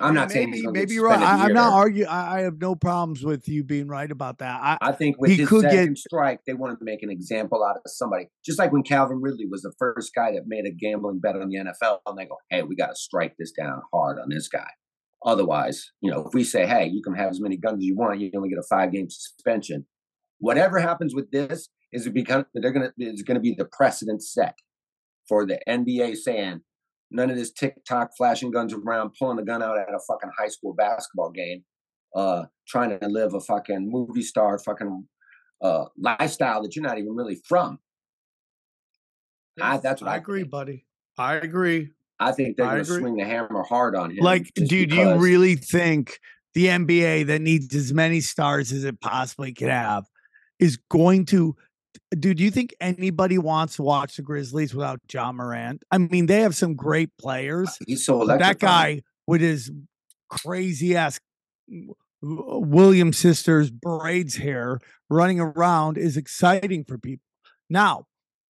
I'm 0.00 0.14
not 0.14 0.30
saying 0.30 0.50
maybe 0.50 0.62
gonna 0.62 0.72
maybe 0.72 0.94
you're 0.94 1.06
right. 1.06 1.20
I, 1.20 1.44
I'm 1.44 1.52
not 1.52 1.72
arguing. 1.72 2.08
I, 2.08 2.38
I 2.38 2.40
have 2.40 2.60
no 2.60 2.74
problems 2.74 3.22
with 3.22 3.48
you 3.48 3.62
being 3.62 3.88
right 3.88 4.10
about 4.10 4.38
that. 4.38 4.60
I, 4.62 4.78
I 4.80 4.92
think 4.92 5.16
with 5.18 5.30
he 5.30 5.36
his 5.38 5.48
could 5.48 5.62
get- 5.62 5.72
second 5.72 5.98
strike, 5.98 6.40
they 6.46 6.54
wanted 6.54 6.78
to 6.78 6.84
make 6.84 7.02
an 7.02 7.10
example 7.10 7.64
out 7.64 7.76
of 7.76 7.82
somebody. 7.86 8.28
Just 8.44 8.58
like 8.58 8.72
when 8.72 8.82
Calvin 8.82 9.20
Ridley 9.20 9.46
was 9.46 9.62
the 9.62 9.72
first 9.78 10.12
guy 10.14 10.32
that 10.32 10.44
made 10.46 10.64
a 10.66 10.70
gambling 10.70 11.20
bet 11.20 11.36
on 11.36 11.48
the 11.48 11.56
NFL, 11.56 11.98
and 12.06 12.18
they 12.18 12.24
go, 12.24 12.36
"Hey, 12.50 12.62
we 12.62 12.76
got 12.76 12.88
to 12.88 12.96
strike 12.96 13.34
this 13.38 13.52
down 13.52 13.82
hard 13.92 14.18
on 14.18 14.28
this 14.30 14.48
guy." 14.48 14.68
Otherwise, 15.24 15.90
you 16.00 16.10
know, 16.10 16.26
if 16.26 16.32
we 16.32 16.44
say, 16.44 16.66
"Hey, 16.66 16.86
you 16.86 17.02
can 17.02 17.14
have 17.14 17.30
as 17.30 17.40
many 17.40 17.56
guns 17.56 17.78
as 17.78 17.84
you 17.84 17.96
want, 17.96 18.20
you 18.20 18.30
only 18.34 18.48
get 18.48 18.58
a 18.58 18.66
five 18.68 18.92
game 18.92 19.08
suspension," 19.10 19.86
whatever 20.38 20.78
happens 20.78 21.14
with 21.14 21.30
this 21.30 21.68
is 21.92 22.06
it 22.06 22.14
become 22.14 22.46
they're 22.54 22.72
gonna 22.72 22.92
is 22.98 23.22
going 23.22 23.34
to 23.34 23.40
be 23.40 23.54
the 23.56 23.64
precedent 23.64 24.22
set 24.22 24.54
for 25.28 25.46
the 25.46 25.58
NBA 25.68 26.16
saying 26.16 26.60
none 27.10 27.30
of 27.30 27.36
this 27.36 27.52
TikTok 27.52 28.10
flashing 28.16 28.50
guns 28.50 28.72
around, 28.72 29.12
pulling 29.18 29.38
a 29.38 29.44
gun 29.44 29.62
out 29.62 29.78
at 29.78 29.88
a 29.88 30.00
fucking 30.06 30.30
high 30.38 30.48
school 30.48 30.74
basketball 30.74 31.30
game, 31.30 31.64
uh, 32.14 32.44
trying 32.66 32.98
to 32.98 33.08
live 33.08 33.34
a 33.34 33.40
fucking 33.40 33.90
movie 33.90 34.22
star 34.22 34.58
fucking 34.58 35.06
uh, 35.62 35.84
lifestyle 35.98 36.62
that 36.62 36.74
you're 36.76 36.84
not 36.84 36.98
even 36.98 37.14
really 37.14 37.40
from. 37.46 37.78
I, 39.60 39.78
that's 39.78 40.00
what 40.00 40.08
I, 40.08 40.14
I 40.14 40.16
agree, 40.16 40.40
think. 40.40 40.50
buddy. 40.50 40.86
I 41.18 41.34
agree. 41.34 41.90
I 42.18 42.32
think 42.32 42.56
they're 42.56 42.66
going 42.66 42.78
to 42.78 42.84
swing 42.84 43.16
the 43.16 43.24
hammer 43.24 43.62
hard 43.62 43.96
on 43.96 44.10
him. 44.10 44.22
Like, 44.22 44.52
dude, 44.54 44.90
do 44.90 44.96
you 44.96 45.16
really 45.16 45.56
think 45.56 46.18
the 46.54 46.66
NBA 46.66 47.26
that 47.26 47.40
needs 47.40 47.74
as 47.74 47.92
many 47.92 48.20
stars 48.20 48.72
as 48.72 48.84
it 48.84 49.00
possibly 49.00 49.52
could 49.52 49.68
have 49.68 50.04
is 50.58 50.78
going 50.90 51.26
to? 51.26 51.56
Dude, 52.18 52.38
do 52.38 52.42
you 52.42 52.50
think 52.50 52.74
anybody 52.80 53.38
wants 53.38 53.76
to 53.76 53.82
watch 53.82 54.16
the 54.16 54.22
Grizzlies 54.22 54.74
without 54.74 55.00
Ja 55.12 55.30
Morant? 55.30 55.84
I 55.90 55.98
mean, 55.98 56.26
they 56.26 56.40
have 56.40 56.56
some 56.56 56.74
great 56.74 57.10
players. 57.18 57.78
He's 57.86 58.04
so 58.04 58.26
that 58.26 58.58
guy 58.58 59.02
with 59.26 59.40
his 59.40 59.70
crazy 60.28 60.96
ass 60.96 61.20
Williams 62.22 63.18
sisters 63.18 63.70
braids 63.70 64.36
hair 64.36 64.80
running 65.08 65.40
around 65.40 65.98
is 65.98 66.16
exciting 66.16 66.84
for 66.84 66.98
people. 66.98 67.24
Now, 67.68 68.06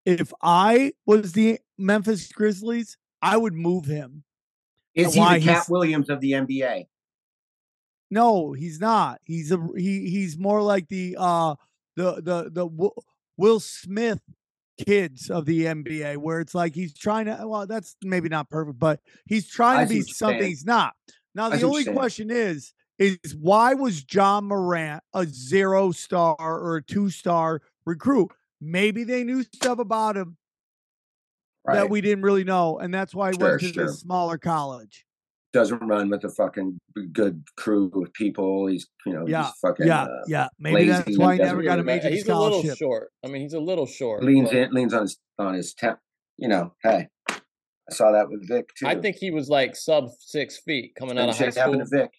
if 0.06 0.32
I 0.42 0.92
was 1.06 1.32
the 1.32 1.58
Memphis 1.78 2.32
Grizzlies, 2.32 2.96
I 3.20 3.36
would 3.36 3.52
move 3.52 3.84
him. 3.84 4.24
Is 4.94 5.14
he 5.14 5.20
the 5.20 5.40
Katt 5.40 5.68
Williams 5.68 6.08
of 6.08 6.20
the 6.20 6.32
NBA? 6.32 6.86
No, 8.11 8.52
he's 8.52 8.80
not. 8.80 9.20
He's 9.24 9.52
a 9.52 9.58
he. 9.76 10.11
He's 10.11 10.36
more 10.36 10.62
like 10.62 10.88
the 10.88 11.16
uh 11.18 11.54
the 11.96 12.14
the 12.20 12.50
the 12.50 12.90
Will 13.41 13.59
Smith 13.59 14.20
kids 14.78 15.30
of 15.30 15.47
the 15.47 15.64
NBA, 15.64 16.18
where 16.18 16.41
it's 16.41 16.55
like 16.55 16.74
he's 16.74 16.93
trying 16.95 17.24
to. 17.24 17.38
Well, 17.47 17.66
that's 17.66 17.97
maybe 18.03 18.28
not 18.28 18.51
perfect, 18.51 18.78
but 18.78 19.01
he's 19.26 19.49
trying 19.49 19.80
I 19.80 19.84
to 19.84 19.88
be 19.88 20.03
something 20.03 20.43
he's 20.43 20.64
not. 20.64 20.95
Now, 21.34 21.49
the 21.49 21.62
only 21.62 21.84
question 21.84 22.30
is 22.30 22.74
is 22.99 23.18
why 23.34 23.72
was 23.72 24.05
Ja 24.12 24.43
Morant 24.43 25.03
a 25.14 25.24
zero 25.24 25.91
star 25.91 26.36
or 26.38 26.76
a 26.76 26.82
two 26.82 27.09
star 27.09 27.62
recruit? 27.86 28.30
Maybe 28.61 29.05
they 29.05 29.24
knew 29.24 29.43
stuff 29.43 29.78
about 29.78 30.18
him 30.18 30.36
Right. 31.66 31.76
that 31.76 31.91
we 31.91 32.01
didn't 32.03 32.22
really 32.22 32.45
know, 32.45 32.78
and 32.78 32.93
that's 32.93 33.14
why 33.14 33.30
he 33.30 33.38
Sure, 33.38 33.49
went 33.49 33.61
to 33.61 33.72
sure. 33.72 33.86
this 33.86 34.01
smaller 34.01 34.36
college. 34.38 35.07
Doesn't 35.53 35.80
run 35.80 36.11
with 36.11 36.22
a 36.24 36.28
fucking 36.28 36.78
good 37.12 37.42
crew 37.57 37.90
of 37.96 38.12
people. 38.12 38.68
He's 38.68 38.86
you 39.05 39.12
know 39.12 39.26
Yeah, 39.26 39.44
he's 39.46 39.53
fucking 39.61 39.86
yeah, 39.86 40.03
uh, 40.05 40.22
yeah. 40.28 40.48
Maybe 40.61 40.86
that's 40.88 41.18
why 41.18 41.34
he 41.34 41.42
never 41.42 41.62
got 41.62 41.80
a 41.80 41.82
really- 41.82 41.98
major 41.98 42.09
he's 42.09 42.28
a 42.28 42.36
little 42.38 42.62
short. 42.74 43.11
I 43.24 43.28
mean, 43.28 43.42
he's 43.42 43.55
a 43.55 43.61
little 43.61 43.86
short. 43.86 44.22
leans 44.22 44.51
but 44.51 44.57
in 44.59 44.72
leans 44.72 44.94
on 44.94 45.03
his 45.03 45.18
on 45.38 45.55
his 45.55 45.74
temp. 45.74 45.98
You 46.38 46.48
know, 46.48 46.74
hey, 46.84 47.09
I 47.28 47.40
saw 47.90 48.12
that 48.12 48.30
with 48.30 48.46
Vic 48.48 48.68
too. 48.78 48.86
I 48.86 48.94
think 48.94 49.16
he 49.16 49.30
was 49.32 49.48
like 49.48 49.74
sub 49.74 50.09
six 50.20 50.59
feet 50.64 50.94
coming 50.98 51.18
out 51.18 51.28
of 51.28 51.36
high 51.36 51.46
shit 51.46 51.57
happened 51.57 51.86
school. 51.86 51.98
to 51.98 52.05
Vic. 52.05 52.11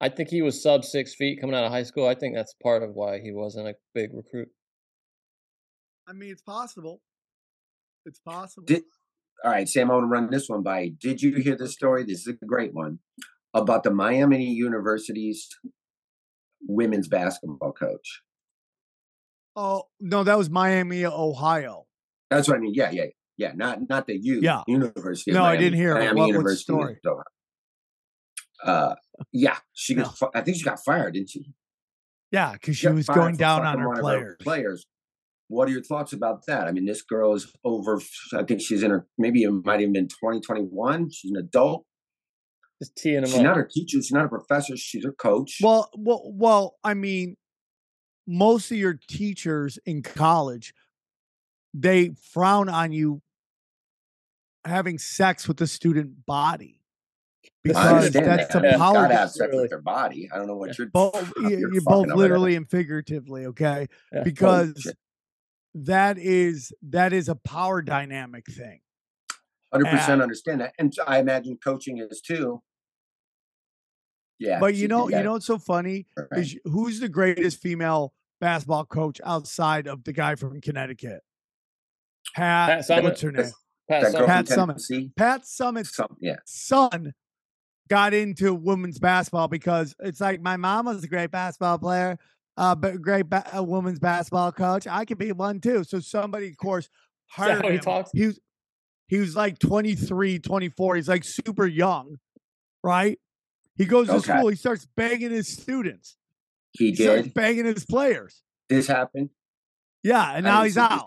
I 0.00 0.08
think 0.10 0.28
he 0.28 0.42
was 0.42 0.62
sub 0.62 0.84
six 0.84 1.14
feet 1.14 1.40
coming 1.40 1.56
out 1.56 1.64
of 1.64 1.72
high 1.72 1.82
school. 1.82 2.06
I 2.06 2.14
think 2.14 2.34
that's 2.34 2.54
part 2.62 2.82
of 2.82 2.90
why 2.94 3.18
he 3.20 3.32
wasn't 3.32 3.66
a 3.68 3.74
big 3.94 4.10
recruit. 4.12 4.48
I 6.06 6.12
mean, 6.12 6.30
it's 6.30 6.42
possible. 6.42 7.00
It's 8.06 8.20
possible. 8.20 8.64
Did 8.66 8.84
all 9.44 9.50
right, 9.52 9.68
Sam? 9.68 9.90
I 9.90 9.94
want 9.94 10.04
to 10.04 10.08
run 10.08 10.30
this 10.30 10.48
one 10.48 10.62
by. 10.62 10.88
Did 11.00 11.22
you 11.22 11.34
hear 11.36 11.56
the 11.56 11.68
story? 11.68 12.04
This 12.04 12.26
is 12.26 12.36
a 12.42 12.46
great 12.46 12.74
one 12.74 12.98
about 13.54 13.82
the 13.84 13.90
Miami 13.90 14.44
University's 14.44 15.48
women's 16.66 17.08
basketball 17.08 17.72
coach. 17.72 18.22
oh 19.56 19.84
no, 20.00 20.24
that 20.24 20.36
was 20.38 20.50
Miami, 20.50 21.04
Ohio. 21.06 21.86
That's 22.30 22.48
what 22.48 22.56
I 22.56 22.60
mean. 22.60 22.74
Yeah, 22.74 22.90
yeah, 22.90 23.06
yeah. 23.36 23.52
Not 23.54 23.88
not 23.88 24.06
the 24.06 24.16
U. 24.18 24.40
Yeah. 24.42 24.62
University. 24.66 25.30
of 25.30 25.36
No, 25.36 25.44
I 25.44 25.56
didn't 25.56 25.78
hear. 25.78 25.94
Miami 25.94 26.20
What- 26.20 26.26
University. 26.28 26.62
story? 26.64 26.96
Uh, 28.62 28.94
yeah, 29.32 29.56
she 29.72 29.94
got. 29.94 30.20
No. 30.20 30.30
I 30.34 30.40
think 30.40 30.56
she 30.56 30.64
got 30.64 30.82
fired, 30.84 31.14
didn't 31.14 31.30
she? 31.30 31.44
Yeah, 32.32 32.52
because 32.52 32.76
she 32.76 32.86
got 32.86 32.94
was 32.96 33.06
going 33.06 33.36
down 33.36 33.64
on 33.64 33.78
her 33.78 33.88
one 33.88 33.98
of 33.98 34.38
players. 34.40 34.84
What 35.48 35.68
are 35.68 35.72
your 35.72 35.82
thoughts 35.82 36.12
about 36.12 36.44
that? 36.46 36.66
I 36.68 36.72
mean, 36.72 36.84
this 36.84 37.02
girl 37.02 37.34
is 37.34 37.50
over. 37.64 38.00
I 38.34 38.42
think 38.42 38.60
she's 38.60 38.82
in 38.82 38.90
her. 38.90 39.06
Maybe 39.16 39.42
it 39.42 39.50
might 39.50 39.80
have 39.80 39.92
been 39.92 40.08
twenty 40.08 40.40
twenty 40.40 40.62
one. 40.62 41.10
She's 41.10 41.30
an 41.30 41.38
adult. 41.38 41.84
Just 42.82 42.94
teeing 42.96 43.24
She's 43.24 43.34
up. 43.36 43.42
not 43.42 43.58
a 43.58 43.64
teacher. 43.66 43.96
She's 43.96 44.12
not 44.12 44.26
a 44.26 44.28
professor. 44.28 44.76
She's 44.76 45.04
a 45.04 45.10
coach. 45.10 45.58
Well, 45.62 45.90
well, 45.96 46.22
well. 46.26 46.76
I 46.84 46.94
mean, 46.94 47.36
most 48.26 48.70
of 48.70 48.76
your 48.76 49.00
teachers 49.08 49.78
in 49.86 50.02
college, 50.02 50.74
they 51.74 52.10
frown 52.32 52.68
on 52.68 52.92
you 52.92 53.22
having 54.64 54.98
sex 54.98 55.48
with 55.48 55.56
the 55.56 55.66
student 55.66 56.26
body 56.26 56.82
because 57.64 58.10
that's 58.12 58.52
that. 58.52 58.64
a 58.74 58.78
power. 58.78 58.94
gotta 58.94 59.14
have 59.16 59.30
sex 59.30 59.50
with 59.52 59.70
their 59.70 59.80
body. 59.80 60.28
I 60.32 60.36
don't 60.36 60.46
know 60.46 60.56
what 60.56 60.76
you're. 60.78 60.88
both, 60.88 61.32
you're 61.38 61.50
you- 61.50 61.70
you're 61.72 61.82
both 61.82 62.06
literally 62.08 62.54
and 62.54 62.68
figuratively, 62.68 63.46
okay? 63.46 63.86
Yeah. 64.12 64.22
Because. 64.24 64.92
That 65.74 66.18
is 66.18 66.72
that 66.82 67.12
is 67.12 67.28
a 67.28 67.34
power 67.36 67.82
dynamic 67.82 68.46
thing. 68.50 68.80
Hundred 69.72 69.90
percent 69.90 70.12
and- 70.14 70.22
understand 70.22 70.60
that, 70.62 70.74
and 70.78 70.92
I 71.06 71.18
imagine 71.18 71.58
coaching 71.62 71.98
is 71.98 72.20
too. 72.20 72.62
Yeah, 74.38 74.60
But 74.60 74.76
you 74.76 74.86
know, 74.86 75.08
you 75.08 75.20
know 75.22 75.32
what's 75.32 75.46
so 75.46 75.58
funny 75.58 76.06
right. 76.16 76.40
is 76.40 76.56
who's 76.64 77.00
the 77.00 77.08
greatest 77.08 77.60
female 77.60 78.12
basketball 78.40 78.84
coach 78.84 79.20
outside 79.24 79.88
of 79.88 80.04
the 80.04 80.12
guy 80.12 80.36
from 80.36 80.60
Connecticut? 80.60 81.22
Pat, 82.36 82.68
Pat 82.68 82.84
Summitt. 82.88 83.02
what's 83.02 83.20
her 83.20 83.32
name? 83.32 83.50
Pat 83.90 84.02
that 84.02 84.12
girl 84.12 84.20
Summitt. 84.22 84.26
Pat 84.28 84.46
from 84.48 84.56
Summitt. 84.56 84.66
Tennessee. 84.68 85.10
Pat 85.16 85.42
Summitt's 85.42 85.96
Some, 85.96 86.16
yeah, 86.20 86.36
son 86.46 87.12
got 87.88 88.14
into 88.14 88.54
women's 88.54 89.00
basketball 89.00 89.48
because 89.48 89.96
it's 89.98 90.20
like 90.20 90.40
my 90.40 90.56
mom 90.56 90.86
was 90.86 91.02
a 91.02 91.08
great 91.08 91.32
basketball 91.32 91.78
player, 91.78 92.16
uh, 92.58 92.74
but 92.74 93.00
great 93.00 93.30
ba- 93.30 93.48
a 93.52 93.62
women's 93.62 93.98
basketball 94.00 94.52
coach. 94.52 94.86
I 94.86 95.04
could 95.04 95.16
be 95.16 95.32
one 95.32 95.60
too. 95.60 95.84
So 95.84 96.00
somebody, 96.00 96.48
of 96.48 96.56
course, 96.58 96.90
hired 97.26 97.62
how 97.62 97.68
he 97.68 97.76
him. 97.76 97.80
talks? 97.80 98.10
He 98.12 98.26
was 98.26 98.40
he 99.06 99.18
was 99.18 99.34
like 99.34 99.58
23, 99.58 100.38
24. 100.40 100.96
He's 100.96 101.08
like 101.08 101.22
super 101.24 101.66
young, 101.66 102.16
right? 102.82 103.18
He 103.76 103.86
goes 103.86 104.08
to 104.08 104.20
school. 104.20 104.48
He 104.48 104.56
starts 104.56 104.86
banging 104.96 105.30
his 105.30 105.50
students. 105.52 106.16
he 106.72 106.90
He 106.90 106.96
starts 107.04 107.22
did. 107.22 107.34
banging 107.34 107.64
his 107.64 107.86
players. 107.86 108.42
This 108.68 108.86
happened. 108.88 109.30
Yeah, 110.02 110.22
I 110.22 110.34
and 110.36 110.44
now 110.44 110.64
he's 110.64 110.76
out. 110.76 111.06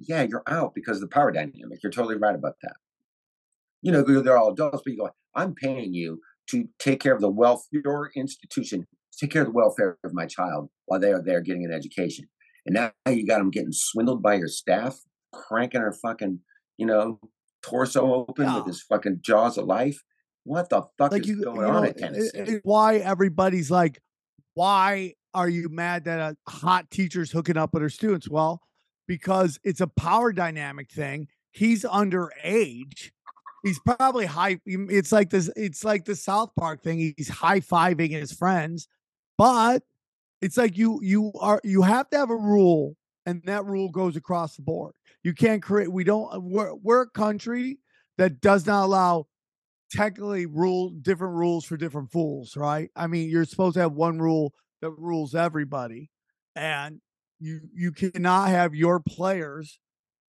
Yeah, 0.00 0.22
you're 0.22 0.42
out 0.46 0.74
because 0.74 0.96
of 0.96 1.02
the 1.02 1.08
power 1.08 1.30
dynamic. 1.30 1.82
You're 1.82 1.92
totally 1.92 2.16
right 2.16 2.34
about 2.34 2.54
that. 2.62 2.76
You 3.82 3.92
know, 3.92 4.02
they're 4.02 4.38
all 4.38 4.52
adults, 4.52 4.82
but 4.84 4.92
you 4.92 4.98
go, 4.98 5.10
I'm 5.34 5.54
paying 5.54 5.92
you 5.92 6.20
to 6.50 6.68
take 6.78 7.00
care 7.00 7.14
of 7.14 7.20
the 7.20 7.28
wealth, 7.30 7.66
your 7.70 8.10
institution, 8.16 8.86
take 9.18 9.30
care 9.30 9.42
of 9.42 9.48
the 9.48 9.52
welfare 9.52 9.98
of 10.04 10.12
my 10.14 10.26
child 10.26 10.68
while 10.86 11.00
they 11.00 11.12
are 11.12 11.22
there 11.22 11.40
getting 11.40 11.64
an 11.64 11.72
education. 11.72 12.26
And 12.66 12.74
now 12.74 12.92
you 13.10 13.26
got 13.26 13.38
them 13.38 13.50
getting 13.50 13.72
swindled 13.72 14.22
by 14.22 14.34
your 14.34 14.48
staff, 14.48 14.98
cranking 15.32 15.80
her 15.80 15.92
fucking, 15.92 16.40
you 16.76 16.86
know, 16.86 17.18
torso 17.62 18.12
open 18.14 18.44
Yeah. 18.46 18.56
with 18.58 18.66
his 18.66 18.82
fucking 18.82 19.20
jaws 19.22 19.58
of 19.58 19.66
life. 19.66 20.02
what 20.44 20.70
the 20.70 20.80
fuck 20.96 21.12
like 21.12 21.22
is 21.22 21.28
you, 21.28 21.42
going 21.44 21.60
you 21.60 21.66
on 21.66 21.84
at 21.84 21.96
eh, 21.96 22.00
Tennessee? 22.06 22.38
it- 22.38 22.48
it- 22.48 22.60
why 22.64 22.96
everybody's 22.96 23.70
like, 23.70 24.00
why 24.54 25.12
are 25.34 25.48
you 25.48 25.68
mad 25.68 26.04
that 26.04 26.18
a 26.18 26.50
hot 26.50 26.90
teacher's 26.90 27.30
hooking 27.30 27.58
up 27.58 27.74
with 27.74 27.82
her 27.82 27.90
students? 27.90 28.30
Well, 28.30 28.62
because 29.06 29.58
it's 29.62 29.82
a 29.82 29.86
power 29.88 30.32
dynamic 30.32 30.90
thing. 30.90 31.28
He's 31.50 31.84
underage. 31.84 33.10
He's 33.62 33.78
probably 33.80 34.24
high. 34.24 34.54
Mm, 34.66 34.90
it's 34.90 35.12
like 35.12 35.28
this. 35.28 35.50
It's 35.54 35.84
like 35.84 36.06
the 36.06 36.16
South 36.16 36.52
Park 36.58 36.82
thing. 36.82 37.12
He's 37.16 37.28
high 37.28 37.60
fiving 37.60 38.10
his 38.10 38.32
friends, 38.32 38.88
but 39.38 39.82
it's 40.42 40.56
like 40.56 40.76
you 40.76 41.00
you 41.02 41.32
are 41.40 41.60
you 41.64 41.82
have 41.82 42.10
to 42.10 42.18
have 42.18 42.30
a 42.30 42.36
rule, 42.36 42.96
and 43.24 43.42
that 43.44 43.64
rule 43.64 43.88
goes 43.88 44.16
across 44.16 44.56
the 44.56 44.62
board. 44.62 44.94
You 45.22 45.32
can't 45.32 45.62
create. 45.62 45.90
We 45.90 46.04
don't. 46.04 46.32
Uh, 46.34 46.40
we're 46.40 46.74
we're 46.74 47.02
a 47.02 47.10
country 47.10 47.78
that 48.18 48.40
does 48.40 48.66
not 48.66 48.84
allow 48.84 49.26
technically 49.90 50.46
rule 50.46 50.90
different 50.90 51.34
rules 51.34 51.64
for 51.64 51.76
different 51.76 52.12
fools, 52.12 52.56
right? 52.56 52.90
I 52.94 53.06
mean, 53.06 53.30
you're 53.30 53.44
supposed 53.44 53.74
to 53.74 53.80
have 53.80 53.92
one 53.92 54.18
rule 54.18 54.52
that 54.82 54.90
rules 54.90 55.34
everybody, 55.34 56.10
and 56.54 57.00
you 57.40 57.60
you 57.74 57.92
cannot 57.92 58.48
have 58.48 58.74
your 58.74 59.00
players. 59.00 59.78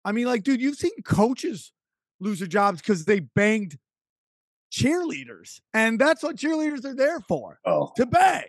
I 0.05 0.11
mean, 0.11 0.25
like, 0.25 0.43
dude, 0.43 0.61
you've 0.61 0.77
seen 0.77 0.91
coaches 1.03 1.71
lose 2.19 2.39
their 2.39 2.47
jobs 2.47 2.81
because 2.81 3.05
they 3.05 3.19
banged 3.19 3.77
cheerleaders, 4.71 5.59
and 5.73 5.99
that's 5.99 6.23
what 6.23 6.35
cheerleaders 6.35 6.85
are 6.85 6.95
there 6.95 7.19
for 7.19 7.59
oh, 7.65 7.91
to 7.97 8.05
bang. 8.05 8.45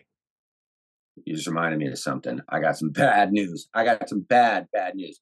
You 1.24 1.34
just 1.34 1.46
reminded 1.46 1.78
me 1.78 1.88
of 1.88 1.98
something. 1.98 2.40
I 2.48 2.60
got 2.60 2.78
some 2.78 2.90
bad 2.90 3.32
news. 3.32 3.68
I 3.74 3.84
got 3.84 4.08
some 4.08 4.20
bad, 4.28 4.66
bad 4.72 4.94
news. 4.94 5.20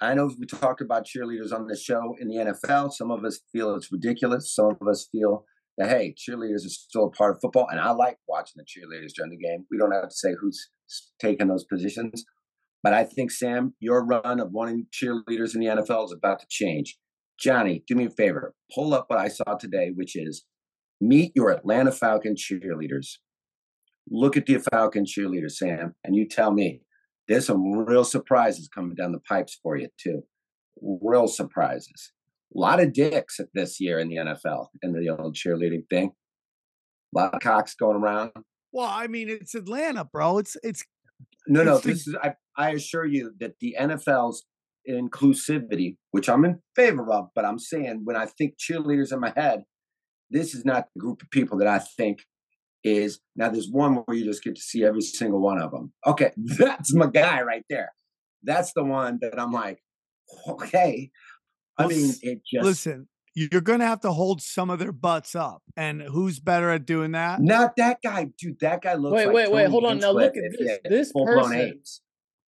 I 0.00 0.14
know 0.14 0.30
we 0.38 0.46
talked 0.46 0.80
about 0.80 1.06
cheerleaders 1.06 1.52
on 1.52 1.66
the 1.66 1.76
show 1.76 2.16
in 2.20 2.28
the 2.28 2.36
NFL. 2.36 2.92
Some 2.92 3.10
of 3.10 3.24
us 3.24 3.40
feel 3.52 3.74
it's 3.74 3.92
ridiculous. 3.92 4.52
Some 4.54 4.76
of 4.80 4.88
us 4.88 5.08
feel 5.10 5.44
that 5.78 5.88
hey, 5.88 6.14
cheerleaders 6.16 6.66
are 6.66 6.70
still 6.70 7.06
a 7.06 7.10
part 7.10 7.34
of 7.34 7.40
football, 7.40 7.68
and 7.70 7.80
I 7.80 7.90
like 7.90 8.18
watching 8.28 8.56
the 8.56 8.64
cheerleaders 8.64 9.12
during 9.16 9.30
the 9.30 9.38
game. 9.38 9.66
We 9.70 9.78
don't 9.78 9.92
have 9.92 10.08
to 10.08 10.14
say 10.14 10.34
who's 10.40 10.68
taking 11.20 11.48
those 11.48 11.64
positions, 11.64 12.24
but 12.82 12.92
I 12.92 13.04
think 13.04 13.30
Sam, 13.30 13.74
your 13.80 14.04
run 14.04 14.40
of 14.40 14.52
wanting 14.52 14.86
cheerleaders 14.92 15.54
in 15.54 15.60
the 15.60 15.66
NFL 15.66 16.06
is 16.06 16.12
about 16.12 16.40
to 16.40 16.46
change. 16.48 16.98
Johnny, 17.40 17.82
do 17.86 17.96
me 17.96 18.06
a 18.06 18.10
favor, 18.10 18.54
pull 18.72 18.94
up 18.94 19.06
what 19.08 19.18
I 19.18 19.28
saw 19.28 19.56
today, 19.58 19.90
which 19.94 20.14
is 20.16 20.44
meet 21.00 21.32
your 21.34 21.50
Atlanta 21.50 21.90
Falcon 21.90 22.34
cheerleaders. 22.36 23.18
Look 24.10 24.36
at 24.36 24.46
the 24.46 24.58
Falcon 24.58 25.04
cheerleader, 25.04 25.50
Sam, 25.50 25.94
and 26.04 26.14
you 26.14 26.28
tell 26.28 26.52
me 26.52 26.82
there's 27.26 27.46
some 27.46 27.72
real 27.72 28.04
surprises 28.04 28.68
coming 28.68 28.94
down 28.94 29.12
the 29.12 29.20
pipes 29.20 29.58
for 29.62 29.76
you 29.76 29.88
too. 29.98 30.22
Real 30.80 31.26
surprises. 31.26 32.12
A 32.54 32.58
lot 32.58 32.80
of 32.80 32.92
dicks 32.92 33.40
this 33.54 33.80
year 33.80 33.98
in 33.98 34.08
the 34.08 34.16
NFL 34.16 34.66
and 34.82 34.94
the 34.94 35.08
old 35.08 35.34
cheerleading 35.34 35.88
thing. 35.88 36.12
A 37.14 37.18
lot 37.18 37.34
of 37.34 37.40
cocks 37.40 37.74
going 37.74 37.96
around. 37.96 38.32
Well, 38.72 38.88
I 38.90 39.06
mean, 39.06 39.28
it's 39.28 39.54
Atlanta, 39.54 40.04
bro. 40.04 40.38
It's 40.38 40.56
it's 40.62 40.84
No, 41.46 41.62
no, 41.62 41.76
It's 41.76 41.84
this 41.84 42.06
is 42.08 42.16
I, 42.22 42.34
I 42.56 42.70
assure 42.70 43.06
you 43.06 43.32
that 43.40 43.54
the 43.60 43.76
NFL's 43.80 44.44
inclusivity, 44.88 45.96
which 46.10 46.28
I'm 46.28 46.44
in 46.44 46.60
favor 46.76 47.10
of, 47.12 47.28
but 47.34 47.44
I'm 47.44 47.58
saying 47.58 48.02
when 48.04 48.16
I 48.16 48.26
think 48.26 48.54
cheerleaders 48.58 49.12
in 49.12 49.20
my 49.20 49.32
head, 49.34 49.62
this 50.30 50.54
is 50.54 50.64
not 50.64 50.88
the 50.94 51.00
group 51.00 51.22
of 51.22 51.30
people 51.30 51.58
that 51.58 51.68
I 51.68 51.78
think 51.78 52.24
is 52.84 53.18
now 53.34 53.48
there's 53.48 53.70
one 53.70 53.96
where 53.96 54.16
you 54.16 54.24
just 54.24 54.44
get 54.44 54.54
to 54.54 54.60
see 54.60 54.84
every 54.84 55.00
single 55.00 55.40
one 55.40 55.58
of 55.60 55.70
them. 55.70 55.92
Okay, 56.06 56.30
that's 56.36 56.94
my 56.94 57.06
guy 57.06 57.42
right 57.42 57.64
there. 57.68 57.90
That's 58.42 58.72
the 58.74 58.84
one 58.84 59.18
that 59.22 59.40
I'm 59.40 59.52
like, 59.52 59.78
okay. 60.46 61.10
I 61.78 61.86
Well, 61.86 61.96
mean, 61.96 62.12
it 62.22 62.42
just 62.50 62.64
listen. 62.64 63.08
You're 63.36 63.62
gonna 63.62 63.86
have 63.86 64.00
to 64.02 64.12
hold 64.12 64.40
some 64.42 64.70
of 64.70 64.78
their 64.78 64.92
butts 64.92 65.34
up, 65.34 65.62
and 65.76 66.00
who's 66.00 66.38
better 66.38 66.70
at 66.70 66.86
doing 66.86 67.12
that? 67.12 67.40
not 67.40 67.74
that 67.78 67.98
guy, 68.04 68.30
dude. 68.38 68.60
That 68.60 68.82
guy 68.82 68.94
looks 68.94 69.14
Wait, 69.16 69.26
like 69.26 69.34
wait, 69.34 69.50
wait, 69.50 69.62
Tony 69.62 69.70
hold 69.72 69.84
on. 69.86 69.98
Now 69.98 70.12
look 70.12 70.36
at 70.36 70.42
this. 70.56 70.78
This 70.84 71.12
person- 71.12 71.52
AIDS. 71.52 72.00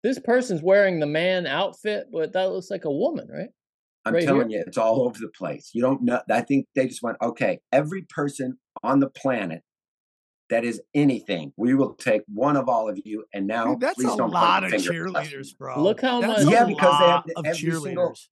This 0.04 0.20
person's 0.20 0.62
wearing 0.62 1.00
the 1.00 1.08
man 1.08 1.48
outfit, 1.48 2.10
but 2.12 2.34
that 2.34 2.52
looks 2.52 2.70
like 2.70 2.86
a 2.86 2.92
woman, 2.92 3.28
right? 3.28 3.50
I'm 4.06 4.14
right 4.14 4.24
telling 4.24 4.52
you, 4.52 4.64
it's 4.68 4.78
all 4.78 5.02
over 5.02 5.18
the 5.20 5.32
place. 5.36 5.72
You 5.74 5.82
don't 5.82 6.04
know. 6.04 6.22
I 6.30 6.42
think 6.42 6.68
they 6.76 6.88
just 6.88 7.02
went, 7.02 7.18
okay, 7.24 7.60
every 7.72 8.06
person 8.10 8.60
on 8.84 9.00
the 9.00 9.10
planet 9.10 9.64
that 10.50 10.64
is 10.64 10.82
anything, 10.94 11.52
we 11.58 11.74
will 11.74 11.94
take 11.96 12.22
one 12.28 12.56
of 12.56 12.70
all 12.70 12.88
of 12.90 13.00
you. 13.04 13.26
And 13.34 13.48
now, 13.48 13.72
Dude, 13.72 13.80
that's 13.82 13.96
please 13.96 14.06
a 14.14 14.18
don't 14.18 14.32
point 14.32 14.34
lot 14.34 14.60
the 14.62 14.76
of 14.76 14.82
finger 14.84 15.08
at 15.08 15.14
cheerleaders, 15.26 15.58
bro. 15.58 15.82
Look 15.82 16.02
how 16.02 16.22
That's 16.22 16.44
much- 16.46 16.54
Yeah, 16.54 16.66
because 16.66 17.00
they 17.00 17.06
have 17.08 17.24
of 17.36 17.46
every 17.46 17.58
single- 17.72 18.12
cheerleaders. 18.12 18.28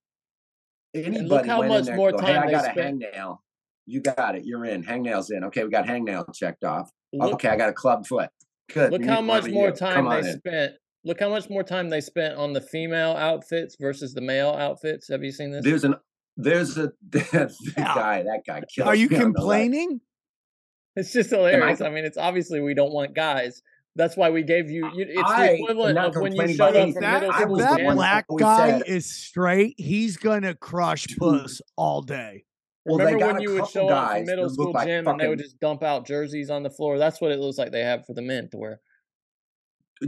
Anybody 0.94 1.48
how 1.48 1.62
much 1.62 1.86
there, 1.86 1.96
more 1.96 2.12
go, 2.12 2.18
hey, 2.18 2.34
time 2.34 2.42
I 2.42 2.46
they 2.46 2.52
got 2.52 2.68
a 2.68 2.70
spent- 2.72 3.02
hangnail. 3.02 3.38
You 3.86 4.00
got 4.00 4.36
it. 4.36 4.44
You're 4.44 4.64
in. 4.64 4.82
Hangnail's 4.84 5.30
in. 5.30 5.44
Okay, 5.44 5.64
we 5.64 5.70
got 5.70 5.86
hangnail 5.86 6.32
checked 6.34 6.64
off. 6.64 6.90
Look, 7.12 7.34
okay, 7.34 7.48
I 7.48 7.56
got 7.56 7.68
a 7.68 7.72
club 7.72 8.06
foot. 8.06 8.30
Good. 8.72 8.92
look 8.92 9.04
how 9.04 9.20
much 9.20 9.46
more 9.50 9.68
you. 9.68 9.74
time 9.74 10.08
they 10.08 10.26
in. 10.30 10.38
spent. 10.38 10.72
Look 11.04 11.20
how 11.20 11.28
much 11.28 11.50
more 11.50 11.62
time 11.62 11.90
they 11.90 12.00
spent 12.00 12.36
on 12.38 12.54
the 12.54 12.62
female 12.62 13.10
outfits 13.10 13.76
versus 13.78 14.14
the 14.14 14.22
male 14.22 14.50
outfits. 14.52 15.08
Have 15.08 15.22
you 15.22 15.32
seen 15.32 15.50
this? 15.50 15.62
There's 15.64 15.84
an 15.84 15.96
there's 16.38 16.78
a 16.78 16.92
that 17.10 17.52
Yeah. 17.76 17.94
guy. 17.94 18.22
That 18.22 18.40
guy. 18.46 18.62
killed. 18.74 18.88
Are 18.88 18.94
you 18.94 19.08
me 19.10 19.16
on 19.16 19.20
the 19.20 19.38
complaining? 19.38 20.00
It's 20.96 21.12
just 21.12 21.30
hilarious. 21.30 21.80
I 21.80 21.90
mean, 21.90 22.04
it's 22.04 22.16
obviously 22.16 22.60
we 22.60 22.74
don't 22.74 22.92
want 22.92 23.14
guys. 23.14 23.62
That's 23.96 24.16
why 24.16 24.30
we 24.30 24.42
gave 24.42 24.70
you. 24.70 24.90
you 24.94 25.06
it's 25.08 25.22
I 25.30 25.46
the 25.46 25.52
am 25.52 25.58
equivalent 25.60 25.94
not 25.94 26.08
of 26.08 26.22
when 26.22 26.32
you 26.32 26.38
complaining 26.38 26.56
showed 26.56 26.64
about 26.64 26.76
up 26.76 26.82
anything. 26.82 26.92
from 26.94 27.02
that, 27.02 27.20
middle 27.22 27.32
school. 27.34 27.48
was 27.52 27.60
that 27.62 27.76
dance. 27.76 27.86
one 27.86 27.96
that 27.96 28.26
black 28.26 28.26
guy 28.38 28.70
said- 28.78 28.82
is 28.88 29.14
straight, 29.14 29.74
he's 29.78 30.16
gonna 30.16 30.54
crush 30.54 31.04
Dude. 31.04 31.18
puss 31.18 31.60
all 31.76 32.02
day. 32.02 32.44
Well, 32.84 32.98
they 32.98 33.04
Remember 33.14 33.24
got 33.26 33.32
when 33.34 33.42
you 33.42 33.54
would 33.54 33.68
show 33.68 33.84
up 33.88 34.08
guys 34.08 34.18
from 34.18 34.26
middle 34.26 34.50
school 34.50 34.66
look 34.66 34.74
like 34.74 34.86
gym 34.88 35.06
and 35.08 35.18
they 35.18 35.26
would 35.28 35.38
just 35.38 35.58
dump 35.58 35.82
out 35.82 36.06
jerseys 36.06 36.50
on 36.50 36.62
the 36.62 36.70
floor? 36.70 36.98
That's 36.98 37.20
what 37.20 37.32
it 37.32 37.38
looks 37.40 37.56
like 37.56 37.72
they 37.72 37.80
have 37.80 38.04
for 38.04 38.12
the 38.14 38.20
men 38.22 38.48
to 38.50 38.56
wear. 38.58 38.80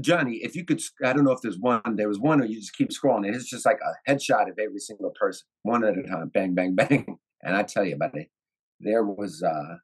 Johnny, 0.00 0.38
if 0.42 0.54
you 0.56 0.64
could, 0.64 0.80
I 1.02 1.12
don't 1.12 1.24
know 1.24 1.30
if 1.32 1.40
there's 1.40 1.58
one. 1.58 1.80
There 1.96 2.08
was 2.08 2.18
one 2.18 2.40
where 2.40 2.48
you 2.48 2.56
just 2.58 2.74
keep 2.76 2.90
scrolling, 2.90 3.34
it's 3.34 3.48
just 3.48 3.64
like 3.64 3.78
a 3.80 4.10
headshot 4.10 4.50
of 4.50 4.58
every 4.58 4.78
single 4.80 5.10
person, 5.18 5.46
one 5.62 5.84
at 5.84 5.96
a 5.96 6.02
time, 6.02 6.28
bang, 6.28 6.54
bang, 6.54 6.74
bang. 6.76 7.18
And 7.42 7.56
I 7.56 7.62
tell 7.62 7.84
you, 7.84 7.94
about 7.94 8.16
it, 8.16 8.28
there 8.80 9.04
was, 9.04 9.42
uh, 9.42 9.76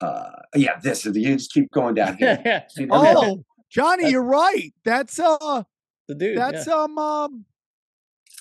uh, 0.00 0.30
yeah, 0.54 0.78
this 0.82 1.06
is 1.06 1.16
you 1.16 1.36
just 1.36 1.52
keep 1.52 1.70
going 1.72 1.94
down 1.94 2.16
here. 2.16 2.36
the 2.76 2.86
there- 2.86 2.88
Oh, 2.90 3.44
Johnny, 3.70 4.02
That's- 4.02 4.12
you're 4.12 4.22
right. 4.24 4.72
That's 4.84 5.18
uh, 5.18 5.62
the 6.08 6.14
dude. 6.14 6.36
that's 6.38 6.66
yeah, 6.66 6.74
um, 6.74 6.98
um, 6.98 7.44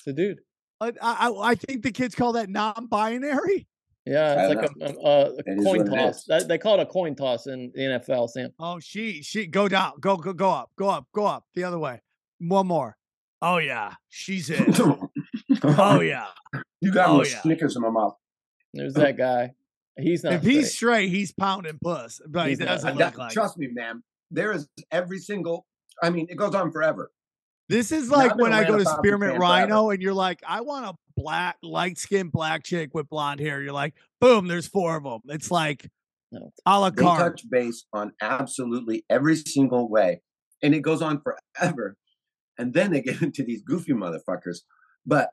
the 0.05 0.14
dude. 0.14 0.39
I, 0.82 0.91
I 1.01 1.32
I 1.51 1.55
think 1.55 1.84
the 1.84 1.91
kids 1.91 2.16
call 2.16 2.34
that 2.34 2.49
non-binary. 2.49 3.68
Yeah, 4.05 4.47
it's 4.49 4.53
don't 4.55 4.80
like 4.80 4.95
a, 5.05 5.07
a, 5.07 5.34
a 5.36 5.64
coin 5.64 5.86
toss. 5.86 6.24
That, 6.24 6.47
they 6.47 6.57
call 6.57 6.80
it 6.80 6.84
a 6.84 6.86
coin 6.86 7.16
toss 7.16 7.45
in 7.47 7.72
the 7.76 7.82
NFL, 7.82 8.30
Sam. 8.30 8.49
Oh, 8.57 8.80
she 8.80 9.22
she 9.22 9.45
go 9.45 9.68
down, 9.68 9.93
go 9.99 10.16
go 10.18 10.34
go 10.34 10.49
up, 10.49 10.72
go 10.78 10.89
up, 10.89 11.05
go 11.14 11.26
up 11.26 11.43
the 11.53 11.64
other 11.66 11.78
way. 11.78 12.01
One 12.39 12.66
more. 12.68 12.95
Oh 13.41 13.57
yeah, 13.57 13.93
she's 14.07 14.49
in. 14.49 14.74
oh 15.64 15.99
yeah. 15.99 16.28
you 16.82 16.91
got 16.91 17.10
Oh, 17.10 17.14
more 17.16 17.26
yeah. 17.26 17.41
Snickers 17.41 17.76
in 17.76 17.82
my 17.84 17.89
mouth. 17.89 18.16
There's 18.74 18.93
that 18.95 19.18
guy. 19.18 19.51
He's 20.02 20.24
not. 20.24 20.34
if 20.34 20.43
he's 20.43 20.74
straight. 20.74 21.06
straight, 21.06 21.10
he's 21.10 21.32
pounding 21.32 21.80
puss, 21.84 22.20
but 22.28 22.47
He's 22.50 22.60
he 22.60 22.66
doesn't 22.66 22.89
look 22.89 23.00
that- 23.00 23.18
like. 23.18 23.32
trust 23.34 23.58
me, 23.58 23.68
man. 23.72 24.04
There 24.32 24.52
is 24.52 24.68
every 24.91 25.20
single. 25.20 25.66
I 26.02 26.10
mean, 26.12 26.28
it 26.30 26.36
goes 26.36 26.54
on 26.56 26.72
forever. 26.72 27.12
This 27.68 27.91
is 27.91 28.10
like 28.10 28.36
when 28.36 28.52
I 28.54 28.64
go 28.64 28.78
to 28.78 28.86
Spearmint 28.86 29.38
Rhino 29.39 29.89
and 29.91 30.02
you're 30.02 30.14
like, 30.14 30.39
I 30.47 30.62
want 30.62 30.86
a 30.86 30.93
black, 31.16 31.58
light 31.62 31.97
skinned 32.00 32.32
black 32.32 32.64
chick 32.64 32.91
with 32.93 33.08
blonde 33.10 33.39
hair. 33.39 33.62
You're 33.62 33.74
like, 33.74 33.93
boom, 34.22 34.47
there's 34.47 34.68
four 34.68 34.95
of 34.97 35.04
them. 35.04 35.20
It's 35.28 35.52
like 35.52 35.88
No. 36.32 36.52
a 36.66 36.80
la 36.80 36.89
carte. 36.91 37.20
They 37.20 37.24
touch 37.30 37.43
base 37.50 37.86
on 37.93 38.14
absolutely 38.22 39.06
every 39.10 39.36
single 39.36 39.88
way, 39.89 40.22
and 40.64 40.74
it 40.74 40.80
goes 40.82 41.02
on 41.02 41.22
forever. 41.22 41.95
And 42.58 42.74
then 42.74 42.91
they 42.91 43.02
get 43.02 43.22
into 43.22 43.43
these 43.43 43.62
goofy 43.62 43.93
motherfuckers. 43.93 44.60
But 45.06 45.30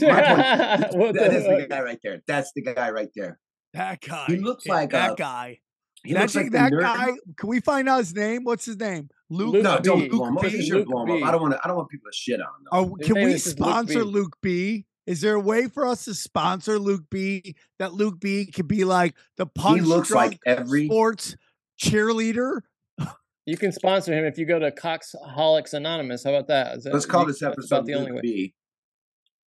my 0.00 0.08
point, 0.10 0.18
that 1.16 1.30
the 1.30 1.36
is 1.36 1.44
the 1.44 1.66
guy 1.70 1.80
right 1.80 1.98
there. 2.02 2.22
That's 2.26 2.50
the 2.54 2.62
guy 2.62 2.90
right 2.90 3.08
there. 3.16 3.38
That 3.74 4.00
guy. 4.00 4.24
He 4.28 4.36
looks 4.36 4.64
yeah, 4.66 4.74
like 4.74 4.90
that 4.90 5.12
a- 5.12 5.16
guy. 5.16 5.60
He 6.04 6.12
that 6.14 6.20
looks 6.20 6.34
like 6.36 6.52
that 6.52 6.72
nerd- 6.72 6.80
guy. 6.82 7.06
Can 7.36 7.48
we 7.48 7.60
find 7.60 7.88
out 7.88 7.98
his 7.98 8.14
name? 8.14 8.44
What's 8.44 8.64
his 8.64 8.76
name? 8.78 9.08
Luke. 9.28 9.54
Luke 9.54 9.62
No, 9.64 9.76
B. 9.78 9.82
don't 9.82 10.08
blow 10.08 10.24
him 10.26 10.36
up. 10.38 10.44
Luke 10.44 10.52
You 10.52 10.74
B. 10.78 10.84
blow 10.84 11.02
him 11.02 11.08
Luke 11.10 11.22
up. 11.22 11.28
I 11.28 11.30
B. 11.30 11.32
don't 11.32 11.42
want 11.42 11.54
to. 11.54 11.60
I 11.64 11.66
don't 11.68 11.76
want 11.76 11.88
people 11.88 12.10
to 12.10 12.16
shit 12.16 12.40
on 12.40 12.46
him. 12.46 12.52
Though. 12.70 12.78
Oh, 12.78 12.96
His 12.98 13.06
can 13.08 13.14
we 13.16 13.24
is 13.34 13.44
just 13.44 13.58
Luke 13.58 13.68
sponsor 13.68 13.98
B. 14.04 14.10
Luke 14.10 14.36
B? 14.40 14.86
Is 15.06 15.20
there 15.20 15.34
a 15.34 15.40
way 15.40 15.66
for 15.68 15.84
us 15.86 16.04
to 16.04 16.14
sponsor 16.14 16.78
Luke 16.78 17.04
B? 17.10 17.56
That 17.80 17.92
Luke 17.94 18.20
B 18.20 18.46
could 18.46 18.68
be 18.68 18.84
like 18.84 19.14
the 19.36 19.46
punch 19.46 19.80
he 19.80 19.86
looks 19.86 20.10
like 20.12 20.40
drunk 20.44 20.58
every. 20.60 20.86
sports 20.86 21.36
cheerleader. 21.80 22.60
You 23.44 23.56
can 23.56 23.70
sponsor 23.70 24.12
him 24.12 24.24
if 24.24 24.38
you 24.38 24.44
go 24.46 24.58
to 24.58 24.72
Coxholics 24.72 25.72
Anonymous. 25.72 26.24
How 26.24 26.30
about 26.34 26.48
that? 26.48 26.78
Is 26.78 26.84
that- 26.84 26.92
Let's 26.92 27.06
call 27.06 27.24
this 27.26 27.38
that's 27.40 27.52
episode 27.56 27.76
about 27.76 27.86
the 27.86 27.94
only 27.94 28.06
Luke 28.10 28.16
way. 28.16 28.20
B. 28.22 28.54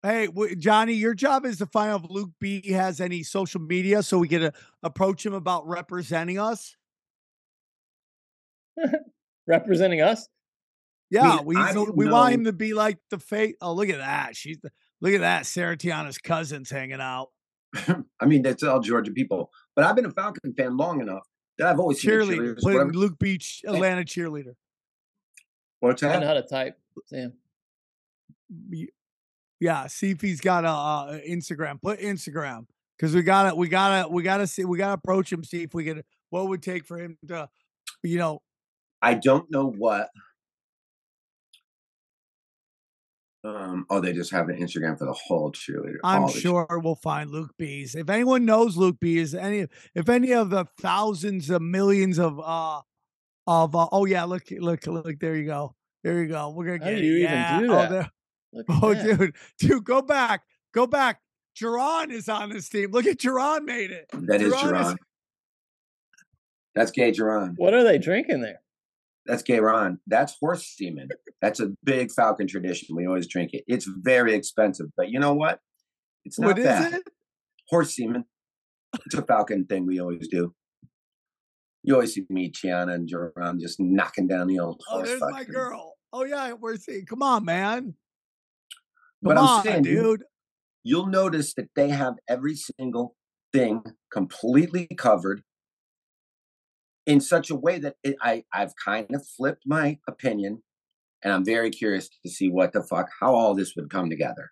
Hey, 0.03 0.27
Johnny, 0.57 0.93
your 0.93 1.13
job 1.13 1.45
is 1.45 1.57
to 1.57 1.65
find 1.65 1.91
out 1.91 2.05
if 2.05 2.11
Luke 2.11 2.29
B 2.39 2.71
has 2.71 3.01
any 3.01 3.23
social 3.23 3.59
media 3.59 4.03
so 4.03 4.19
we 4.19 4.27
can 4.27 4.43
uh, 4.43 4.51
approach 4.83 5.25
him 5.25 5.33
about 5.33 5.67
representing 5.67 6.39
us. 6.39 6.75
Representing 9.47 10.01
us. 10.01 10.27
Yeah, 11.09 11.37
mean, 11.37 11.45
we 11.45 11.55
I 11.55 11.73
we 11.73 12.07
want 12.07 12.33
him 12.33 12.43
to 12.43 12.53
be 12.53 12.73
like 12.73 12.97
the 13.09 13.17
fate. 13.17 13.55
Oh, 13.61 13.73
look 13.73 13.89
at 13.89 13.99
that. 13.99 14.35
She's 14.35 14.59
the, 14.59 14.69
look 14.99 15.13
at 15.13 15.21
that. 15.21 15.45
Sarah 15.45 15.77
Tiana's 15.77 16.17
cousins 16.17 16.69
hanging 16.69 16.99
out. 16.99 17.29
I 18.19 18.25
mean, 18.25 18.41
that's 18.41 18.61
all 18.61 18.81
Georgia 18.81 19.11
people. 19.11 19.49
But 19.75 19.85
I've 19.85 19.95
been 19.95 20.05
a 20.05 20.11
Falcon 20.11 20.53
fan 20.53 20.75
long 20.75 21.01
enough 21.01 21.23
that 21.57 21.67
I've 21.67 21.79
always 21.79 22.03
cheerleader. 22.03 22.59
Seen 22.59 22.73
cheerleaders, 22.73 22.93
Luke 22.93 23.17
Beach, 23.19 23.61
Atlanta 23.65 24.03
cheerleader. 24.03 24.55
What's 25.79 26.01
that? 26.01 26.17
I 26.17 26.19
know 26.19 26.27
how 26.27 26.33
to 26.33 26.43
type. 26.43 26.77
Sam. 27.05 27.33
Yeah, 29.59 29.87
see 29.87 30.11
if 30.11 30.21
he's 30.21 30.41
got 30.41 30.65
a, 30.65 30.69
uh, 30.69 31.19
Instagram. 31.27 31.81
Put 31.81 31.99
Instagram 31.99 32.65
because 32.97 33.15
we 33.15 33.21
gotta, 33.23 33.55
we 33.55 33.67
gotta, 33.67 34.07
we 34.07 34.23
gotta 34.23 34.47
see, 34.47 34.65
we 34.65 34.77
gotta 34.77 34.93
approach 34.93 35.31
him. 35.31 35.43
See 35.43 35.63
if 35.63 35.73
we 35.73 35.83
can. 35.83 36.03
What 36.29 36.47
would 36.49 36.61
take 36.61 36.85
for 36.85 36.97
him 36.97 37.17
to, 37.27 37.49
you 38.03 38.17
know? 38.17 38.41
I 39.01 39.13
don't 39.13 39.49
know 39.49 39.69
what. 39.69 40.09
Um, 43.43 43.85
oh, 43.89 44.01
they 44.01 44.13
just 44.13 44.31
have 44.31 44.49
an 44.49 44.57
Instagram 44.57 44.97
for 44.97 45.05
the 45.05 45.13
whole 45.13 45.51
cheerleader. 45.51 45.97
I'm 46.03 46.27
sure 46.27 46.67
we'll 46.83 46.95
find 46.95 47.29
Luke 47.29 47.53
Bees. 47.57 47.95
If 47.95 48.09
anyone 48.09 48.45
knows 48.45 48.75
Luke 48.75 48.99
Bees, 48.99 49.33
any 49.33 49.67
if 49.95 50.09
any 50.09 50.33
of 50.33 50.49
the 50.49 50.65
thousands 50.81 51.49
of 51.49 51.61
millions 51.61 52.19
of 52.19 52.39
uh 52.39 52.81
of 53.45 53.75
uh, 53.75 53.87
oh 53.91 54.05
yeah, 54.05 54.25
look 54.25 54.43
look 54.51 54.85
look 54.87 55.19
there 55.19 55.35
you 55.35 55.45
go. 55.45 55.75
There 56.03 56.21
you 56.21 56.27
go. 56.27 56.49
We're 56.49 56.65
gonna 56.65 56.79
get 56.79 56.93
How 56.93 56.99
do 56.99 57.05
you 57.05 57.13
yeah. 57.23 57.57
even 57.57 57.69
do 57.69 57.75
that? 57.75 57.91
Oh, 57.91 58.07
oh 58.69 58.93
dude, 58.93 59.35
dude, 59.59 59.83
go 59.83 60.01
back, 60.01 60.43
go 60.73 60.87
back. 60.87 61.21
Jerron 61.59 62.11
is 62.11 62.29
on 62.29 62.49
this 62.49 62.69
team. 62.69 62.91
Look 62.91 63.07
at 63.07 63.17
Jerron 63.17 63.65
made 63.65 63.91
it. 63.91 64.05
That 64.13 64.41
is 64.41 64.53
Jerron. 64.53 64.91
Is... 64.91 64.97
That's 66.75 66.91
gay 66.91 67.11
Jerron. 67.11 67.53
What 67.57 67.73
are 67.73 67.83
they 67.83 67.97
drinking 67.97 68.41
there? 68.41 68.61
That's 69.25 69.43
gay 69.43 69.59
Ron. 69.59 69.99
That's 70.07 70.37
horse 70.39 70.65
semen. 70.65 71.09
That's 71.41 71.59
a 71.59 71.71
big 71.83 72.11
Falcon 72.11 72.47
tradition. 72.47 72.95
We 72.95 73.05
always 73.05 73.27
drink 73.27 73.49
it. 73.53 73.63
It's 73.67 73.85
very 73.85 74.33
expensive, 74.33 74.87
but 74.95 75.09
you 75.09 75.19
know 75.19 75.33
what? 75.33 75.59
It's 76.23 76.39
not 76.39 76.47
what 76.47 76.57
bad. 76.57 76.93
It? 76.93 77.03
Horse 77.67 77.95
semen. 77.95 78.23
It's 79.05 79.15
a 79.15 79.21
Falcon 79.21 79.65
thing 79.65 79.85
we 79.85 79.99
always 79.99 80.27
do. 80.29 80.53
You 81.83 81.95
always 81.95 82.13
see 82.13 82.25
me, 82.29 82.51
Chiana, 82.51 82.93
and 82.93 83.09
Jerron 83.09 83.59
just 83.59 83.79
knocking 83.79 84.27
down 84.27 84.47
the 84.47 84.59
old. 84.59 84.81
Oh, 84.89 84.97
horse. 84.97 85.09
Oh, 85.09 85.11
there's 85.19 85.33
my 85.33 85.43
girl. 85.43 85.95
Oh 86.13 86.23
yeah, 86.23 86.53
we're 86.53 86.77
seeing. 86.77 87.05
Come 87.05 87.21
on, 87.21 87.43
man. 87.43 87.95
Come 89.23 89.35
but 89.35 89.37
on, 89.37 89.59
I'm 89.59 89.63
saying, 89.63 89.83
dude. 89.83 90.23
You'll 90.83 91.07
notice 91.07 91.53
that 91.55 91.69
they 91.75 91.89
have 91.89 92.13
every 92.29 92.55
single 92.55 93.15
thing 93.51 93.83
completely 94.11 94.87
covered 94.97 95.41
in 97.05 97.19
such 97.19 97.49
a 97.49 97.55
way 97.55 97.79
that 97.79 97.95
it, 98.03 98.15
I 98.21 98.43
I've 98.53 98.73
kind 98.83 99.07
of 99.13 99.25
flipped 99.27 99.63
my 99.65 99.97
opinion, 100.07 100.63
and 101.23 101.33
I'm 101.33 101.43
very 101.43 101.71
curious 101.71 102.09
to 102.23 102.29
see 102.29 102.49
what 102.49 102.73
the 102.73 102.83
fuck 102.83 103.09
how 103.19 103.33
all 103.33 103.55
this 103.55 103.73
would 103.75 103.89
come 103.89 104.09
together. 104.09 104.51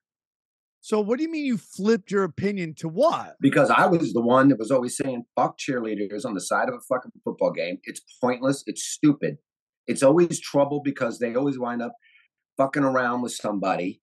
So 0.82 1.02
what 1.02 1.18
do 1.18 1.24
you 1.24 1.32
mean 1.32 1.46
you 1.46 1.58
flipped 1.58 2.12
your 2.12 2.24
opinion 2.24 2.76
to 2.76 2.88
what? 2.88 3.38
Because 3.42 3.72
I 3.72 3.88
was 3.88 4.14
the 4.14 4.22
one 4.22 4.50
that 4.50 4.60
was 4.60 4.70
always 4.70 4.96
saying 4.96 5.24
fuck 5.36 5.58
cheerleaders 5.58 6.26
on 6.26 6.36
the 6.36 6.42
side 6.42 6.70
of 6.70 6.76
a 6.76 6.80
fucking 6.88 7.12
football 7.24 7.52
game. 7.52 7.80
It's 7.86 8.02
pointless. 8.22 8.64
It's 8.68 8.84
stupid. 8.84 9.38
It's 9.88 10.04
always 10.04 10.40
trouble 10.40 10.82
because 10.84 11.18
they 11.18 11.34
always 11.34 11.58
wind 11.58 11.82
up 11.82 11.94
fucking 12.58 12.84
around 12.84 13.22
with 13.22 13.32
somebody 13.32 14.00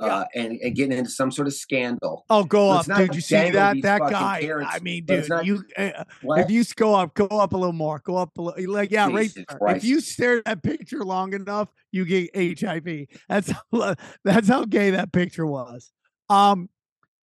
yeah. 0.00 0.06
uh, 0.06 0.24
and, 0.34 0.58
and 0.60 0.74
getting 0.74 0.96
into 0.96 1.10
some 1.10 1.30
sort 1.30 1.48
of 1.48 1.54
scandal. 1.54 2.24
Oh, 2.30 2.44
go 2.44 2.70
up, 2.70 2.86
dude! 2.86 3.14
You 3.14 3.20
see 3.20 3.50
that 3.50 3.82
that 3.82 4.00
guy? 4.00 4.40
Parents, 4.42 4.70
I 4.72 4.78
mean, 4.80 5.04
dude, 5.04 5.28
not, 5.28 5.44
you 5.44 5.64
uh, 5.76 6.04
if 6.22 6.50
you 6.50 6.64
go 6.76 6.94
up, 6.94 7.14
go 7.14 7.26
up 7.26 7.52
a 7.52 7.56
little 7.56 7.72
more, 7.72 8.00
go 8.04 8.16
up 8.16 8.36
a 8.38 8.42
little. 8.42 8.72
Like, 8.72 8.90
yeah, 8.90 9.08
Jesus 9.10 9.44
right. 9.50 9.58
Christ. 9.58 9.76
If 9.78 9.84
you 9.84 10.00
stare 10.00 10.38
at 10.38 10.44
that 10.44 10.62
picture 10.62 11.04
long 11.04 11.34
enough, 11.34 11.68
you 11.90 12.04
get 12.04 12.60
HIV. 12.60 13.06
That's 13.28 13.52
how, 13.72 13.94
that's 14.24 14.48
how 14.48 14.64
gay 14.64 14.90
that 14.90 15.12
picture 15.12 15.46
was. 15.46 15.92
Um, 16.28 16.68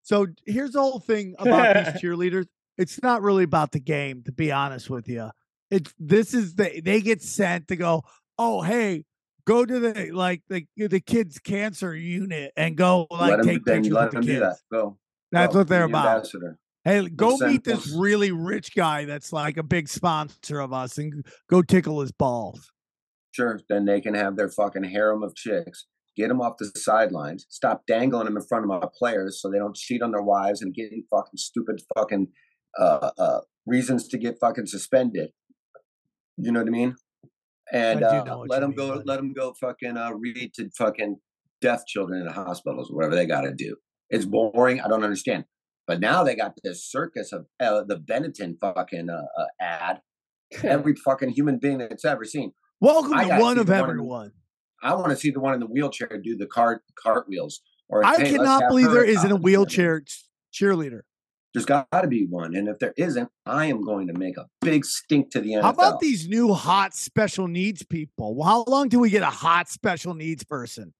so 0.02 0.26
here's 0.46 0.72
the 0.72 0.80
whole 0.80 1.00
thing 1.00 1.34
about 1.38 1.76
these 1.76 1.94
cheerleaders. 2.02 2.46
It's 2.76 3.02
not 3.02 3.22
really 3.22 3.44
about 3.44 3.72
the 3.72 3.80
game, 3.80 4.22
to 4.24 4.32
be 4.32 4.50
honest 4.50 4.90
with 4.90 5.08
you. 5.08 5.30
It's 5.70 5.92
this 5.98 6.34
is 6.34 6.54
the 6.54 6.80
they 6.84 7.00
get 7.00 7.22
sent 7.22 7.68
to 7.68 7.76
go. 7.76 8.02
Oh, 8.36 8.62
hey, 8.62 9.04
go 9.46 9.64
to 9.64 9.78
the 9.78 10.10
like 10.12 10.42
the 10.48 10.66
the 10.76 11.00
kids 11.00 11.38
cancer 11.38 11.94
unit 11.94 12.52
and 12.56 12.76
go 12.76 13.06
like 13.10 13.42
take 13.42 13.64
pictures 13.64 13.92
with 13.92 14.10
the 14.12 14.20
kids. 14.20 14.40
That. 14.40 14.56
Go. 14.72 14.98
That's 15.32 15.52
go. 15.52 15.60
what 15.60 15.68
they're 15.68 15.84
about. 15.84 16.06
Ambassador. 16.06 16.58
Hey, 16.84 17.08
go 17.08 17.38
meet 17.38 17.64
this 17.64 17.88
really 17.96 18.30
rich 18.30 18.74
guy 18.74 19.06
that's 19.06 19.32
like 19.32 19.56
a 19.56 19.62
big 19.62 19.88
sponsor 19.88 20.60
of 20.60 20.72
us 20.74 20.98
and 20.98 21.24
go 21.48 21.62
tickle 21.62 22.00
his 22.00 22.12
balls. 22.12 22.70
Sure. 23.32 23.58
Then 23.70 23.86
they 23.86 24.02
can 24.02 24.14
have 24.14 24.36
their 24.36 24.50
fucking 24.50 24.84
harem 24.84 25.22
of 25.22 25.34
chicks. 25.34 25.86
Get 26.14 26.28
them 26.28 26.42
off 26.42 26.58
the 26.58 26.70
sidelines. 26.76 27.46
Stop 27.48 27.84
dangling 27.88 28.26
them 28.26 28.36
in 28.36 28.42
front 28.42 28.64
of 28.64 28.68
my 28.68 28.86
players 28.96 29.40
so 29.40 29.50
they 29.50 29.58
don't 29.58 29.74
cheat 29.74 30.02
on 30.02 30.12
their 30.12 30.22
wives 30.22 30.60
and 30.62 30.74
getting 30.74 31.04
fucking 31.10 31.36
stupid 31.36 31.80
fucking 31.96 32.28
uh, 32.78 33.10
uh, 33.18 33.40
reasons 33.66 34.06
to 34.08 34.18
get 34.18 34.38
fucking 34.38 34.66
suspended. 34.66 35.30
You 36.36 36.52
know 36.52 36.60
what 36.60 36.68
I 36.68 36.70
mean? 36.70 36.96
And 37.74 38.04
uh, 38.04 38.44
let 38.46 38.60
them 38.60 38.72
go. 38.72 39.02
Let 39.04 39.16
them 39.16 39.32
go. 39.32 39.52
Fucking 39.60 39.96
uh, 39.96 40.12
read 40.12 40.52
to 40.54 40.70
fucking 40.78 41.16
deaf 41.60 41.84
children 41.86 42.20
in 42.20 42.26
the 42.26 42.32
hospitals, 42.32 42.90
whatever 42.90 43.14
they 43.14 43.26
got 43.26 43.42
to 43.42 43.52
do. 43.52 43.76
It's 44.10 44.24
boring. 44.24 44.80
I 44.80 44.88
don't 44.88 45.02
understand. 45.02 45.44
But 45.86 46.00
now 46.00 46.22
they 46.22 46.36
got 46.36 46.54
this 46.62 46.88
circus 46.88 47.32
of 47.32 47.46
uh, 47.60 47.82
the 47.82 47.98
Benetton 47.98 48.54
fucking 48.60 49.10
uh, 49.10 49.24
uh 49.38 49.44
ad. 49.60 50.00
Every 50.62 50.94
fucking 50.94 51.30
human 51.30 51.58
being 51.58 51.78
that's 51.78 52.04
ever 52.04 52.24
seen. 52.24 52.52
Welcome 52.80 53.18
to 53.18 53.38
one 53.38 53.58
of 53.58 53.70
everyone. 53.70 54.32
I 54.82 54.94
want 54.94 55.10
to 55.10 55.16
see 55.16 55.30
the 55.30 55.40
one 55.40 55.54
in 55.54 55.60
the 55.60 55.66
wheelchair 55.66 56.20
do 56.22 56.36
the 56.36 56.46
cart 56.46 56.82
cartwheels. 57.02 57.60
Or 57.88 58.04
I 58.04 58.16
hey, 58.16 58.30
cannot 58.30 58.68
believe 58.68 58.90
there 58.92 59.04
isn't 59.04 59.30
a 59.30 59.36
wheelchair 59.36 60.02
cheerleader. 60.52 61.00
There's 61.54 61.66
got 61.66 61.86
to 61.92 62.08
be 62.08 62.26
one. 62.26 62.56
And 62.56 62.66
if 62.66 62.80
there 62.80 62.92
isn't, 62.96 63.28
I 63.46 63.66
am 63.66 63.84
going 63.84 64.08
to 64.08 64.12
make 64.12 64.36
a 64.36 64.46
big 64.60 64.84
stink 64.84 65.30
to 65.30 65.40
the 65.40 65.52
NFL. 65.52 65.62
How 65.62 65.70
about 65.70 66.00
these 66.00 66.28
new 66.28 66.52
hot 66.52 66.94
special 66.94 67.46
needs 67.46 67.84
people? 67.84 68.34
Well, 68.34 68.48
how 68.48 68.64
long 68.66 68.88
do 68.88 68.98
we 68.98 69.08
get 69.08 69.22
a 69.22 69.26
hot 69.26 69.68
special 69.68 70.14
needs 70.14 70.42
person? 70.42 70.92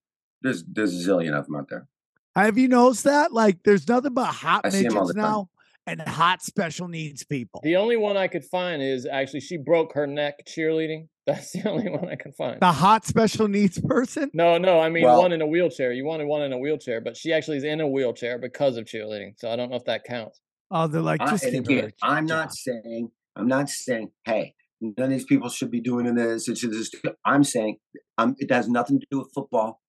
There's 0.43 0.63
there's 0.65 0.95
a 0.95 1.11
zillion 1.11 1.33
of 1.37 1.47
them 1.47 1.57
out 1.57 1.69
there. 1.69 1.89
Have 2.37 2.57
you 2.57 2.69
noticed 2.69 3.05
that? 3.05 3.33
Like, 3.33 3.63
there's 3.65 3.89
nothing 3.89 4.15
but 4.15 4.27
hot 4.27 4.65
midgets 4.65 5.15
now 5.15 5.49
and 5.87 6.01
hot 6.01 6.43
special 6.43 6.89
needs 6.89 7.25
people. 7.25 7.61
The 7.63 7.77
only 7.77 7.97
one 7.97 8.17
I 8.17 8.29
could 8.29 8.45
find 8.45 8.83
is 8.83 9.07
actually 9.07 9.41
she 9.41 9.57
broke 9.57 9.95
her 9.95 10.07
neck 10.07 10.47
cheerleading. 10.47 11.09
That's 11.27 11.53
the 11.53 11.69
only 11.69 11.89
one 11.91 12.09
I 12.09 12.17
can 12.17 12.33
find. 12.33 12.61
The 12.61 12.73
hot 12.73 13.07
special 13.07 13.49
needs 13.49 13.81
person? 13.81 14.31
No, 14.35 14.59
no, 14.59 14.81
I 14.81 14.91
mean 14.91 15.05
well, 15.05 15.23
one 15.23 15.33
in 15.33 15.41
a 15.41 15.47
wheelchair. 15.47 15.93
You 15.93 16.05
wanted 16.05 16.27
one 16.27 16.43
in 16.43 16.53
a 16.53 16.59
wheelchair, 16.59 17.01
but 17.01 17.17
she 17.17 17.33
actually 17.33 17.57
is 17.57 17.65
in 17.65 17.81
a 17.81 17.89
wheelchair 17.89 18.39
because 18.39 18.77
of 18.77 18.85
cheerleading. 18.85 19.33
So 19.39 19.51
I 19.51 19.57
don't 19.57 19.71
know 19.71 19.77
if 19.77 19.85
that 19.85 20.05
counts. 20.05 20.41
Oh, 20.71 20.87
they're 20.87 21.01
like 21.01 21.21
just 21.21 21.45
I, 21.45 21.49
again, 21.49 21.93
I'm 22.03 22.27
not 22.27 22.53
saying 22.53 23.11
I'm 23.37 23.49
not 23.49 23.69
saying 23.69 24.11
hey 24.25 24.55
none 24.81 25.07
of 25.07 25.11
these 25.11 25.25
people 25.25 25.49
should 25.49 25.71
be 25.71 25.81
doing 25.81 26.13
this. 26.15 26.49
It's 26.49 26.61
just 26.61 26.97
I'm 27.25 27.45
saying 27.45 27.79
um, 28.19 28.35
it 28.39 28.51
has 28.53 28.69
nothing 28.69 29.01
to 29.01 29.07
do 29.11 29.19
with 29.19 29.31
football, 29.35 29.81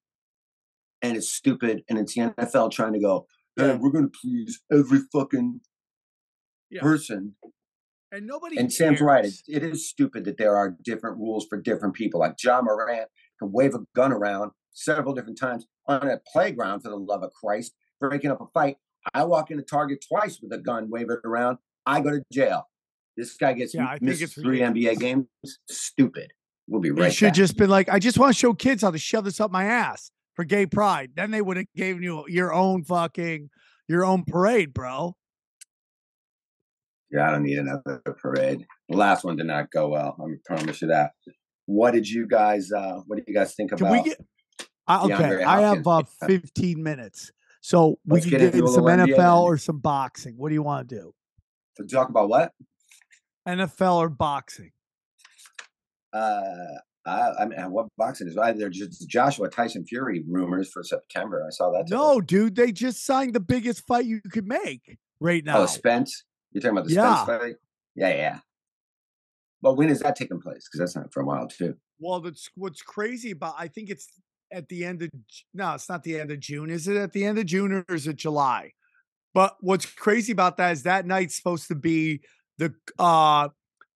and 1.01 1.17
it's 1.17 1.31
stupid, 1.31 1.83
and 1.89 1.99
it's 1.99 2.13
the 2.15 2.21
NFL 2.21 2.71
trying 2.71 2.93
to 2.93 2.99
go. 2.99 3.27
Hey, 3.57 3.75
we're 3.75 3.91
going 3.91 4.09
to 4.09 4.19
please 4.21 4.61
every 4.71 4.99
fucking 5.13 5.61
yeah. 6.69 6.81
person. 6.81 7.35
And 8.11 8.27
nobody. 8.27 8.57
And 8.57 8.71
Sam's 8.71 9.01
right. 9.01 9.25
It, 9.25 9.35
it 9.47 9.63
is 9.63 9.89
stupid 9.89 10.25
that 10.25 10.37
there 10.37 10.55
are 10.55 10.75
different 10.83 11.17
rules 11.17 11.45
for 11.49 11.59
different 11.59 11.95
people. 11.95 12.19
Like 12.19 12.35
Ja 12.43 12.61
Morant 12.61 13.07
can 13.39 13.51
wave 13.51 13.73
a 13.73 13.79
gun 13.95 14.11
around 14.11 14.51
several 14.73 15.13
different 15.13 15.39
times 15.39 15.65
on 15.87 16.07
a 16.07 16.19
playground 16.31 16.81
for 16.81 16.89
the 16.89 16.97
love 16.97 17.23
of 17.23 17.31
Christ, 17.31 17.73
breaking 17.99 18.31
up 18.31 18.41
a 18.41 18.45
fight. 18.53 18.77
I 19.13 19.23
walk 19.23 19.51
into 19.51 19.63
Target 19.63 20.03
twice 20.07 20.39
with 20.41 20.51
a 20.53 20.57
gun, 20.57 20.89
wave 20.89 21.09
it 21.09 21.19
around. 21.23 21.57
I 21.85 22.01
go 22.01 22.11
to 22.11 22.23
jail. 22.31 22.67
This 23.17 23.35
guy 23.37 23.53
gets 23.53 23.73
yeah, 23.73 23.97
missed 24.01 24.33
three 24.35 24.59
NBA 24.59 24.99
games. 24.99 25.27
Stupid. 25.69 26.31
We'll 26.67 26.81
be 26.81 26.91
right. 26.91 27.05
You 27.05 27.11
should 27.11 27.27
back. 27.27 27.33
just 27.35 27.57
been 27.57 27.69
like, 27.69 27.89
I 27.89 27.99
just 27.99 28.17
want 28.17 28.33
to 28.33 28.39
show 28.39 28.53
kids 28.53 28.81
how 28.81 28.91
to 28.91 28.97
shove 28.97 29.23
this 29.23 29.39
up 29.39 29.51
my 29.51 29.65
ass 29.65 30.11
for 30.35 30.43
gay 30.43 30.65
pride. 30.65 31.11
Then 31.15 31.31
they 31.31 31.41
would 31.41 31.57
have 31.57 31.67
given 31.75 32.03
you 32.03 32.25
your 32.27 32.53
own 32.53 32.83
fucking 32.83 33.49
your 33.87 34.03
own 34.03 34.23
parade, 34.25 34.73
bro. 34.73 35.15
Yeah, 37.11 37.29
I 37.29 37.31
don't 37.31 37.43
need 37.43 37.59
another 37.59 38.01
parade. 38.21 38.65
The 38.89 38.97
last 38.97 39.23
one 39.23 39.37
did 39.37 39.45
not 39.45 39.71
go 39.71 39.89
well. 39.89 40.17
I 40.19 40.25
promise 40.45 40.81
you 40.81 40.89
that. 40.89 41.11
What 41.67 41.91
did 41.91 42.07
you 42.09 42.27
guys? 42.27 42.71
uh 42.71 43.01
What 43.05 43.17
do 43.17 43.23
you 43.27 43.33
guys 43.33 43.53
think 43.55 43.71
about? 43.71 43.93
Can 43.93 44.03
we 44.03 44.09
get? 44.09 44.19
Uh, 44.87 45.07
okay, 45.11 45.43
I 45.43 45.61
have 45.61 45.87
uh, 45.87 46.03
15 46.27 46.81
minutes. 46.81 47.31
So 47.65 47.97
we 48.05 48.17
Let's 48.17 48.25
can 48.25 48.37
get, 48.37 48.51
get 48.53 48.61
in 48.61 48.67
some 48.67 48.83
NFL 48.83 49.17
NBA. 49.17 49.41
or 49.41 49.57
some 49.57 49.79
boxing. 49.79 50.35
What 50.37 50.49
do 50.49 50.53
you 50.53 50.61
want 50.61 50.87
to 50.87 50.95
do? 50.97 51.15
To 51.77 51.83
talk 51.87 52.09
about 52.09 52.29
what? 52.29 52.51
NFL 53.47 53.95
or 53.95 54.09
boxing? 54.09 54.71
Uh, 56.13 56.45
I, 57.07 57.31
I 57.39 57.45
mean, 57.47 57.71
what 57.71 57.87
boxing 57.97 58.27
is? 58.27 58.35
There's 58.35 58.77
just 58.77 59.09
Joshua 59.09 59.49
Tyson 59.49 59.83
Fury 59.83 60.23
rumors 60.29 60.69
for 60.71 60.83
September. 60.83 61.43
I 61.43 61.49
saw 61.49 61.71
that. 61.71 61.87
Today. 61.87 61.95
No, 61.95 62.21
dude, 62.21 62.55
they 62.55 62.71
just 62.71 63.03
signed 63.03 63.33
the 63.33 63.39
biggest 63.39 63.87
fight 63.87 64.05
you 64.05 64.21
could 64.31 64.45
make 64.45 64.99
right 65.19 65.43
oh, 65.47 65.51
now. 65.51 65.57
Oh, 65.61 65.65
Spence. 65.65 66.23
You're 66.51 66.61
talking 66.61 66.77
about 66.77 66.87
the 66.87 66.93
yeah. 66.93 67.23
Spence 67.23 67.41
fight? 67.41 67.55
Yeah, 67.95 68.09
yeah. 68.09 68.39
But 69.63 69.73
when 69.73 69.89
is 69.89 70.01
that 70.01 70.15
taking 70.15 70.39
place? 70.39 70.67
Because 70.67 70.81
that's 70.81 70.95
not 70.95 71.11
for 71.11 71.23
a 71.23 71.25
while 71.25 71.47
too. 71.47 71.73
Well, 71.97 72.19
that's 72.19 72.47
what's 72.53 72.83
crazy 72.83 73.31
about. 73.31 73.55
I 73.57 73.69
think 73.69 73.89
it's 73.89 74.07
at 74.55 74.69
the 74.69 74.85
end 74.85 75.01
of 75.03 75.09
no, 75.53 75.73
it's 75.73 75.89
not 75.89 76.03
the 76.03 76.19
end 76.19 76.31
of 76.31 76.39
June. 76.39 76.69
Is 76.69 76.87
it 76.87 76.95
at 76.95 77.11
the 77.11 77.25
end 77.25 77.37
of 77.37 77.45
June 77.45 77.71
or 77.73 77.95
is 77.95 78.07
it 78.07 78.15
July? 78.15 78.71
But 79.33 79.57
what's 79.59 79.85
crazy 79.85 80.31
about 80.31 80.57
that 80.57 80.71
is 80.71 80.83
that 80.83 81.05
night's 81.05 81.35
supposed 81.35 81.67
to 81.67 81.75
be 81.75 82.21
the 82.57 82.73
uh 82.97 83.49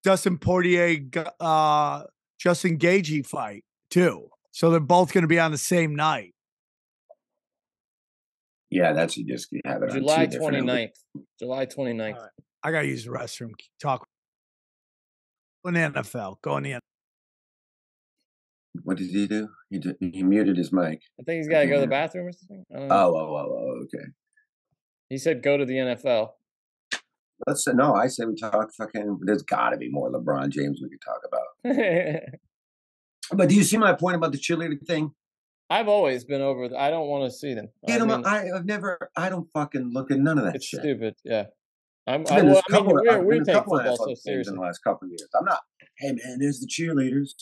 Dustin 0.03 0.37
Poirier 0.37 0.99
uh 1.39 2.03
Justin 2.37 2.77
Gaethje 2.77 3.25
fight 3.25 3.63
too. 3.89 4.29
So 4.51 4.69
they're 4.69 4.81
both 4.81 5.13
going 5.13 5.21
to 5.21 5.27
be 5.27 5.39
on 5.39 5.51
the 5.51 5.57
same 5.57 5.95
night. 5.95 6.33
Yeah, 8.69 8.93
that's 8.93 9.17
you 9.17 9.25
just 9.25 9.47
you 9.51 9.61
have 9.65 9.81
it 9.81 9.91
on 9.91 9.97
July 9.97 10.25
two 10.25 10.39
different 10.39 10.67
29th. 10.67 11.23
July 11.39 11.65
29th. 11.65 12.15
All 12.15 12.21
right. 12.21 12.29
I 12.61 12.71
got 12.71 12.81
to 12.81 12.87
use 12.87 13.05
the 13.05 13.11
restroom. 13.11 13.51
Talk. 13.81 14.05
Go 15.63 15.69
in 15.69 15.73
the 15.75 16.01
NFL. 16.01 16.41
Go 16.41 16.57
in 16.57 16.63
the 16.63 16.71
NFL. 16.71 16.88
What 18.83 18.97
did 18.97 19.09
he 19.09 19.27
do? 19.27 19.49
He 19.69 19.79
did, 19.79 19.95
he 19.99 20.23
muted 20.23 20.57
his 20.57 20.71
mic. 20.71 21.01
I 21.19 21.23
think 21.23 21.37
he's 21.37 21.47
got 21.47 21.61
to 21.61 21.67
go 21.67 21.75
to 21.75 21.81
the 21.81 21.87
bathroom 21.87 22.27
or 22.27 22.31
something. 22.31 22.65
Oh, 22.73 22.87
oh, 22.89 23.15
oh, 23.15 23.57
oh, 23.57 23.83
okay. 23.83 24.05
He 25.09 25.17
said 25.17 25.41
go 25.41 25.57
to 25.57 25.65
the 25.65 25.73
NFL. 25.73 26.31
Let's 27.47 27.63
say 27.63 27.71
no. 27.73 27.93
I 27.93 28.07
say 28.07 28.25
we 28.25 28.35
talk 28.35 28.69
fucking. 28.77 29.19
There's 29.23 29.43
got 29.43 29.69
to 29.69 29.77
be 29.77 29.89
more 29.89 30.11
LeBron 30.11 30.49
James 30.49 30.79
we 30.81 30.89
could 30.89 31.01
talk 31.01 31.21
about. 31.25 32.23
But 33.31 33.49
do 33.49 33.55
you 33.55 33.63
see 33.63 33.77
my 33.77 33.93
point 33.93 34.15
about 34.15 34.31
the 34.31 34.37
cheerleader 34.37 34.83
thing? 34.85 35.11
I've 35.69 35.87
always 35.87 36.23
been 36.23 36.41
over. 36.41 36.67
th- 36.67 36.79
I 36.79 36.89
don't 36.89 37.07
want 37.07 37.31
to 37.31 37.37
see 37.37 37.53
them. 37.53 37.69
I 37.87 37.99
mean, 37.99 38.25
I, 38.25 38.49
I've 38.55 38.65
never. 38.65 39.11
I 39.15 39.29
don't 39.29 39.47
fucking 39.53 39.91
look 39.93 40.09
at 40.09 40.19
none 40.19 40.39
of 40.39 40.45
that 40.45 40.55
it's 40.55 40.65
shit. 40.65 40.79
stupid. 40.79 41.15
Yeah. 41.23 41.45
I'm, 42.07 42.25
I, 42.31 42.41
well, 42.41 42.63
I 42.71 42.73
mean, 42.73 42.85
we're, 42.87 43.11
I've 43.11 43.23
we 43.23 43.39
been 43.39 43.49
a 43.49 43.53
couple 43.53 43.77
football 43.77 44.07
NFL 44.07 44.17
so 44.17 44.31
in 44.31 44.55
the 44.55 44.61
last 44.61 44.79
couple 44.79 45.05
of 45.05 45.11
years. 45.11 45.27
I'm 45.37 45.45
not. 45.45 45.59
Hey 45.99 46.13
man, 46.13 46.39
there's 46.39 46.59
the 46.59 46.65
cheerleaders. 46.65 47.33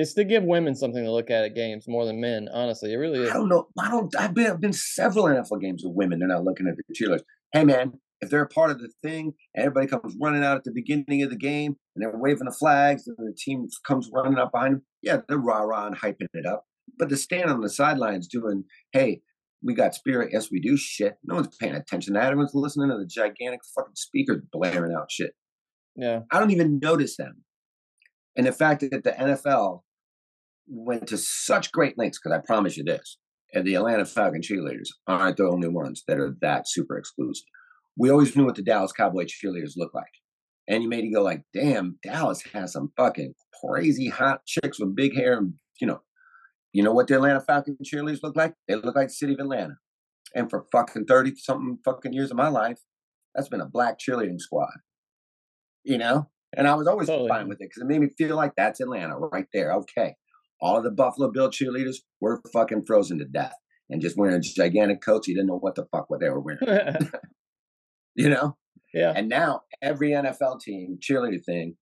It's 0.00 0.14
to 0.14 0.24
give 0.24 0.42
women 0.44 0.74
something 0.74 1.04
to 1.04 1.12
look 1.12 1.30
at 1.30 1.44
at 1.44 1.54
games 1.54 1.84
more 1.86 2.06
than 2.06 2.20
men. 2.20 2.48
Honestly, 2.52 2.92
it 2.92 2.96
really 2.96 3.20
is. 3.20 3.30
I 3.30 3.34
don't 3.34 3.48
know. 3.48 3.68
I 3.78 3.90
don't. 3.90 4.14
I've 4.16 4.34
been. 4.34 4.50
I've 4.50 4.60
been 4.60 4.72
several 4.72 5.26
NFL 5.26 5.60
games 5.60 5.82
with 5.84 5.94
women. 5.94 6.18
They're 6.18 6.28
not 6.28 6.44
looking 6.44 6.66
at 6.66 6.74
the 6.76 6.94
cheerleaders. 6.94 7.22
Hey 7.52 7.64
man, 7.64 7.92
if 8.20 8.30
they're 8.30 8.42
a 8.42 8.48
part 8.48 8.70
of 8.70 8.80
the 8.80 8.90
thing, 9.02 9.32
and 9.54 9.66
everybody 9.66 9.86
comes 9.86 10.16
running 10.20 10.44
out 10.44 10.56
at 10.56 10.64
the 10.64 10.72
beginning 10.72 11.22
of 11.22 11.30
the 11.30 11.36
game, 11.36 11.76
and 11.94 12.02
they're 12.02 12.12
waving 12.14 12.46
the 12.46 12.56
flags, 12.58 13.06
and 13.06 13.16
the 13.18 13.36
team 13.36 13.66
comes 13.86 14.08
running 14.12 14.38
up 14.38 14.52
behind 14.52 14.74
them. 14.74 14.82
Yeah, 15.02 15.18
they're 15.28 15.38
rah 15.38 15.60
rah 15.60 15.86
and 15.86 15.96
hyping 15.96 16.28
it 16.32 16.46
up. 16.46 16.64
But 16.98 17.08
to 17.08 17.16
stand 17.16 17.50
on 17.50 17.60
the 17.60 17.70
sidelines 17.70 18.26
doing, 18.26 18.64
hey, 18.92 19.22
we 19.62 19.74
got 19.74 19.94
spirit. 19.94 20.30
Yes, 20.32 20.50
we 20.50 20.60
do. 20.60 20.76
Shit. 20.76 21.16
No 21.24 21.36
one's 21.36 21.56
paying 21.56 21.74
attention 21.74 22.14
to 22.14 22.20
that. 22.20 22.26
Everyone's 22.26 22.54
listening 22.54 22.88
to 22.88 22.96
the 22.96 23.06
gigantic 23.06 23.60
fucking 23.74 23.94
speakers 23.94 24.42
blaring 24.52 24.94
out 24.98 25.10
shit. 25.10 25.32
Yeah. 25.96 26.20
I 26.30 26.38
don't 26.38 26.50
even 26.50 26.78
notice 26.82 27.16
them. 27.16 27.44
And 28.36 28.46
the 28.46 28.52
fact 28.52 28.80
that 28.80 29.04
the 29.04 29.12
NFL 29.12 29.82
went 30.70 31.08
to 31.08 31.18
such 31.18 31.72
great 31.72 31.98
lengths, 31.98 32.18
because 32.22 32.36
I 32.36 32.46
promise 32.46 32.76
you 32.76 32.84
this, 32.84 33.18
and 33.52 33.66
the 33.66 33.74
Atlanta 33.74 34.04
Falcon 34.04 34.40
cheerleaders 34.40 34.88
aren't 35.06 35.36
the 35.36 35.48
only 35.48 35.68
ones 35.68 36.04
that 36.06 36.18
are 36.18 36.36
that 36.40 36.68
super 36.68 36.96
exclusive. 36.96 37.46
We 37.96 38.10
always 38.10 38.36
knew 38.36 38.44
what 38.44 38.54
the 38.54 38.62
Dallas 38.62 38.92
Cowboy 38.92 39.24
cheerleaders 39.24 39.72
looked 39.76 39.94
like. 39.94 40.04
And 40.68 40.82
you 40.82 40.88
made 40.88 41.04
it 41.04 41.12
go 41.12 41.22
like, 41.22 41.42
damn, 41.52 41.98
Dallas 42.02 42.42
has 42.52 42.72
some 42.72 42.92
fucking 42.96 43.34
crazy 43.62 44.08
hot 44.08 44.46
chicks 44.46 44.78
with 44.78 44.94
big 44.94 45.16
hair 45.16 45.36
and 45.36 45.54
you 45.80 45.86
know, 45.86 46.00
you 46.72 46.82
know 46.82 46.92
what 46.92 47.08
the 47.08 47.14
Atlanta 47.14 47.40
Falcon 47.40 47.76
cheerleaders 47.84 48.22
look 48.22 48.36
like? 48.36 48.54
They 48.68 48.76
look 48.76 48.94
like 48.94 49.08
the 49.08 49.14
city 49.14 49.32
of 49.32 49.40
Atlanta. 49.40 49.76
And 50.34 50.48
for 50.48 50.66
fucking 50.70 51.06
30 51.06 51.34
something 51.36 51.78
fucking 51.84 52.12
years 52.12 52.30
of 52.30 52.36
my 52.36 52.48
life, 52.48 52.78
that's 53.34 53.48
been 53.48 53.60
a 53.60 53.66
black 53.66 53.98
cheerleading 53.98 54.38
squad. 54.38 54.70
You 55.82 55.98
know? 55.98 56.28
And 56.56 56.68
I 56.68 56.74
was 56.74 56.86
always 56.86 57.08
Totally. 57.08 57.28
fine 57.28 57.48
with 57.48 57.60
it 57.60 57.70
because 57.70 57.82
it 57.82 57.86
made 57.86 58.00
me 58.00 58.08
feel 58.16 58.36
like 58.36 58.52
that's 58.56 58.80
Atlanta 58.80 59.16
right 59.16 59.46
there. 59.52 59.72
Okay. 59.72 60.14
All 60.60 60.82
the 60.82 60.90
Buffalo 60.90 61.30
Bill 61.30 61.50
cheerleaders 61.50 61.96
were 62.20 62.42
fucking 62.52 62.84
frozen 62.86 63.18
to 63.18 63.24
death 63.24 63.54
and 63.88 64.00
just 64.00 64.16
wearing 64.16 64.42
gigantic 64.42 65.00
coats. 65.00 65.26
You 65.26 65.34
didn't 65.34 65.48
know 65.48 65.58
what 65.58 65.74
the 65.74 65.86
fuck 65.90 66.10
what 66.10 66.20
they 66.20 66.28
were 66.28 66.40
wearing. 66.40 66.60
You 68.16 68.28
know? 68.28 68.56
yeah. 68.92 69.12
And 69.14 69.28
now 69.28 69.62
every 69.80 70.10
NFL 70.10 70.60
team 70.60 70.98
cheerleader 71.00 71.42
thing 71.42 71.76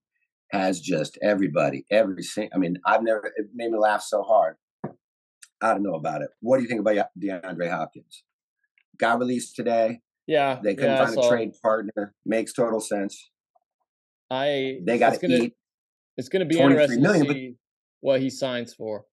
has 0.52 0.80
just 0.80 1.18
everybody, 1.22 1.84
every 1.90 2.22
single. 2.22 2.50
I 2.54 2.58
mean, 2.58 2.76
I've 2.86 3.02
never. 3.02 3.32
It 3.34 3.46
made 3.54 3.70
me 3.70 3.78
laugh 3.78 4.02
so 4.02 4.22
hard. 4.22 4.56
I 5.60 5.72
don't 5.72 5.82
know 5.82 5.94
about 5.94 6.22
it. 6.22 6.28
What 6.40 6.58
do 6.58 6.62
you 6.62 6.68
think 6.68 6.80
about 6.80 7.06
DeAndre 7.20 7.70
Hopkins? 7.70 8.24
Got 8.98 9.18
released 9.18 9.56
today. 9.56 10.00
Yeah. 10.26 10.60
They 10.62 10.74
couldn't 10.74 10.96
yeah, 10.96 11.06
find 11.06 11.18
a 11.18 11.28
trade 11.28 11.50
partner. 11.62 12.14
Makes 12.24 12.52
total 12.52 12.80
sense. 12.80 13.30
I. 14.30 14.78
They 14.86 14.98
got 14.98 15.14
it's 15.14 15.22
to 15.22 15.26
eat. 15.28 15.54
It's 16.18 16.28
going 16.28 16.40
to 16.40 16.46
be 16.46 16.56
23 16.56 16.82
interesting 16.82 17.02
million, 17.02 17.26
to 17.26 17.28
but- 17.28 17.36
see 17.36 17.56
what 18.00 18.20
he 18.20 18.30
signs 18.30 18.74
for. 18.74 19.04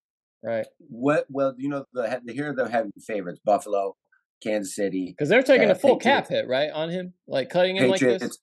Right. 0.44 0.68
What? 0.78 1.26
Well, 1.30 1.56
you 1.58 1.70
know, 1.70 1.86
the 1.94 2.22
the 2.24 2.34
here 2.34 2.54
the 2.56 2.70
heavy 2.70 2.92
favorites: 3.06 3.40
Buffalo, 3.44 3.96
Kansas 4.44 4.76
City, 4.76 5.08
Because 5.08 5.30
they're 5.30 5.42
taking 5.42 5.70
Uh, 5.70 5.74
a 5.74 5.76
full 5.76 5.98
Patriots- 5.98 6.28
cap 6.28 6.36
hit, 6.36 6.48
right, 6.48 6.70
on 6.72 6.90
him, 6.90 7.14
like 7.28 7.50
cutting 7.50 7.78
him 7.78 7.90
like 7.90 8.00
this. 8.00 8.38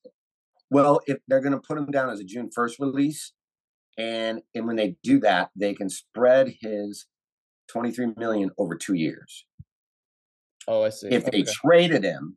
Well, 0.70 1.00
if 1.06 1.18
they're 1.28 1.40
going 1.40 1.52
to 1.52 1.60
put 1.60 1.78
him 1.78 1.90
down 1.90 2.10
as 2.10 2.18
a 2.18 2.24
June 2.24 2.50
first 2.52 2.78
release, 2.80 3.32
and 3.98 4.42
and 4.54 4.66
when 4.66 4.76
they 4.76 4.96
do 5.02 5.20
that, 5.20 5.50
they 5.54 5.74
can 5.74 5.88
spread 5.90 6.54
his 6.60 7.06
twenty 7.68 7.92
three 7.92 8.12
million 8.16 8.50
over 8.58 8.74
two 8.74 8.94
years. 8.94 9.44
Oh, 10.66 10.82
I 10.82 10.88
see. 10.90 11.08
If 11.08 11.24
they 11.26 11.42
Okay. 11.42 11.52
traded 11.52 12.04
him, 12.04 12.36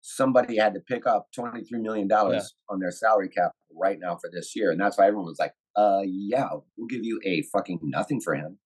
somebody 0.00 0.56
had 0.56 0.74
to 0.74 0.80
pick 0.80 1.06
up 1.06 1.28
twenty 1.34 1.64
three 1.64 1.80
million 1.80 2.08
dollars 2.08 2.54
on 2.68 2.80
their 2.80 2.90
salary 2.90 3.28
cap 3.28 3.52
right 3.74 3.98
now 4.00 4.16
for 4.16 4.30
this 4.32 4.54
year, 4.56 4.70
and 4.70 4.80
that's 4.80 4.98
why 4.98 5.06
everyone 5.06 5.26
was 5.26 5.38
like, 5.38 5.52
"Uh, 5.76 6.02
yeah, 6.04 6.48
we'll 6.76 6.88
give 6.88 7.04
you 7.04 7.20
a 7.24 7.42
fucking 7.52 7.80
nothing 7.82 8.20
for 8.20 8.34
him." 8.34 8.58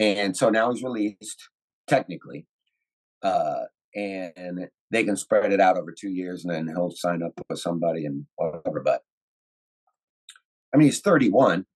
And 0.00 0.36
so 0.36 0.50
now 0.50 0.72
he's 0.72 0.82
released 0.82 1.48
technically, 1.86 2.46
uh, 3.22 3.64
and 3.94 4.68
they 4.90 5.04
can 5.04 5.16
spread 5.16 5.52
it 5.52 5.60
out 5.60 5.76
over 5.78 5.92
two 5.96 6.10
years, 6.10 6.44
and 6.44 6.52
then 6.54 6.68
he'll 6.68 6.90
sign 6.90 7.22
up 7.22 7.32
with 7.48 7.58
somebody 7.58 8.04
and 8.04 8.26
whatever. 8.36 8.80
But 8.84 9.02
I 10.74 10.78
mean, 10.78 10.86
he's 10.86 11.00
thirty 11.00 11.30
one. 11.30 11.66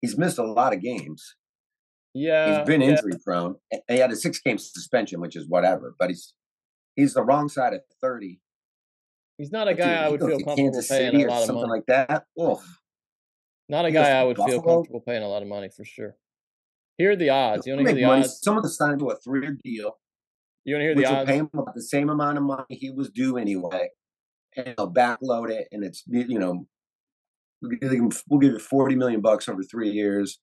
He's 0.00 0.16
missed 0.16 0.38
a 0.38 0.44
lot 0.44 0.72
of 0.72 0.80
games. 0.80 1.34
yeah. 2.14 2.58
He's 2.58 2.66
been 2.66 2.80
yeah. 2.80 2.90
injury 2.90 3.14
prone. 3.24 3.56
He 3.88 3.96
had 3.98 4.12
a 4.12 4.16
six 4.16 4.40
game 4.40 4.58
suspension, 4.58 5.20
which 5.20 5.34
is 5.34 5.48
whatever. 5.48 5.96
But 5.98 6.10
he's 6.10 6.34
he's 6.98 7.14
the 7.14 7.22
wrong 7.22 7.48
side 7.48 7.72
of 7.74 7.80
thirty. 8.02 8.40
He's 9.38 9.52
not 9.52 9.68
a 9.68 9.74
guy 9.74 9.84
dude, 9.94 10.04
I 10.04 10.08
would 10.10 10.20
feel 10.20 10.28
comfortable 10.30 10.56
Kansas 10.56 10.88
paying 10.88 11.12
City 11.12 11.22
a 11.24 11.28
lot 11.28 11.48
of 11.48 11.54
money. 11.54 11.68
like 11.70 11.86
that. 11.86 12.24
Oof. 12.42 12.80
Not 13.68 13.84
a 13.84 13.88
he 13.88 13.94
guy 13.94 14.10
I 14.20 14.24
would 14.24 14.36
feel 14.36 14.60
comfortable 14.62 15.00
paying 15.00 15.22
a 15.22 15.28
lot 15.28 15.42
of 15.42 15.48
money 15.48 15.68
for 15.74 15.84
sure. 15.84 16.16
Here 16.96 17.12
are 17.12 17.16
the 17.16 17.30
odds. 17.30 17.66
You 17.66 17.74
want 17.74 17.86
to 17.86 17.92
hear 17.92 18.00
the 18.02 18.06
money. 18.06 18.22
odds? 18.22 18.40
Someone 18.42 18.64
to 18.64 18.68
sign 18.68 18.98
to 18.98 19.10
a 19.10 19.16
three 19.16 19.42
year 19.42 19.56
deal, 19.62 19.98
You 20.64 20.74
want 20.74 20.80
to 20.80 20.86
hear 20.86 20.94
the 20.96 21.06
odds? 21.06 21.30
pay 21.30 21.36
him 21.36 21.50
about 21.54 21.74
the 21.76 21.82
same 21.82 22.10
amount 22.10 22.36
of 22.38 22.42
money 22.44 22.64
he 22.70 22.90
was 22.90 23.10
due 23.10 23.36
anyway, 23.36 23.90
and 24.56 24.74
they'll 24.76 24.92
backload 24.92 25.50
it, 25.50 25.68
and 25.70 25.84
it's 25.84 26.02
you 26.08 26.38
know 26.38 26.66
we'll 27.62 27.70
give 27.78 27.92
him- 27.92 28.10
we'll 28.28 28.40
give 28.40 28.52
you 28.54 28.58
forty 28.58 28.96
million 28.96 29.20
bucks 29.20 29.48
over 29.48 29.62
three 29.62 29.90
years. 29.90 30.40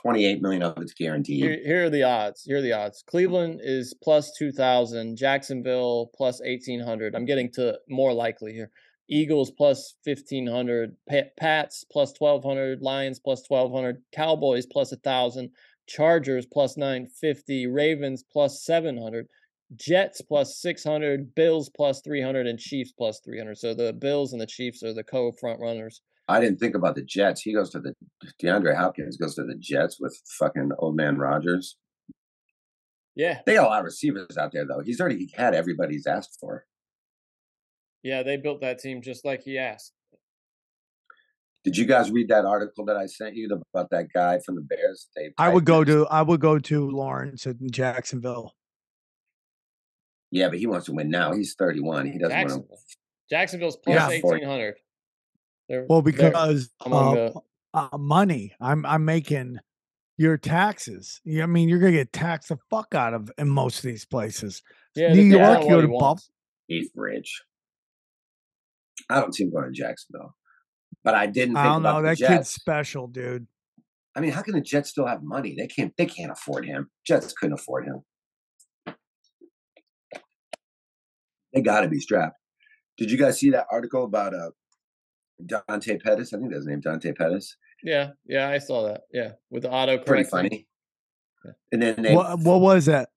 Twenty 0.00 0.24
eight 0.24 0.40
million 0.40 0.62
of 0.62 0.78
it's 0.78 0.94
guaranteed. 0.94 1.42
Here, 1.42 1.60
here 1.64 1.84
are 1.84 1.90
the 1.90 2.02
odds. 2.02 2.44
Here 2.44 2.58
are 2.58 2.62
the 2.62 2.72
odds. 2.72 3.04
Cleveland 3.06 3.60
is 3.62 3.94
plus 4.02 4.32
2,000. 4.38 5.16
Jacksonville 5.16 6.10
plus 6.14 6.40
1,800. 6.40 7.14
I'm 7.14 7.26
getting 7.26 7.50
to 7.52 7.78
more 7.88 8.12
likely 8.14 8.54
here. 8.54 8.70
Eagles 9.08 9.50
plus 9.50 9.94
1,500. 10.04 10.96
Pats 11.36 11.84
plus 11.90 12.14
1,200. 12.18 12.80
Lions 12.80 13.20
plus 13.20 13.44
1,200. 13.46 14.02
Cowboys 14.12 14.64
plus 14.64 14.92
1,000. 14.92 15.50
Chargers 15.86 16.46
plus 16.46 16.78
950. 16.78 17.66
Ravens 17.66 18.24
plus 18.32 18.64
700. 18.64 19.28
Jets 19.76 20.22
plus 20.22 20.56
600. 20.58 21.34
Bills 21.34 21.68
plus 21.68 22.00
300. 22.00 22.46
And 22.46 22.58
Chiefs 22.58 22.92
plus 22.92 23.20
300. 23.20 23.58
So 23.58 23.74
the 23.74 23.92
Bills 23.92 24.32
and 24.32 24.40
the 24.40 24.46
Chiefs 24.46 24.82
are 24.82 24.94
the 24.94 25.04
co 25.04 25.32
front 25.32 25.60
runners. 25.60 26.00
I 26.32 26.40
didn't 26.40 26.58
think 26.60 26.74
about 26.74 26.94
the 26.94 27.02
Jets. 27.02 27.42
He 27.42 27.52
goes 27.52 27.70
to 27.70 27.80
the 27.80 27.94
DeAndre 28.42 28.74
Hopkins 28.76 29.16
goes 29.16 29.34
to 29.34 29.44
the 29.44 29.54
Jets 29.58 29.98
with 30.00 30.18
fucking 30.38 30.70
old 30.78 30.96
man 30.96 31.18
Rodgers. 31.18 31.76
Yeah. 33.14 33.40
They 33.44 33.54
got 33.54 33.66
a 33.66 33.68
lot 33.68 33.80
of 33.80 33.84
receivers 33.84 34.38
out 34.38 34.52
there 34.52 34.66
though. 34.66 34.80
He's 34.80 35.00
already 35.00 35.30
had 35.34 35.54
everybody 35.54 35.94
he's 35.94 36.06
asked 36.06 36.38
for. 36.40 36.64
Yeah. 38.02 38.22
They 38.22 38.36
built 38.38 38.62
that 38.62 38.78
team 38.78 39.02
just 39.02 39.24
like 39.24 39.42
he 39.42 39.58
asked. 39.58 39.92
Did 41.64 41.76
you 41.76 41.84
guys 41.84 42.10
read 42.10 42.28
that 42.28 42.44
article 42.44 42.84
that 42.86 42.96
I 42.96 43.06
sent 43.06 43.36
you 43.36 43.48
about 43.74 43.90
that 43.90 44.06
guy 44.12 44.40
from 44.44 44.56
the 44.56 44.62
Bears? 44.62 45.08
They 45.14 45.30
I 45.38 45.48
would 45.50 45.64
go 45.64 45.84
to 45.84 46.06
I 46.06 46.22
would 46.22 46.40
go 46.40 46.58
to 46.58 46.90
Lawrence 46.90 47.46
in 47.46 47.70
Jacksonville. 47.70 48.54
Yeah, 50.30 50.48
but 50.48 50.58
he 50.58 50.66
wants 50.66 50.86
to 50.86 50.92
win 50.92 51.10
now. 51.10 51.34
He's 51.34 51.54
31. 51.54 52.06
He 52.06 52.18
doesn't 52.18 52.30
want 52.30 52.48
to. 52.48 52.54
Jacksonville. 52.54 52.78
Jacksonville's 53.30 53.76
plus 53.76 53.94
Yeah. 53.96 54.08
eighteen 54.08 54.44
hundred. 54.48 54.76
They're 55.72 55.86
Well, 55.88 56.02
they're 56.02 56.12
because 56.12 56.68
uh, 56.84 56.90
the 57.14 57.42
uh, 57.72 57.88
money, 57.98 58.52
I'm 58.60 58.84
I'm 58.84 59.06
making 59.06 59.56
your 60.18 60.36
taxes. 60.36 61.22
Yeah, 61.24 61.44
I 61.44 61.46
mean, 61.46 61.70
you're 61.70 61.78
gonna 61.78 61.92
get 61.92 62.12
taxed 62.12 62.50
the 62.50 62.58
fuck 62.68 62.94
out 62.94 63.14
of 63.14 63.32
in 63.38 63.48
most 63.48 63.78
of 63.78 63.84
these 63.84 64.04
places. 64.04 64.62
yeah. 64.94 65.14
New 65.14 65.22
York, 65.22 65.62
you 65.62 65.66
what 65.66 65.68
go 65.70 65.76
he 65.76 65.82
to 65.86 65.88
Buff- 65.88 66.00
wants. 66.02 66.30
He's 66.68 66.90
rich. 66.94 67.42
I 69.08 69.18
don't 69.20 69.34
see 69.34 69.44
him 69.44 69.50
going 69.50 69.64
to 69.64 69.72
Jacksonville. 69.72 70.36
But 71.02 71.14
I 71.14 71.24
didn't 71.26 71.56
I 71.56 71.64
don't 71.64 71.80
about 71.80 71.96
know. 71.96 72.02
the 72.02 72.08
That 72.08 72.18
Jets. 72.18 72.32
kid's 72.34 72.48
special, 72.50 73.06
dude. 73.08 73.46
I 74.14 74.20
mean, 74.20 74.30
how 74.32 74.42
can 74.42 74.52
the 74.54 74.60
Jets 74.60 74.90
still 74.90 75.06
have 75.06 75.22
money? 75.22 75.54
They 75.58 75.66
can't. 75.68 75.94
They 75.96 76.04
can't 76.06 76.30
afford 76.30 76.66
him. 76.66 76.90
Jets 77.06 77.32
couldn't 77.32 77.54
afford 77.54 77.86
him. 77.86 78.94
They 81.54 81.62
got 81.62 81.80
to 81.80 81.88
be 81.88 81.98
strapped. 81.98 82.36
Did 82.98 83.10
you 83.10 83.16
guys 83.16 83.38
see 83.40 83.50
that 83.50 83.66
article 83.72 84.04
about 84.04 84.34
uh, 84.34 84.50
Dante 85.46 85.98
Pettis? 85.98 86.32
I 86.32 86.38
think 86.38 86.50
that's 86.50 86.60
his 86.60 86.66
name, 86.66 86.80
Dante 86.80 87.12
Pettis. 87.12 87.56
Yeah, 87.82 88.10
yeah, 88.26 88.48
I 88.48 88.58
saw 88.58 88.86
that. 88.88 89.02
Yeah, 89.12 89.32
with 89.50 89.62
the 89.62 89.70
auto 89.70 89.98
Pretty 89.98 90.24
funny. 90.24 90.66
And 91.72 91.82
then 91.82 92.02
they 92.02 92.14
What, 92.14 92.38
what 92.40 92.60
was 92.60 92.86
that? 92.86 93.08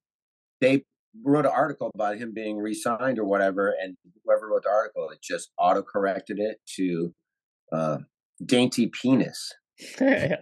they 0.61 0.83
wrote 1.23 1.45
an 1.45 1.51
article 1.51 1.91
about 1.93 2.17
him 2.17 2.33
being 2.33 2.57
re-signed 2.57 3.19
or 3.19 3.25
whatever, 3.25 3.73
and 3.81 3.95
whoever 4.23 4.49
wrote 4.49 4.63
the 4.63 4.69
article, 4.69 5.09
it 5.11 5.19
just 5.21 5.51
auto 5.57 5.81
corrected 5.81 6.39
it 6.39 6.57
to 6.75 7.13
uh, 7.71 7.97
dainty 8.43 8.87
penis, 8.87 9.53
yeah. 9.99 10.37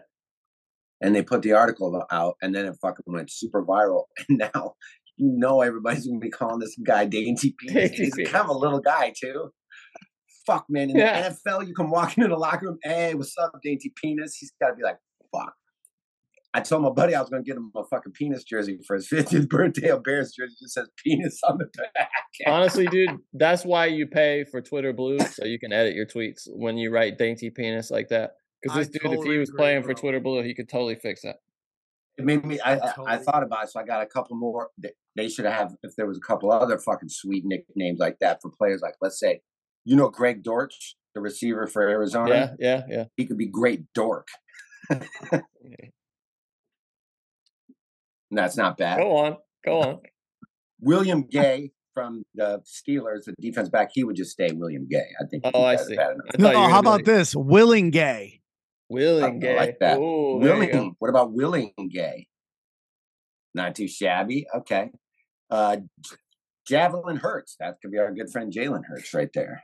and 1.01 1.15
they 1.15 1.21
put 1.23 1.41
the 1.41 1.51
article 1.53 2.05
out, 2.11 2.35
and 2.41 2.55
then 2.55 2.65
it 2.65 2.75
fucking 2.81 3.05
went 3.07 3.31
super 3.31 3.63
viral, 3.65 4.03
and 4.29 4.37
now 4.37 4.73
you 5.17 5.31
know 5.35 5.61
everybody's 5.61 6.07
gonna 6.07 6.19
be 6.19 6.29
calling 6.29 6.59
this 6.59 6.75
guy 6.85 7.05
dainty 7.05 7.55
penis. 7.59 7.89
Dainty 7.89 8.05
He's 8.05 8.15
penis. 8.15 8.31
kind 8.31 8.43
of 8.49 8.55
a 8.55 8.57
little 8.57 8.79
guy 8.79 9.13
too. 9.19 9.51
Fuck 10.45 10.65
man, 10.69 10.89
in 10.89 10.97
Yeah. 10.97 11.29
the 11.29 11.35
NFL, 11.35 11.67
you 11.67 11.73
come 11.73 11.89
walking 11.89 12.23
in 12.23 12.29
the 12.29 12.35
locker 12.37 12.67
room, 12.67 12.77
hey, 12.83 13.13
what's 13.13 13.37
up, 13.37 13.53
dainty 13.63 13.93
penis? 14.01 14.35
He's 14.35 14.51
got 14.59 14.69
to 14.69 14.75
be 14.75 14.83
like, 14.83 14.97
fuck. 15.33 15.53
I 16.55 16.61
told 16.61 16.83
my 16.83 16.91
buddy 16.91 17.15
I 17.15 17.21
was 17.21 17.31
gonna 17.31 17.41
get 17.41 17.57
him 17.57 17.71
a 17.75 17.83
fucking 17.83 18.11
penis 18.11 18.43
jersey 18.43 18.77
for 18.85 18.95
his 18.95 19.09
50th 19.11 19.49
birthday. 19.49 19.87
A 19.87 19.99
Bears 19.99 20.33
jersey 20.37 20.53
just 20.61 20.75
says 20.75 20.87
penis 21.03 21.39
on 21.47 21.57
the 21.57 21.65
back. 21.75 22.09
Honestly, 22.45 22.85
dude, 22.85 23.17
that's 23.33 23.65
why 23.65 23.87
you 23.87 24.05
pay 24.05 24.43
for 24.43 24.61
Twitter 24.61 24.93
Blue 24.93 25.17
so 25.19 25.45
you 25.45 25.57
can 25.57 25.73
edit 25.73 25.95
your 25.95 26.05
tweets 26.05 26.47
when 26.53 26.77
you 26.77 26.91
write 26.91 27.17
dainty 27.17 27.49
penis 27.49 27.89
like 27.89 28.09
that. 28.09 28.33
Because 28.61 28.77
I 28.77 28.79
this 28.81 28.89
dude, 28.89 29.13
if 29.13 29.23
he 29.23 29.37
was 29.39 29.49
agree, 29.49 29.57
playing 29.57 29.83
for. 29.83 29.95
Twitter 29.95 30.19
Blue, 30.19 30.43
he 30.43 30.53
could 30.53 30.69
totally 30.69 30.93
fix 30.95 31.23
that. 31.23 31.37
It 32.19 32.25
made 32.25 32.45
me. 32.45 32.59
I, 32.59 32.75
I, 32.77 32.93
I 33.07 33.17
thought 33.17 33.41
about 33.41 33.63
it, 33.63 33.71
so 33.71 33.79
I 33.79 33.83
got 33.83 34.03
a 34.03 34.05
couple 34.05 34.37
more. 34.37 34.69
They, 34.77 34.91
they 35.15 35.29
should 35.29 35.45
have 35.45 35.73
if 35.81 35.95
there 35.95 36.05
was 36.05 36.17
a 36.17 36.21
couple 36.21 36.51
other 36.51 36.77
fucking 36.77 37.09
sweet 37.09 37.43
nicknames 37.45 37.97
like 37.99 38.19
that 38.19 38.39
for 38.43 38.51
players. 38.51 38.81
Like 38.83 38.93
let's 39.01 39.19
say, 39.19 39.41
you 39.85 39.95
know, 39.95 40.09
Greg 40.09 40.43
Dortch, 40.43 40.95
the 41.15 41.21
receiver 41.21 41.67
for 41.67 41.87
Arizona. 41.87 42.55
Yeah, 42.59 42.81
yeah, 42.87 42.95
yeah. 42.95 43.03
He 43.17 43.25
could 43.25 43.37
be 43.37 43.47
Great 43.47 43.83
Dork. 43.93 44.27
That's 48.31 48.57
not 48.57 48.77
bad. 48.77 48.97
Go 48.99 49.15
on, 49.17 49.37
go 49.65 49.79
on. 49.81 49.99
William 50.81 51.23
Gay 51.23 51.71
from 51.93 52.23
the 52.33 52.61
Steelers, 52.65 53.25
the 53.25 53.35
defense 53.39 53.69
back, 53.69 53.91
he 53.93 54.03
would 54.03 54.15
just 54.15 54.31
stay 54.31 54.49
William 54.51 54.87
Gay. 54.89 55.05
I 55.21 55.25
think. 55.29 55.43
Oh, 55.53 55.63
I 55.63 55.75
see. 55.75 55.97
I 55.97 56.13
No, 56.39 56.51
thought 56.51 56.71
how 56.71 56.79
about 56.79 56.91
like, 56.97 57.05
this? 57.05 57.35
Willing 57.35 57.91
gay. 57.91 58.41
Willing 58.89 59.39
gay. 59.39 59.55
like 59.55 59.77
that. 59.79 59.97
Ooh, 59.99 60.39
there 60.41 60.55
you 60.63 60.71
go. 60.71 60.77
Willing. 60.77 60.95
What 60.99 61.09
about 61.09 61.31
Willing 61.31 61.73
Gay? 61.91 62.27
Not 63.55 63.75
too 63.75 63.87
shabby. 63.87 64.45
Okay. 64.55 64.89
Uh, 65.49 65.77
J- 66.01 66.15
Javelin 66.67 67.17
Hurts. 67.17 67.55
That 67.59 67.75
could 67.81 67.91
be 67.91 67.99
our 67.99 68.11
good 68.11 68.31
friend 68.31 68.51
Jalen 68.51 68.81
Hurts 68.87 69.13
right 69.13 69.29
there. 69.33 69.63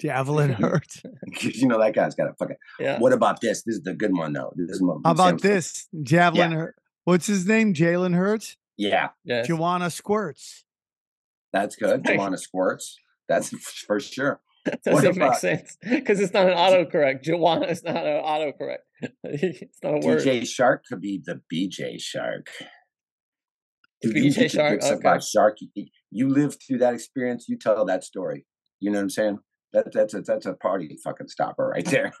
Javelin 0.00 0.50
hurt. 0.54 0.86
You 1.40 1.66
know 1.68 1.78
that 1.78 1.94
guy's 1.94 2.14
got 2.14 2.30
a 2.30 2.34
fucking. 2.34 2.56
Yeah. 2.78 2.98
What 2.98 3.12
about 3.12 3.40
this? 3.40 3.62
This 3.64 3.76
is 3.76 3.82
the 3.82 3.94
good 3.94 4.16
one 4.16 4.32
though. 4.32 4.52
This 4.56 4.70
is 4.70 4.82
my, 4.82 4.94
How 5.04 5.12
about 5.12 5.40
Sam- 5.40 5.50
this? 5.50 5.88
Javelin 6.02 6.52
hurt. 6.52 6.76
What's 7.04 7.26
his 7.26 7.46
name? 7.46 7.74
Jalen 7.74 8.14
Hurts? 8.14 8.56
Yeah, 8.76 9.08
Yes. 9.24 9.46
Joanna 9.46 9.90
Squirts. 9.90 10.64
that's 11.52 11.76
good. 11.76 12.04
Thank- 12.04 12.18
Joanna 12.18 12.38
Squirts. 12.38 12.98
That's 13.28 13.48
for 13.86 14.00
sure. 14.00 14.40
That 14.64 14.80
What 14.92 15.04
doesn't 15.04 15.18
make 15.18 15.34
sense 15.36 15.76
because 15.88 16.20
it's 16.20 16.32
not 16.34 16.46
an 16.46 16.56
autocorrect. 16.56 17.22
Joanna 17.22 17.66
is 17.66 17.82
not 17.82 17.96
an 17.96 18.22
autocorrect. 18.22 18.78
it's 19.24 19.78
not 19.82 20.02
a 20.02 20.06
word. 20.06 20.20
DJ 20.22 20.42
Chark 20.42 20.80
could 20.88 21.00
be 21.00 21.22
the 21.24 21.40
BJ 21.52 22.00
Shark. 22.00 22.48
BJ 24.04 24.50
Shark, 24.50 24.82
okay. 24.82 25.00
by 25.02 25.18
Shark. 25.18 25.58
You, 25.74 25.86
you 26.10 26.28
live 26.28 26.56
through 26.66 26.78
that 26.78 26.94
experience. 26.94 27.46
You 27.48 27.58
tell 27.58 27.84
that 27.86 28.04
story. 28.04 28.46
You 28.80 28.90
know 28.90 28.98
what 28.98 29.02
I'm 29.04 29.10
saying? 29.10 29.38
That, 29.72 29.92
that's 29.92 30.14
a 30.14 30.22
that's 30.22 30.46
a 30.46 30.54
party 30.54 30.98
fucking 31.04 31.28
stopper 31.28 31.68
right 31.68 31.84
there. 31.84 32.12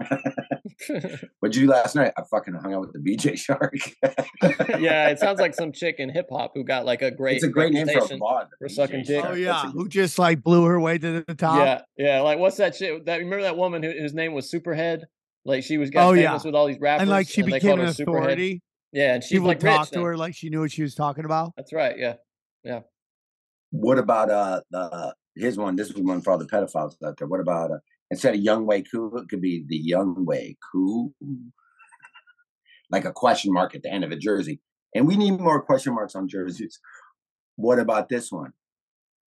What'd 1.40 1.56
you 1.56 1.66
do 1.66 1.66
last 1.66 1.96
night? 1.96 2.12
I 2.16 2.22
fucking 2.30 2.54
hung 2.54 2.74
out 2.74 2.80
with 2.82 2.92
the 2.92 2.98
BJ 3.00 3.36
Shark. 3.36 3.74
yeah, 4.80 5.08
it 5.08 5.18
sounds 5.18 5.40
like 5.40 5.54
some 5.54 5.72
chick 5.72 5.96
in 5.98 6.10
hip 6.10 6.26
hop 6.30 6.52
who 6.54 6.62
got 6.64 6.84
like 6.84 7.02
a 7.02 7.10
great. 7.10 7.36
it's 7.36 7.44
a 7.44 7.48
great 7.48 7.72
name 7.72 7.86
for 7.86 7.92
a 7.92 7.94
reputation 7.96 8.18
bod. 8.20 8.46
for 8.58 8.68
sucking 8.68 9.02
dick. 9.04 9.24
Oh 9.26 9.34
yeah, 9.34 9.64
a- 9.66 9.70
who 9.70 9.88
just 9.88 10.18
like 10.18 10.42
blew 10.42 10.64
her 10.64 10.78
way 10.80 10.96
to 10.98 11.24
the 11.26 11.34
top? 11.34 11.56
Yeah, 11.58 11.80
yeah. 11.96 12.20
Like 12.20 12.38
what's 12.38 12.56
that 12.58 12.76
shit? 12.76 13.04
That 13.06 13.16
remember 13.18 13.42
that 13.42 13.56
woman 13.56 13.82
who, 13.82 13.90
whose 13.90 14.14
name 14.14 14.32
was 14.32 14.50
Superhead? 14.50 15.02
Like 15.44 15.64
she 15.64 15.76
was 15.78 15.90
got 15.90 16.06
Oh, 16.08 16.14
famous 16.14 16.44
yeah. 16.44 16.48
with 16.48 16.54
all 16.54 16.66
these 16.66 16.78
rappers, 16.80 17.02
and 17.02 17.10
like 17.10 17.28
she 17.28 17.42
they 17.42 17.52
became 17.52 17.70
called 17.70 17.80
an 17.80 17.86
her 17.86 17.92
Superhead. 17.92 18.02
authority. 18.18 18.62
Yeah, 18.92 19.14
and 19.14 19.24
she 19.24 19.34
People 19.36 19.48
like 19.48 19.62
would 19.62 19.68
talk 19.70 19.88
to 19.90 19.98
now. 19.98 20.04
her 20.04 20.16
like 20.16 20.34
she 20.36 20.50
knew 20.50 20.60
what 20.60 20.70
she 20.72 20.82
was 20.82 20.94
talking 20.94 21.24
about. 21.24 21.52
That's 21.56 21.72
right. 21.72 21.98
Yeah, 21.98 22.14
yeah. 22.62 22.80
What 23.70 23.98
about 23.98 24.30
uh 24.30 24.60
the 24.70 25.14
here's 25.40 25.56
one. 25.56 25.76
This 25.76 25.90
is 25.90 25.96
one 25.96 26.20
for 26.20 26.32
all 26.32 26.38
the 26.38 26.46
pedophiles 26.46 26.94
out 27.04 27.16
there. 27.18 27.26
What 27.26 27.40
about 27.40 27.70
uh 27.70 27.78
instead 28.10 28.34
of 28.34 28.40
Younghoe 28.40 28.84
Koo, 28.90 29.16
it 29.16 29.28
could 29.28 29.40
be 29.40 29.64
the 29.66 29.76
Young 29.76 30.24
Way 30.24 30.56
Cool, 30.72 31.12
like 32.90 33.04
a 33.04 33.12
question 33.12 33.52
mark 33.52 33.74
at 33.74 33.82
the 33.82 33.90
end 33.90 34.04
of 34.04 34.10
a 34.10 34.16
jersey. 34.16 34.60
And 34.94 35.06
we 35.06 35.16
need 35.16 35.32
more 35.32 35.62
question 35.62 35.94
marks 35.94 36.14
on 36.14 36.28
jerseys. 36.28 36.80
What 37.56 37.78
about 37.78 38.08
this 38.08 38.30
one? 38.32 38.52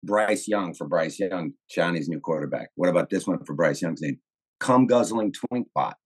Bryce 0.04 0.46
Young 0.46 0.74
for 0.74 0.86
Bryce 0.86 1.18
Young, 1.18 1.52
Johnny's 1.70 2.08
new 2.08 2.20
quarterback. 2.20 2.70
What 2.76 2.88
about 2.88 3.10
this 3.10 3.26
one 3.26 3.44
for 3.44 3.54
Bryce 3.54 3.82
Young's 3.82 4.00
name? 4.00 4.20
Come 4.60 4.86
guzzling 4.86 5.32
twink 5.32 5.68
bot. 5.74 5.96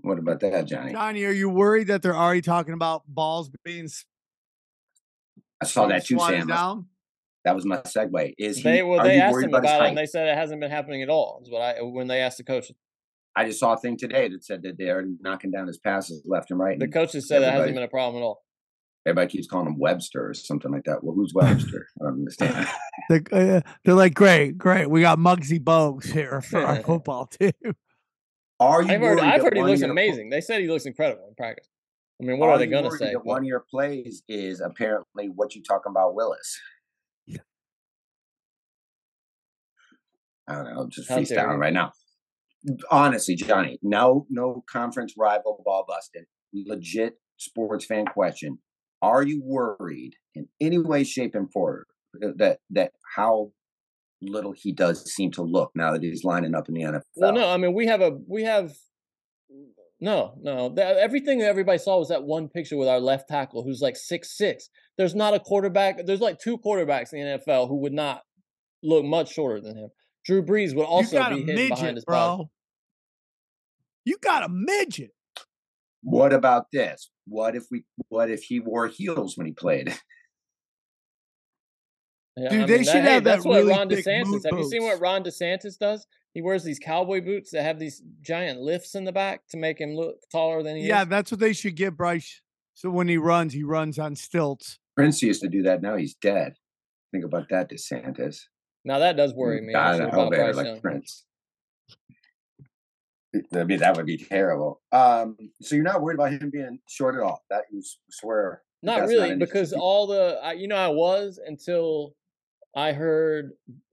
What 0.00 0.18
about 0.18 0.40
that, 0.40 0.66
Johnny? 0.66 0.92
Johnny, 0.92 1.24
are 1.24 1.32
you 1.32 1.50
worried 1.50 1.88
that 1.88 2.02
they're 2.02 2.16
already 2.16 2.40
talking 2.40 2.72
about 2.72 3.02
balls 3.06 3.50
being 3.64 3.88
I 5.60 5.66
saw 5.66 5.86
that 5.88 6.06
too, 6.06 6.18
Sam. 6.20 6.46
down? 6.46 6.86
That 7.48 7.54
was 7.54 7.64
my 7.64 7.78
segue. 7.78 8.34
Is 8.36 8.58
he? 8.58 8.62
They 8.62 8.82
well, 8.82 9.02
they 9.02 9.18
asked 9.18 9.38
him 9.38 9.48
about 9.48 9.60
about 9.60 9.82
it, 9.86 9.88
and 9.88 9.96
they 9.96 10.04
said 10.04 10.28
it 10.28 10.36
hasn't 10.36 10.60
been 10.60 10.70
happening 10.70 11.02
at 11.02 11.08
all. 11.08 11.40
Is 11.42 11.50
what 11.50 11.62
I 11.62 11.80
when 11.80 12.06
they 12.06 12.20
asked 12.20 12.36
the 12.36 12.44
coaches. 12.44 12.76
I 13.34 13.46
just 13.46 13.58
saw 13.58 13.72
a 13.72 13.78
thing 13.78 13.96
today 13.96 14.28
that 14.28 14.44
said 14.44 14.62
that 14.64 14.76
they're 14.76 15.06
knocking 15.22 15.50
down 15.50 15.66
his 15.66 15.78
passes 15.78 16.22
left 16.26 16.50
and 16.50 16.60
right. 16.60 16.78
The 16.78 16.88
coaches 16.88 17.26
said 17.26 17.40
that 17.40 17.54
hasn't 17.54 17.74
been 17.74 17.84
a 17.84 17.88
problem 17.88 18.22
at 18.22 18.26
all. 18.26 18.42
Everybody 19.06 19.30
keeps 19.30 19.46
calling 19.46 19.66
him 19.66 19.78
Webster 19.78 20.28
or 20.28 20.34
something 20.34 20.70
like 20.70 20.84
that. 20.84 21.02
Well, 21.02 21.14
who's 21.14 21.32
Webster? 21.32 21.86
I 21.98 22.04
don't 22.04 22.18
understand. 22.18 22.68
They're, 23.08 23.22
uh, 23.32 23.60
they're 23.82 23.94
like, 23.94 24.12
great, 24.12 24.58
great. 24.58 24.90
We 24.90 25.00
got 25.00 25.18
Muggsy 25.18 25.58
Bogues 25.58 26.12
here 26.12 26.40
for 26.50 26.62
our 26.62 26.82
football 26.82 27.24
team. 27.40 27.52
Are 28.60 28.82
you 28.82 28.90
I've 28.90 29.00
heard, 29.00 29.18
worried 29.18 29.20
I've 29.20 29.40
heard 29.40 29.56
he 29.56 29.62
looks 29.62 29.80
of 29.80 29.86
your- 29.86 29.90
amazing. 29.92 30.28
They 30.28 30.42
said 30.42 30.60
he 30.60 30.68
looks 30.68 30.84
incredible 30.84 31.26
in 31.28 31.34
practice. 31.34 31.66
I 32.20 32.26
mean, 32.26 32.38
what 32.38 32.50
are, 32.50 32.58
they 32.58 32.66
going 32.66 32.84
to 32.84 32.96
say? 32.98 33.12
That 33.12 33.24
one 33.24 33.38
of 33.38 33.44
your 33.44 33.64
plays 33.70 34.22
is 34.28 34.60
apparently 34.60 35.28
what 35.28 35.54
you 35.54 35.62
talking 35.62 35.90
about 35.90 36.14
Willis. 36.14 36.60
I 40.48 40.54
don't 40.54 40.74
know. 40.74 40.88
Just 40.90 41.08
How 41.08 41.18
freestyling 41.18 41.58
right 41.58 41.72
now. 41.72 41.92
Honestly, 42.90 43.36
Johnny, 43.36 43.78
no, 43.82 44.26
no 44.30 44.64
conference 44.70 45.14
rival 45.16 45.62
ball 45.64 45.84
busted. 45.86 46.24
Legit 46.52 47.14
sports 47.36 47.84
fan 47.84 48.06
question: 48.06 48.58
Are 49.02 49.22
you 49.22 49.42
worried 49.44 50.14
in 50.34 50.48
any 50.60 50.78
way, 50.78 51.04
shape, 51.04 51.34
and 51.34 51.52
form 51.52 51.84
that 52.14 52.58
that 52.70 52.92
how 53.16 53.52
little 54.20 54.52
he 54.52 54.72
does 54.72 55.04
seem 55.12 55.30
to 55.32 55.42
look 55.42 55.70
now 55.74 55.92
that 55.92 56.02
he's 56.02 56.24
lining 56.24 56.54
up 56.54 56.68
in 56.68 56.74
the 56.74 56.82
NFL? 56.82 57.02
Well, 57.16 57.32
no, 57.32 57.48
I 57.48 57.56
mean 57.56 57.74
we 57.74 57.86
have 57.86 58.00
a 58.00 58.18
we 58.26 58.44
have 58.44 58.72
no 60.00 60.34
no 60.40 60.68
that, 60.70 60.96
everything 60.96 61.38
that 61.38 61.48
everybody 61.48 61.78
saw 61.78 61.98
was 61.98 62.08
that 62.08 62.24
one 62.24 62.48
picture 62.48 62.76
with 62.76 62.88
our 62.88 63.00
left 63.00 63.28
tackle 63.28 63.62
who's 63.62 63.80
like 63.80 63.96
six 63.96 64.36
six. 64.36 64.70
There's 64.96 65.14
not 65.14 65.34
a 65.34 65.40
quarterback. 65.40 66.04
There's 66.06 66.20
like 66.20 66.38
two 66.38 66.58
quarterbacks 66.58 67.12
in 67.12 67.20
the 67.20 67.38
NFL 67.38 67.68
who 67.68 67.76
would 67.82 67.92
not 67.92 68.22
look 68.82 69.04
much 69.04 69.32
shorter 69.32 69.60
than 69.60 69.76
him. 69.76 69.90
Drew 70.28 70.42
Brees 70.42 70.74
would 70.74 70.82
you 70.82 70.86
also 70.86 71.16
got 71.18 71.32
a 71.32 71.36
be 71.36 71.40
hidden 71.40 71.54
behind 71.68 71.70
midget, 71.82 71.94
his 71.96 72.04
body. 72.04 72.36
bro. 72.36 72.50
You 74.04 74.18
got 74.22 74.42
a 74.44 74.48
midget. 74.50 75.10
What 76.02 76.34
about 76.34 76.66
this? 76.70 77.10
What 77.26 77.56
if 77.56 77.64
we? 77.70 77.84
What 78.10 78.30
if 78.30 78.42
he 78.42 78.60
wore 78.60 78.88
heels 78.88 79.38
when 79.38 79.46
he 79.46 79.52
played? 79.54 79.92
Yeah, 82.40 82.50
Dude, 82.50 82.62
I 82.62 82.66
they 82.66 82.74
mean, 82.76 82.84
should 82.84 82.92
hey, 82.92 83.00
have 83.00 83.24
that 83.24 83.30
that's 83.32 83.44
what 83.44 83.56
really 83.56 83.72
Ron 83.72 83.88
thick 83.88 84.04
DeSantis. 84.04 84.26
moon 84.26 84.40
Have 84.48 84.58
you 84.60 84.68
seen 84.70 84.82
what. 84.84 85.00
Ron 85.00 85.24
DeSantis 85.24 85.76
does? 85.76 86.06
He 86.34 86.40
wears 86.40 86.62
these 86.62 86.78
cowboy 86.78 87.20
boots 87.20 87.50
that 87.50 87.64
have 87.64 87.80
these 87.80 88.00
giant 88.20 88.60
lifts 88.60 88.94
in 88.94 89.02
the 89.02 89.10
back 89.10 89.40
to 89.48 89.56
make 89.56 89.80
him 89.80 89.96
look 89.96 90.18
taller 90.30 90.62
than 90.62 90.76
he 90.76 90.82
Yeah, 90.82 90.86
is. 90.86 90.88
Yeah, 91.00 91.04
that's 91.06 91.32
what 91.32 91.40
they 91.40 91.52
should 91.52 91.74
get 91.74 91.96
Bryce. 91.96 92.40
So 92.74 92.90
when 92.90 93.08
he 93.08 93.16
runs, 93.16 93.54
he 93.54 93.64
runs 93.64 93.98
on 93.98 94.14
stilts. 94.14 94.78
Prince 94.94 95.20
used 95.20 95.42
to 95.42 95.48
do 95.48 95.62
that. 95.62 95.82
Now 95.82 95.96
he's 95.96 96.14
dead. 96.14 96.54
Think 97.10 97.24
about 97.24 97.48
that, 97.48 97.70
DeSantis. 97.72 98.42
Now 98.88 98.98
that 99.00 99.18
does 99.18 99.34
worry 99.34 99.60
me. 99.60 99.74
God, 99.74 100.00
actually, 100.00 100.02
an 100.04 100.08
about 100.08 100.18
elevator 100.20 100.54
like 100.54 100.66
Young. 100.66 100.80
Prince. 100.80 101.24
That'd 103.50 103.68
be 103.68 103.76
that 103.76 103.94
would 103.96 104.06
be 104.06 104.16
terrible. 104.16 104.80
Um, 104.90 105.36
so 105.60 105.74
you're 105.76 105.84
not 105.84 106.00
worried 106.00 106.14
about 106.14 106.32
him 106.32 106.48
being 106.50 106.78
short 106.88 107.14
at 107.14 107.20
all? 107.20 107.44
That 107.50 107.64
you 107.70 107.82
swear? 108.10 108.62
Not 108.82 109.02
really, 109.06 109.30
an 109.32 109.38
because 109.38 109.72
issue? 109.72 109.80
all 109.80 110.06
the 110.06 110.40
I, 110.42 110.52
you 110.54 110.66
know 110.68 110.76
I 110.76 110.88
was 110.88 111.38
until 111.44 112.14
I 112.74 112.92
heard 112.92 113.50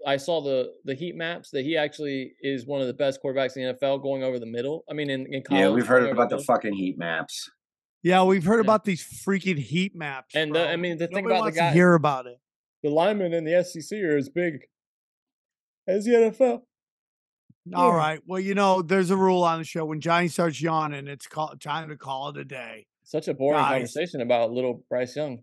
I 0.07 0.15
saw 0.15 0.39
the 0.41 0.71
the 0.85 0.95
heat 0.95 1.15
maps 1.17 1.49
that 1.51 1.65
he 1.65 1.75
actually 1.75 2.31
is 2.41 2.65
one 2.65 2.79
of 2.79 2.87
the 2.87 2.93
best 2.93 3.19
quarterbacks 3.21 3.57
in 3.57 3.63
the 3.67 3.73
NFL 3.73 4.01
going 4.01 4.23
over 4.23 4.39
the 4.39 4.45
middle. 4.45 4.85
I 4.89 4.93
mean, 4.93 5.09
in, 5.09 5.25
in 5.33 5.43
college, 5.43 5.59
yeah, 5.61 5.69
we've 5.69 5.85
heard 5.87 6.03
about 6.09 6.29
the 6.29 6.37
middle. 6.37 6.45
fucking 6.45 6.73
heat 6.73 6.97
maps. 6.97 7.49
Yeah, 8.03 8.23
we've 8.23 8.45
heard 8.45 8.57
Yeah. 8.63 8.69
about 8.71 8.85
these 8.85 9.03
freaking 9.27 9.57
heat 9.57 9.93
maps. 9.95 10.33
And 10.35 10.55
the- 10.55 10.65
I 10.69 10.77
mean, 10.77 10.97
the 10.97 11.07
thing 11.07 11.25
Nobody 11.25 11.33
about 11.33 11.35
the 11.37 11.41
wants 11.41 11.57
guy- 11.57 11.67
to 11.69 11.73
hear 11.73 11.93
about 11.95 12.27
it. 12.27 12.37
the 12.83 12.89
linemen 12.89 13.33
in 13.33 13.43
the 13.43 13.55
SEC 13.65 14.01
are 14.01 14.15
as 14.15 14.29
big 14.29 14.65
as 15.88 16.05
the 16.05 16.11
NFL. 16.11 16.61
All 17.73 17.89
Yeah. 17.91 17.95
right. 17.95 18.19
Well, 18.25 18.39
you 18.39 18.53
know, 18.55 18.81
there's 18.81 19.09
a 19.09 19.17
rule 19.17 19.43
on 19.43 19.59
the 19.59 19.65
show. 19.65 19.86
When 19.86 20.01
Johnny 20.01 20.27
starts 20.27 20.61
yawning, 20.61 21.07
it's 21.07 21.27
call, 21.27 21.53
time 21.59 21.89
to 21.89 21.97
call 21.97 22.29
it 22.29 22.38
a 22.38 22.45
day. 22.45 22.86
Such 23.03 23.27
a 23.27 23.33
boring 23.33 23.59
Guys. 23.59 23.71
conversation 23.71 24.21
about 24.21 24.51
little 24.51 24.83
Bryce 24.89 25.15
Young. 25.15 25.39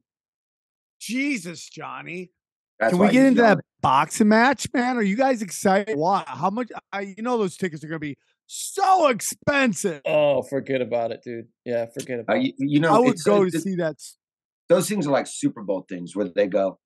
Jesus, 1.01 1.69
Johnny. 1.69 2.31
That's 2.79 2.93
Can 2.93 3.01
we 3.01 3.07
get 3.09 3.13
he's 3.15 3.23
into 3.29 3.43
that 3.43 3.59
boxing 3.81 4.29
match, 4.29 4.67
man? 4.73 4.97
Are 4.97 5.03
you 5.03 5.17
guys 5.17 5.43
excited? 5.43 5.97
Why? 5.97 6.25
How 6.27 6.51
much? 6.51 6.69
I, 6.93 7.01
you 7.17 7.23
know, 7.23 7.39
those 7.39 7.57
tickets 7.57 7.85
are 7.85 7.89
going 7.89 8.01
to 8.01 8.07
be 8.07 8.17
so 8.47 9.09
expensive. 9.09 10.01
Oh, 10.05 10.43
forget 10.43 10.81
about 10.81 11.13
it, 11.13 11.23
dude. 11.25 11.47
Yeah, 11.65 11.87
forget 11.87 12.19
Uh, 12.19 12.23
about 12.23 12.43
you, 12.43 12.49
it. 12.51 12.55
you 12.59 12.81
know, 12.81 12.95
I 12.95 12.99
would 12.99 13.17
go 13.25 13.43
uh, 13.43 13.51
to 13.51 13.61
see 13.61 13.77
that. 13.77 13.97
those 14.69 14.89
things 14.89 15.07
are 15.07 15.11
like 15.13 15.27
Super 15.29 15.63
Bowl 15.63 15.85
things 15.89 16.17
where 16.17 16.29
they 16.29 16.47
go. 16.47 16.79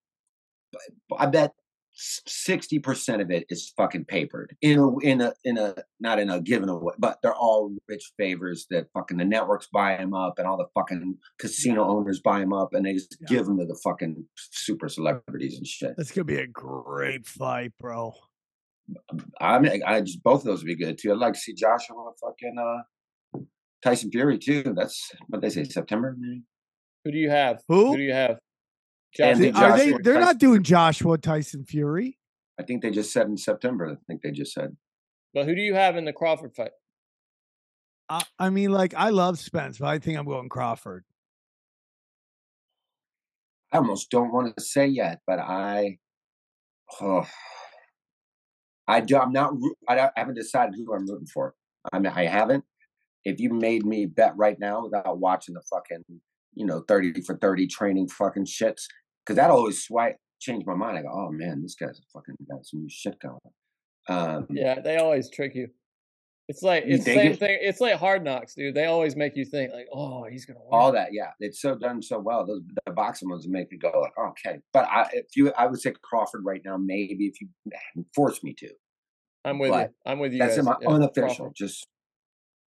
I 1.18 1.26
bet 1.26 1.52
sixty 1.96 2.78
percent 2.78 3.22
of 3.22 3.30
it 3.30 3.46
is 3.48 3.72
fucking 3.76 4.04
papered 4.04 4.54
in 4.60 4.78
a 4.78 4.98
in 4.98 5.20
a 5.20 5.32
in 5.44 5.56
a 5.58 5.74
not 5.98 6.18
in 6.18 6.28
a 6.30 6.40
given 6.40 6.68
away, 6.68 6.94
but 6.98 7.18
they're 7.22 7.34
all 7.34 7.74
rich 7.88 8.12
favors 8.18 8.66
that 8.70 8.86
fucking 8.94 9.16
the 9.16 9.24
networks 9.24 9.66
buy 9.72 9.96
them 9.96 10.12
up 10.14 10.34
and 10.38 10.46
all 10.46 10.56
the 10.58 10.66
fucking 10.74 11.16
casino 11.38 11.84
owners 11.88 12.20
buy 12.20 12.38
them 12.40 12.52
up 12.52 12.74
and 12.74 12.84
they 12.84 12.92
just 12.94 13.16
Yeah. 13.22 13.28
give 13.38 13.46
them 13.46 13.58
to 13.58 13.64
the 13.66 13.78
fucking 13.82 14.26
super 14.36 14.88
celebrities 14.88 15.56
and 15.56 15.66
shit. 15.66 15.94
That's 15.96 16.10
going 16.12 16.26
to 16.26 16.32
be 16.34 16.40
a 16.40 16.46
great 16.46 17.26
fight, 17.26 17.72
bro. 17.80 18.12
I 19.40 19.58
mean, 19.58 19.82
I 19.84 20.00
just 20.02 20.22
both 20.22 20.40
of 20.40 20.44
those 20.46 20.60
would 20.60 20.66
be 20.68 20.76
good 20.76 20.98
too. 21.00 21.10
I'd 21.12 21.18
like 21.18 21.32
to 21.34 21.40
see 21.40 21.54
Joshua 21.54 22.12
fucking 22.20 22.56
uh 22.58 23.40
Tyson 23.82 24.10
Fury 24.10 24.38
too. 24.38 24.74
That's 24.76 25.10
what 25.28 25.40
they 25.42 25.50
say 25.50 25.64
September. 25.64 26.14
maybe? 26.18 26.42
Who 27.04 27.12
do 27.12 27.18
you 27.18 27.30
have? 27.30 27.62
Who? 27.68 27.88
Who 27.92 27.96
do 27.96 28.02
you 28.02 28.12
have? 28.12 28.38
And 29.18 29.38
Joshua. 29.40 29.52
the 29.52 29.58
Are 29.58 29.76
they? 29.78 29.90
They're 30.02 30.14
Tyson- 30.14 30.20
not 30.20 30.38
doing 30.38 30.62
Joshua 30.62 31.18
Tyson 31.18 31.64
Fury. 31.64 32.18
I 32.58 32.62
think 32.62 32.82
they 32.82 32.90
just 32.90 33.12
said 33.12 33.26
in 33.26 33.36
September. 33.36 33.90
I 33.92 33.96
think 34.06 34.22
they 34.22 34.30
just 34.30 34.52
said. 34.52 34.76
But 35.34 35.46
who 35.46 35.54
do 35.54 35.60
you 35.60 35.74
have 35.74 35.96
in 35.96 36.04
the 36.06 36.12
Crawford 36.12 36.54
fight? 36.56 36.70
I, 38.08 38.22
I 38.38 38.50
mean, 38.50 38.70
like, 38.72 38.94
I 38.94 39.10
love 39.10 39.38
Spence, 39.38 39.78
but 39.78 39.88
I 39.88 39.98
think 39.98 40.16
I'm 40.18 40.24
going 40.26 40.48
Crawford. 40.48 41.04
I 43.72 43.78
almost 43.78 44.10
don't 44.10 44.32
want 44.32 44.56
to 44.56 44.62
say 44.62 44.86
yet, 44.86 45.20
but 45.26 45.38
I, 45.38 45.98
oh, 47.00 47.26
I 48.86 49.00
do. 49.00 49.18
I'm 49.18 49.32
not. 49.32 49.52
roo- 49.54 49.74
I, 49.88 49.96
don't- 49.96 50.12
I 50.16 50.20
haven't 50.20 50.36
decided 50.36 50.76
who 50.76 50.94
I'm 50.94 51.06
rooting 51.06 51.26
for. 51.26 51.54
I 51.92 51.98
mean, 51.98 52.12
I 52.14 52.26
haven't. 52.26 52.64
If 53.24 53.40
you 53.40 53.52
made 53.52 53.84
me 53.84 54.06
bet 54.06 54.32
right 54.36 54.58
now 54.58 54.84
without 54.84 55.18
watching 55.18 55.54
the 55.54 55.62
fucking, 55.68 56.04
you 56.54 56.64
know, 56.64 56.84
thirty 56.86 57.20
for 57.22 57.36
thirty 57.36 57.66
training 57.66 58.08
fucking 58.08 58.44
shits, 58.46 58.84
because 59.26 59.36
that 59.36 59.50
always 59.50 59.82
swipe 59.82 60.16
change 60.40 60.64
my 60.66 60.74
mind. 60.74 60.98
I 60.98 61.02
go, 61.02 61.10
oh 61.12 61.30
man, 61.30 61.62
this 61.62 61.74
guy's 61.74 62.00
fucking 62.12 62.36
got 62.48 62.64
some 62.64 62.82
new 62.82 62.88
shit 62.88 63.18
going. 63.20 63.38
Um, 64.08 64.46
Yeah, 64.50 64.80
they 64.80 64.98
always 64.98 65.28
trick 65.30 65.54
you. 65.54 65.68
It's 66.48 66.62
like 66.62 66.84
it's 66.86 67.04
the 67.04 67.12
same 67.12 67.32
it? 67.32 67.38
thing. 67.40 67.58
It's 67.60 67.80
like 67.80 67.98
hard 67.98 68.22
knocks, 68.22 68.54
dude. 68.54 68.74
They 68.74 68.84
always 68.84 69.16
make 69.16 69.34
you 69.34 69.44
think 69.44 69.72
like, 69.72 69.88
oh, 69.92 70.26
he's 70.30 70.44
gonna 70.44 70.60
win. 70.60 70.68
all 70.70 70.92
that 70.92 71.08
yeah 71.12 71.30
it's 71.40 71.60
so 71.60 71.74
done 71.74 72.00
so 72.00 72.20
well 72.20 72.46
those 72.46 72.62
the 72.86 72.92
boxing 72.92 73.28
ones 73.28 73.48
make 73.48 73.70
me 73.72 73.78
go 73.78 73.90
like 74.00 74.12
okay 74.16 74.60
but 74.72 74.86
i 74.88 75.08
if 75.12 75.26
you 75.34 75.52
i 75.58 75.66
would 75.66 75.80
say 75.80 75.92
crawford 76.02 76.44
right 76.44 76.62
now 76.64 76.76
maybe 76.76 77.26
if 77.26 77.40
you 77.40 77.48
force 78.14 78.44
me 78.44 78.54
to 78.54 78.68
I'm 79.46 79.60
with 79.60 79.72
you. 79.72 79.88
I'm 80.04 80.18
with 80.18 80.32
you. 80.32 80.40
that's 80.40 80.56
guys. 80.56 80.58
in 80.58 80.64
my 80.64 80.76
Yeah, 80.82 80.88
unofficial 80.88 81.36
Crawford. 81.36 81.52
just 81.54 81.86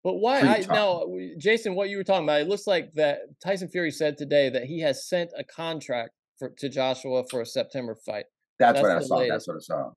But 0.03 0.15
why? 0.15 0.41
I, 0.41 0.65
now, 0.69 1.05
Jason, 1.39 1.77
what 1.77 1.89
you 1.89 1.97
were 1.97 2.05
talking 2.05 2.25
about, 2.25 2.41
it 2.41 2.49
looks 2.49 2.67
like 2.67 2.93
that 2.95 3.21
Tyson 3.41 3.69
Fury 3.69 3.93
said 3.93 4.19
today 4.19 4.51
that 4.51 4.65
he 4.65 4.81
has 4.81 5.09
sent 5.09 5.31
a 5.39 5.45
contract 5.45 6.11
for 6.39 6.51
to 6.59 6.68
Joshua 6.68 7.24
for 7.30 7.41
a 7.41 7.47
September 7.47 7.95
fight. 7.95 8.26
that's, 8.59 8.80
That's 8.80 8.82
what 8.82 8.97
i 8.97 9.01
saw 9.03 9.16
latest. 9.16 9.32
that's 9.32 9.49
what 9.49 9.57
i 9.57 9.61
saw 9.61 9.91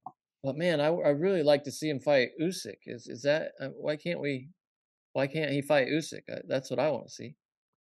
But 0.44 0.58
man, 0.58 0.80
I, 0.80 0.88
I 0.88 1.10
really 1.10 1.44
like 1.44 1.64
to 1.66 1.72
see 1.72 1.90
him 1.90 2.00
fight 2.00 2.30
Usyk. 2.42 2.78
Is 2.86 3.08
is 3.08 3.22
that 3.24 3.52
uh, 3.62 3.68
why 3.78 3.96
can't 3.98 4.20
we? 4.22 4.50
Why 5.14 5.28
can't 5.28 5.52
he 5.52 5.62
fight 5.62 5.88
Usyk? 5.88 6.22
Uh, 6.32 6.40
That's 6.48 6.70
what 6.70 6.80
I 6.80 6.90
want 6.92 7.08
to 7.08 7.12
see. 7.14 7.36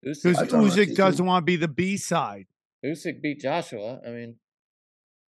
Because 0.01 0.23
Usyk, 0.23 0.37
I 0.41 0.45
don't 0.45 0.63
Usyk 0.69 0.87
see, 0.89 0.93
doesn't 0.95 1.25
want 1.25 1.41
to 1.43 1.45
be 1.45 1.55
the 1.55 1.67
B 1.67 1.97
side. 1.97 2.45
Usyk 2.85 3.21
beat 3.21 3.39
Joshua. 3.41 3.99
I 4.07 4.11
mean, 4.11 4.35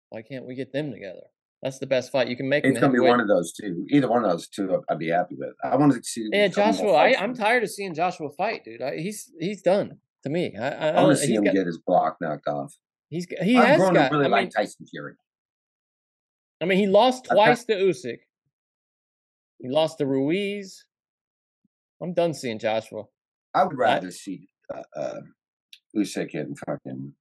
why 0.10 0.22
can't 0.22 0.46
we 0.46 0.56
get 0.56 0.72
them 0.72 0.92
together? 0.92 1.24
That's 1.62 1.80
the 1.80 1.88
best 1.88 2.12
fight 2.12 2.30
you 2.30 2.38
can 2.38 2.48
make. 2.48 2.64
it's 2.64 2.76
the 2.76 2.80
gonna 2.80 2.94
be 2.94 3.00
one 3.00 3.20
of 3.20 3.28
those 3.28 3.52
two 3.52 3.86
either 3.90 4.08
one 4.08 4.24
of 4.24 4.32
those 4.32 4.48
two 4.48 4.72
I'd- 4.74 4.84
i'd 4.90 4.98
be 5.00 5.10
happy 5.10 5.36
with 5.38 5.56
i 5.62 5.76
want 5.76 5.92
to 5.92 6.02
see 6.02 6.26
Yeah, 6.32 6.48
Joshua. 6.48 6.94
I 6.94 7.16
I'm 7.22 7.34
tired 7.36 7.64
of 7.64 7.70
seeing 7.70 7.94
Joshua 7.94 8.30
fight, 8.38 8.64
dude. 8.64 8.82
I, 8.82 8.96
he's 8.98 9.30
he's 9.40 9.62
done 9.62 9.98
to 10.24 10.30
me. 10.30 10.56
I, 10.58 10.70
I, 10.70 10.70
I 10.70 10.90
i 10.92 11.04
want 11.04 11.18
to 11.18 11.26
see 11.26 11.34
him 11.36 11.44
got, 11.44 11.54
get 11.56 11.66
his 11.66 11.78
block 11.86 12.16
knocked 12.22 12.48
off 12.48 12.76
He's 13.10 13.28
he 13.42 13.58
i've 13.58 13.68
has 13.68 13.78
grown 13.80 13.94
got. 13.94 14.10
to 14.10 14.16
really 14.16 14.26
I 14.26 14.30
like 14.30 14.42
mean, 14.44 14.52
tyson 14.52 14.86
fury 14.88 15.14
I 16.62 16.66
mean, 16.66 16.78
he 16.78 16.88
lost 16.88 17.26
got- 17.28 17.36
twice 17.36 17.64
to 17.66 17.74
Usyk. 17.76 18.20
He 19.62 19.70
lost 19.70 19.98
to 20.00 20.06
Ruiz. 20.06 20.84
I'm 22.02 22.14
done 22.14 22.34
seeing 22.34 22.60
Joshua. 22.60 23.04
i 23.54 23.64
would 23.64 23.78
rather 23.78 24.12
see 24.12 24.48
uh, 24.74 24.84
uh 24.96 25.22
Usyk 25.96 26.34
and 26.34 26.58
fucking 26.60 27.14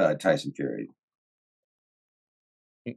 uh, 0.00 0.14
Tyson 0.14 0.52
Fury. 0.52 0.88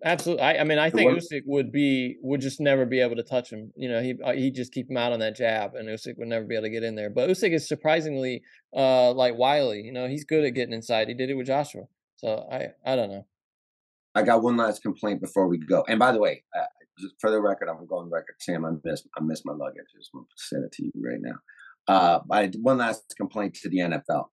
Absolutely. 0.04 0.44
I, 0.44 0.58
I 0.58 0.64
mean, 0.64 0.80
I 0.80 0.90
think 0.90 1.12
Usyk 1.12 1.44
would 1.46 1.72
be 1.72 2.18
would 2.22 2.42
just 2.42 2.60
never 2.60 2.86
be 2.86 3.00
able 3.00 3.16
to 3.16 3.24
touch 3.24 3.52
him. 3.52 3.72
You 3.76 3.90
know, 3.90 4.02
he 4.02 4.16
he 4.36 4.52
just 4.52 4.72
keep 4.72 4.90
him 4.90 4.98
out 4.98 5.14
on 5.14 5.20
that 5.20 5.36
jab, 5.36 5.76
and 5.76 5.88
Usyk 5.88 6.18
would 6.18 6.28
never 6.28 6.46
be 6.46 6.56
able 6.56 6.64
to 6.64 6.70
get 6.70 6.84
in 6.84 6.96
there. 6.96 7.10
But 7.10 7.30
Usyk 7.30 7.54
is 7.54 7.68
surprisingly 7.68 8.44
uh 8.76 9.12
like 9.14 9.38
wily. 9.38 9.82
You 9.82 9.92
know, 9.92 10.08
he's 10.08 10.24
good 10.24 10.44
at 10.44 10.54
getting 10.54 10.74
inside. 10.74 11.08
He 11.08 11.14
did 11.14 11.30
it 11.30 11.36
with 11.36 11.48
Joshua. 11.48 11.84
So 12.18 12.48
I 12.52 12.70
I 12.86 12.96
don't 12.96 13.10
know. 13.10 13.26
I 14.16 14.24
got 14.24 14.44
one 14.44 14.58
last 14.58 14.82
complaint 14.82 15.22
before 15.22 15.48
we 15.48 15.58
go. 15.58 15.84
And 15.88 15.98
by 15.98 16.12
the 16.12 16.20
way, 16.20 16.44
uh, 16.56 16.66
just 17.00 17.16
for 17.20 17.32
the 17.32 17.42
record, 17.42 17.68
I'm 17.68 17.86
going 17.88 18.06
on 18.06 18.12
record, 18.12 18.36
Sam. 18.40 18.66
I 18.66 18.72
missed 18.84 19.08
I 19.18 19.22
missed 19.22 19.46
my 19.46 19.54
luggage. 19.54 19.86
I 19.96 19.98
just 19.98 20.14
want 20.14 20.28
to 20.30 20.44
say 20.44 20.58
it 20.58 20.72
to 20.74 20.84
you 20.84 20.92
right 20.98 21.20
now. 21.20 21.36
Uh, 21.88 22.20
I 22.32 22.52
one 22.62 22.78
last 22.78 23.14
complaint 23.18 23.56
to 23.62 23.70
the 23.70 23.80
NFL. 23.80 24.26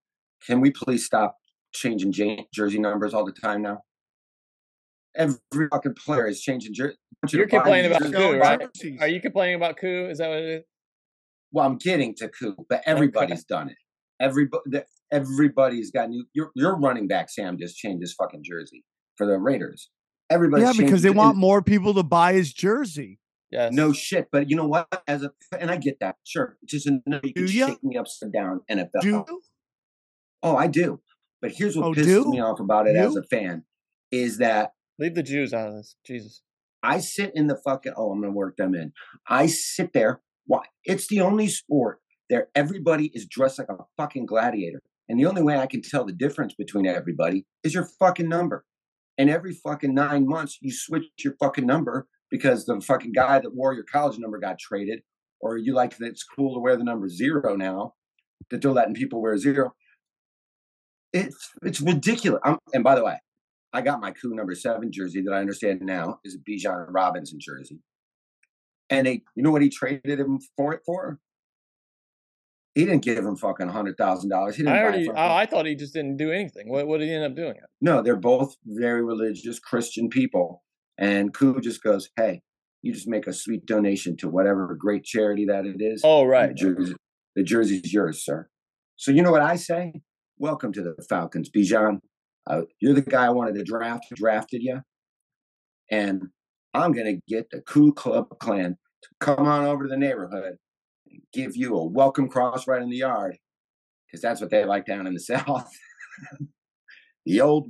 Can 0.47 0.61
we 0.61 0.71
please 0.71 1.05
stop 1.05 1.37
changing 1.73 2.13
jersey 2.55 2.79
numbers 2.79 3.15
all 3.15 3.25
the 3.25 3.33
time 3.33 3.63
now? 3.63 3.83
Every 5.17 5.69
fucking 5.71 5.95
player 5.95 6.27
is 6.27 6.41
changing 6.41 6.73
jersey. 6.75 6.97
You're 7.31 7.49
complaining 7.49 7.91
about 7.91 8.13
Koo, 8.13 8.39
right? 8.39 8.61
jerseys. 8.75 9.01
Are 9.01 9.09
you 9.09 9.21
complaining 9.21 9.57
about 9.57 9.77
Koo? 9.77 10.07
Is 10.09 10.19
that 10.19 10.29
what 10.29 10.39
it 10.39 10.49
is? 10.49 10.63
Well, 11.53 11.67
I'm 11.67 11.77
getting 11.79 12.15
to 12.17 12.29
Koo, 12.29 12.55
but 12.69 12.83
everybody's 12.87 13.45
done 13.45 13.69
it. 13.71 13.77
Everybody, 14.21 14.63
everybody's 15.11 15.91
got 15.91 16.11
new. 16.11 16.25
Your 16.33 16.51
your 16.55 16.79
running 16.79 17.09
back 17.09 17.29
Sam 17.31 17.59
just 17.59 17.77
changed 17.77 18.03
his 18.03 18.15
fucking 18.15 18.43
jersey 18.45 18.85
for 19.17 19.27
the 19.27 19.39
Raiders. 19.39 19.91
Everybody, 20.31 20.63
Yeah, 20.63 20.73
because 20.77 21.03
they 21.03 21.11
want 21.11 21.37
more 21.37 21.61
people 21.61 21.93
to 21.95 22.03
buy 22.05 22.35
his 22.35 22.53
jersey. 22.53 23.19
Yes. 23.51 23.73
No 23.73 23.93
shit, 23.93 24.29
but 24.31 24.49
you 24.49 24.55
know 24.55 24.67
what? 24.69 24.87
As 25.09 25.25
a 25.25 25.33
and 25.59 25.73
I 25.73 25.77
get 25.77 25.99
that. 26.01 26.17
Sure, 26.25 26.57
it's 26.63 26.71
just 26.73 26.87
another 26.87 27.27
you 27.27 27.35
can 27.35 27.47
Do 27.47 27.53
ya? 27.53 27.67
shake 27.67 27.83
me 27.83 27.97
upside 27.97 28.33
down 28.33 28.61
NFL. 28.71 29.01
Do 29.01 29.09
you? 29.09 29.43
Oh, 30.45 30.57
I 30.57 30.69
do. 30.69 31.01
But 31.43 31.51
here's 31.53 31.77
what 31.77 31.87
Oh, 31.87 31.93
pisses 31.93 32.05
do? 32.05 32.31
me 32.31 32.41
off 32.41 32.61
about 32.61 32.87
it 32.87 32.95
as 32.95 33.17
a 33.17 33.23
fan 33.25 33.65
is 34.13 34.39
that 34.39 34.73
Leave 35.01 35.15
the 35.15 35.23
Jews 35.23 35.55
out 35.55 35.69
of 35.69 35.75
this. 35.75 35.97
Jesus. 36.07 36.43
I 36.83 37.01
sit 37.01 37.33
in 37.35 37.47
the 37.47 37.57
fucking. 37.57 37.95
Oh, 37.97 38.11
I'm 38.13 38.21
gonna 38.21 38.33
work 38.33 38.57
them 38.57 38.75
in. 38.75 38.93
I 39.27 39.47
sit 39.47 39.93
there. 39.95 40.21
Why? 40.47 40.65
It's 40.85 41.09
the 41.09 41.21
only 41.21 41.49
sport 41.49 42.01
there. 42.29 42.49
Everybody 42.55 43.11
is 43.15 43.27
dressed 43.27 43.59
like 43.59 43.69
a 43.71 43.85
fucking 43.97 44.27
gladiator, 44.27 44.81
and 45.09 45.19
the 45.19 45.27
only 45.27 45.43
way 45.43 45.57
I 45.57 45.67
can 45.67 45.81
tell 45.83 46.05
the 46.05 46.13
difference 46.13 46.55
between 46.55 46.87
everybody 46.87 47.47
is 47.65 47.75
your 47.75 47.89
fucking 47.99 48.29
number. 48.29 48.65
And 49.17 49.29
every 49.29 49.53
fucking 49.53 49.95
nine 49.95 50.27
months, 50.27 50.59
you 50.63 50.73
switch 50.73 51.05
your 51.23 51.35
fucking 51.41 51.67
number 51.67 52.07
because 52.31 52.65
the 52.65 52.81
fucking 52.81 53.13
guy 53.13 53.39
that 53.41 53.55
wore 53.55 53.75
your 53.75 53.85
college 53.85 54.19
number 54.19 54.39
got 54.39 54.59
traded, 54.59 55.01
or 55.41 55.57
you 55.57 55.75
like 55.75 55.97
that 55.99 56.07
it's 56.07 56.25
cool 56.25 56.55
to 56.55 56.61
wear 56.61 56.77
the 56.77 56.85
number 56.85 57.09
zero 57.09 57.57
now, 57.57 57.95
that 58.51 58.63
they're 58.63 58.71
letting 58.71 58.95
people 58.95 59.21
wear 59.21 59.37
zero. 59.39 59.75
It's 61.13 61.51
it's 61.63 61.81
ridiculous. 61.81 62.41
I'm, 62.45 62.59
and 62.73 62.85
by 62.85 62.95
the 62.95 63.05
way, 63.05 63.17
I 63.73 63.83
got 63.83 64.01
my 64.01 64.11
Koo 64.11 64.35
number 64.35 64.55
seven 64.55 64.91
jersey 64.93 65.23
that 65.23 65.33
I 65.33 65.41
understand 65.41 65.81
now 65.83 66.19
is 66.25 66.35
a 66.37 66.39
Bijan 66.39 66.87
Robinson 66.89 67.39
jersey. 67.41 67.81
And 68.89 69.07
they, 69.07 69.23
you 69.37 69.43
know 69.43 69.53
what 69.53 69.63
he 69.63 69.69
traded 69.69 70.19
him 70.19 70.41
for 70.57 70.75
it 70.75 70.81
for? 70.85 71.21
He 72.75 72.85
didn't 72.85 73.03
give 73.03 73.25
him 73.25 73.37
fucking 73.37 73.69
hundred 73.69 73.97
thousand 73.97 74.31
dollars. 74.31 74.57
He 74.57 74.63
didn't 74.63 74.77
I 74.77 74.83
already. 74.83 75.11
I 75.15 75.47
thought 75.47 75.67
he 75.67 75.75
just 75.75 75.93
didn't 75.93 76.17
do 76.17 76.31
anything. 76.31 76.69
What 76.69 76.87
what 76.87 76.99
did 76.99 77.09
he 77.09 77.15
end 77.15 77.25
up 77.25 77.35
doing? 77.35 77.55
no, 77.81 78.01
they're 78.03 78.17
both 78.17 78.57
very 78.65 79.05
religious 79.05 79.59
Christian 79.59 80.09
people. 80.09 80.63
And 80.97 81.35
Koo 81.35 81.61
just 81.61 81.83
goes, 81.83 82.11
Hey, 82.17 82.43
you 82.83 82.93
just 82.93 83.09
make 83.09 83.27
a 83.27 83.33
sweet 83.33 83.67
donation 83.67 84.17
to 84.19 84.29
whatever 84.29 84.75
great 84.79 85.05
charity 85.05 85.47
that 85.47 85.67
it 85.67 85.77
is. 85.81 86.03
Oh 86.05 86.25
right. 86.25 86.49
The, 86.49 86.55
jersey, 86.55 86.95
the 87.35 87.43
jersey's 87.43 87.93
yours, 87.93 88.25
sir. 88.25 88.49
So 88.97 89.11
you 89.11 89.23
know 89.23 89.33
what 89.33 89.43
I 89.43 89.57
say? 89.57 90.03
Welcome 90.39 90.73
to 90.75 90.83
the 90.83 90.95
Falcons, 91.09 91.51
Bijan. 91.51 92.01
Uh, 92.51 92.63
you're 92.81 92.95
the 92.95 93.03
guy 93.03 93.27
I 93.27 93.31
wanted 93.31 93.55
to 93.55 93.65
draft, 93.65 94.07
drafted 94.15 94.63
you. 94.63 94.81
And 95.91 96.23
I'm 96.75 96.93
going 96.93 97.07
to 97.07 97.21
get 97.33 97.49
the 97.51 97.61
Ku 97.61 97.93
Club 97.93 98.27
Clan 98.41 98.77
to 99.03 99.09
come 99.21 99.47
on 99.47 99.67
over 99.67 99.85
to 99.85 99.89
the 99.89 99.97
neighborhood 99.97 100.57
and 101.09 101.21
give 101.33 101.57
you 101.57 101.77
a 101.77 101.87
welcome 101.87 102.29
cross 102.29 102.67
right 102.67 102.83
in 102.83 102.91
the 102.91 102.97
yard 102.97 103.37
because 104.07 104.21
that's 104.21 104.41
what 104.41 104.51
they 104.51 104.65
like 104.65 104.85
down 104.85 105.07
in 105.07 105.15
the 105.15 105.21
South. 105.21 105.71
the 107.25 107.41
old 107.41 107.69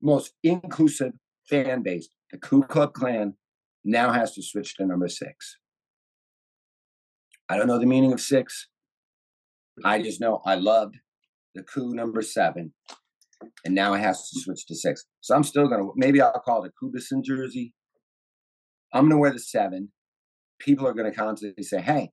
most 0.00 0.32
inclusive 0.44 1.12
fan 1.48 1.82
base, 1.82 2.08
the 2.30 2.38
Ku 2.38 2.62
Klux 2.62 2.98
Klan, 2.98 3.34
now 3.84 4.12
has 4.12 4.34
to 4.34 4.42
switch 4.42 4.76
to 4.76 4.86
number 4.86 5.08
six. 5.08 5.56
I 7.48 7.56
don't 7.56 7.66
know 7.66 7.80
the 7.80 7.86
meaning 7.86 8.12
of 8.12 8.20
six. 8.20 8.68
I 9.84 10.00
just 10.00 10.20
know 10.20 10.40
I 10.46 10.54
loved 10.54 10.98
the 11.56 11.64
Koo 11.64 11.94
number 11.94 12.22
seven, 12.22 12.74
and 13.64 13.74
now 13.74 13.94
it 13.94 14.00
has 14.00 14.28
to 14.30 14.40
switch 14.40 14.66
to 14.66 14.74
six. 14.74 15.04
So 15.20 15.34
I'm 15.34 15.42
still 15.44 15.68
gonna 15.68 15.84
maybe 15.96 16.20
I'll 16.20 16.32
call 16.44 16.64
it 16.64 16.72
a 16.72 16.84
Kubison 16.84 17.22
jersey. 17.24 17.74
I'm 18.92 19.08
gonna 19.08 19.18
wear 19.20 19.32
the 19.32 19.38
seven. 19.38 19.90
People 20.58 20.86
are 20.86 20.94
gonna 20.94 21.12
constantly 21.12 21.62
say, 21.62 21.80
"Hey, 21.80 22.10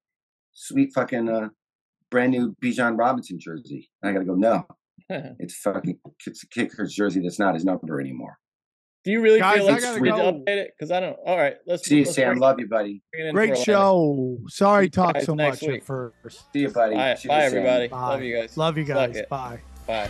sweet 0.53 0.91
fucking 0.93 1.27
uh, 1.29 1.49
brand 2.11 2.31
new 2.31 2.55
Bijan 2.63 2.97
Robinson 2.97 3.39
jersey." 3.39 3.89
And 4.01 4.09
I 4.09 4.13
gotta 4.13 4.25
go, 4.25 4.35
no, 4.35 4.65
it's 5.39 5.55
fucking 5.57 5.99
it's 6.25 6.43
a 6.43 6.47
kicker's 6.47 6.93
jersey 6.93 7.21
that's 7.21 7.39
not 7.39 7.55
his 7.55 7.65
number 7.65 7.99
anymore. 7.99 8.37
Do 9.03 9.11
you 9.11 9.21
really 9.21 9.39
Guys, 9.39 9.57
feel 9.59 9.69
I 9.69 9.71
like 9.71 9.81
gotta 9.81 10.01
we 10.01 10.09
need 10.09 10.15
to 10.17 10.21
go. 10.21 10.33
update 10.33 10.57
it? 10.57 10.73
Because 10.77 10.91
I 10.91 10.99
don't. 10.99 11.17
All 11.25 11.37
right, 11.37 11.55
let's 11.65 11.87
See 11.87 11.99
you, 11.99 12.03
let's 12.03 12.15
Sam. 12.15 12.37
Love 12.39 12.59
you, 12.59 12.67
buddy. 12.67 13.01
bring 13.13 13.25
it 13.25 13.29
in 13.29 13.35
Great 13.35 13.57
show. 13.57 14.37
Sorry, 14.49 14.85
See 14.85 14.89
talk 14.89 15.13
guys 15.13 15.25
so 15.25 15.33
next 15.33 15.61
much 15.61 15.67
week. 15.69 15.81
at 15.81 15.87
first. 15.87 16.43
See 16.53 16.59
you, 16.59 16.69
buddy. 16.69 16.95
Bye, 16.95 17.17
bye 17.25 17.43
everybody. 17.43 17.87
Bye. 17.87 17.97
Love 18.09 18.23
you 18.23 18.35
guys. 18.35 18.57
Love 18.57 18.77
you 18.77 18.83
guys. 18.83 19.21
Bye. 19.29 19.59
Bye. 19.87 20.09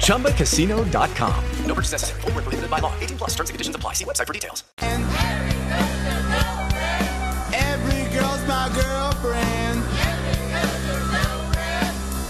ChumbaCasino.com. 0.00 1.44
No 1.66 1.74
purchase 1.74 1.92
necessary. 1.92 2.20
Void 2.22 2.34
were 2.34 2.42
prohibited 2.42 2.70
by 2.70 2.80
law. 2.80 2.92
18 3.00 3.16
plus. 3.18 3.30
Terms 3.30 3.50
and 3.50 3.54
conditions 3.54 3.76
apply. 3.76 3.94
See 3.94 4.04
website 4.04 4.26
for 4.26 4.32
details. 4.32 4.64
Every 7.52 8.12
girl's 8.12 8.46
my 8.46 8.68
girlfriend. 8.74 9.82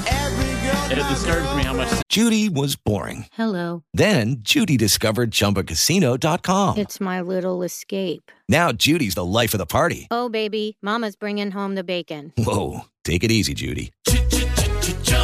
Every 0.09 0.53
girl's 0.67 0.91
It 0.91 0.97
disturbs 1.09 1.55
me 1.57 1.65
how 1.65 1.75
much. 1.75 2.03
Judy 2.09 2.49
was 2.49 2.77
boring. 2.77 3.27
Hello. 3.33 3.83
Then 3.95 4.37
Judy 4.41 4.77
discovered 4.77 5.31
ChumbaCasino.com. 5.31 6.79
It's 6.79 7.01
my 7.01 7.21
little 7.21 7.63
escape. 7.63 8.31
Now 8.49 8.73
Judy's 8.73 9.15
the 9.15 9.25
life 9.25 9.55
of 9.55 9.59
the 9.59 9.67
party. 9.67 10.09
Oh, 10.11 10.29
baby, 10.29 10.77
Mama's 10.83 11.15
bringing 11.17 11.53
home 11.53 11.77
the 11.77 11.85
bacon. 11.85 12.33
Whoa, 12.37 12.81
take 13.05 13.23
it 13.23 13.31
easy, 13.31 13.55
Judy. 13.55 13.93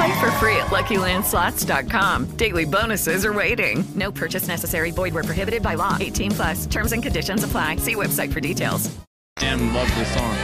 Play 0.00 0.18
for 0.18 0.30
free 0.32 0.56
at 0.56 0.68
LuckyLandSlots.com. 0.68 2.24
Daily 2.36 2.64
bonuses 2.64 3.26
are 3.26 3.34
waiting. 3.34 3.84
No 3.94 4.10
purchase 4.10 4.48
necessary. 4.48 4.92
Void 4.92 5.12
where 5.12 5.22
prohibited 5.22 5.62
by 5.62 5.74
law. 5.74 5.98
18 6.00 6.30
plus. 6.30 6.64
Terms 6.64 6.92
and 6.92 7.02
conditions 7.02 7.44
apply. 7.44 7.76
See 7.76 7.96
website 7.96 8.32
for 8.32 8.40
details. 8.40 8.90
Damn, 9.36 9.74
loves 9.74 9.94
this 9.96 10.10
song. 10.14 10.34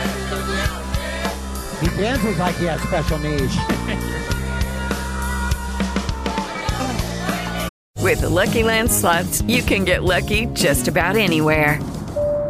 He 1.80 1.88
dances 1.96 2.38
like 2.38 2.56
he 2.56 2.66
has 2.66 2.82
special 2.82 3.18
needs. 3.18 3.56
With 8.02 8.20
the 8.20 8.28
Lucky 8.28 8.62
Land 8.62 8.92
slots, 8.92 9.40
you 9.42 9.62
can 9.62 9.86
get 9.86 10.04
lucky 10.04 10.46
just 10.52 10.86
about 10.86 11.16
anywhere. 11.16 11.80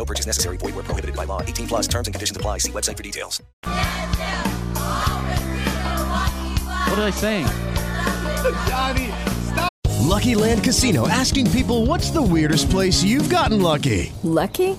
No 0.00 0.06
purchase 0.06 0.24
necessary. 0.24 0.56
Void 0.56 0.74
where 0.74 0.84
prohibited 0.84 1.14
by 1.14 1.26
law. 1.26 1.42
18 1.42 1.66
plus 1.68 1.86
terms 1.86 2.08
and 2.08 2.14
conditions 2.14 2.34
apply. 2.34 2.56
See 2.56 2.72
website 2.72 2.96
for 2.96 3.02
details. 3.02 3.42
What 6.88 6.98
are 6.98 7.04
they 7.04 7.10
saying? 7.10 7.46
Johnny, 8.66 9.12
stop. 9.42 9.68
Lucky 10.00 10.34
Land 10.34 10.64
Casino 10.64 11.06
asking 11.06 11.50
people 11.50 11.84
what's 11.84 12.08
the 12.10 12.22
weirdest 12.22 12.70
place 12.70 13.02
you've 13.02 13.28
gotten 13.28 13.60
lucky? 13.60 14.10
Lucky? 14.22 14.78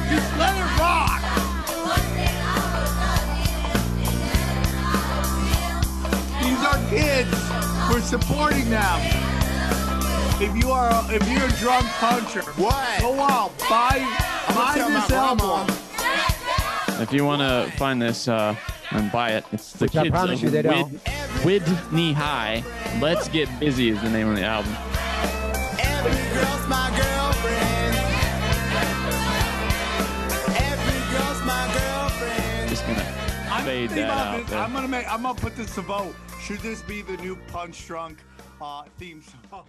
Kids. 6.91 7.31
We're 7.89 8.01
supporting 8.01 8.69
them. 8.69 8.99
If 10.41 10.55
you 10.57 10.71
are, 10.71 10.89
a, 10.89 11.13
if 11.13 11.27
you're 11.29 11.47
a 11.47 11.51
drunk 11.59 11.85
puncher, 11.99 12.41
What? 12.61 12.99
Go 13.01 13.19
out, 13.19 13.57
buy, 13.69 13.99
buy 14.49 14.75
my 14.75 14.89
this 14.89 15.07
grandma. 15.07 15.63
album. 15.63 15.75
If 17.01 17.13
you 17.13 17.23
want 17.25 17.41
to 17.41 17.71
find 17.77 18.01
this 18.01 18.27
uh, 18.27 18.55
and 18.91 19.09
buy 19.11 19.29
it, 19.31 19.45
it's 19.53 19.71
the 19.73 19.85
Which 19.85 19.95
I 19.95 20.03
kids 20.03 20.11
promise 20.11 20.43
of 20.43 20.53
you 20.53 20.61
they 20.61 20.83
Wid, 21.43 21.63
Wid 21.63 21.93
Knee 21.93 22.11
High. 22.13 22.63
Let's 22.99 23.29
Get 23.29 23.47
Busy 23.59 23.89
is 23.89 24.01
the 24.01 24.09
name 24.09 24.27
of 24.27 24.35
the 24.35 24.43
album. 24.43 24.73
Every 25.79 26.11
girl's 26.35 26.67
my 26.67 26.89
girlfriend. 26.89 27.30
I'm 33.61 33.67
fade 33.67 33.89
that 33.91 34.09
out 34.09 34.47
this. 34.47 34.53
I'm 34.53 34.73
gonna 34.73 34.87
make. 34.87 35.11
I'm 35.11 35.21
gonna 35.21 35.39
put 35.39 35.55
this 35.55 35.75
to 35.75 35.81
vote. 35.81 36.15
Should 36.41 36.59
this 36.61 36.81
be 36.81 37.03
the 37.03 37.17
new 37.17 37.35
Punch 37.47 37.85
Drunk 37.85 38.17
uh, 38.59 38.83
theme 38.97 39.21
song? 39.51 39.65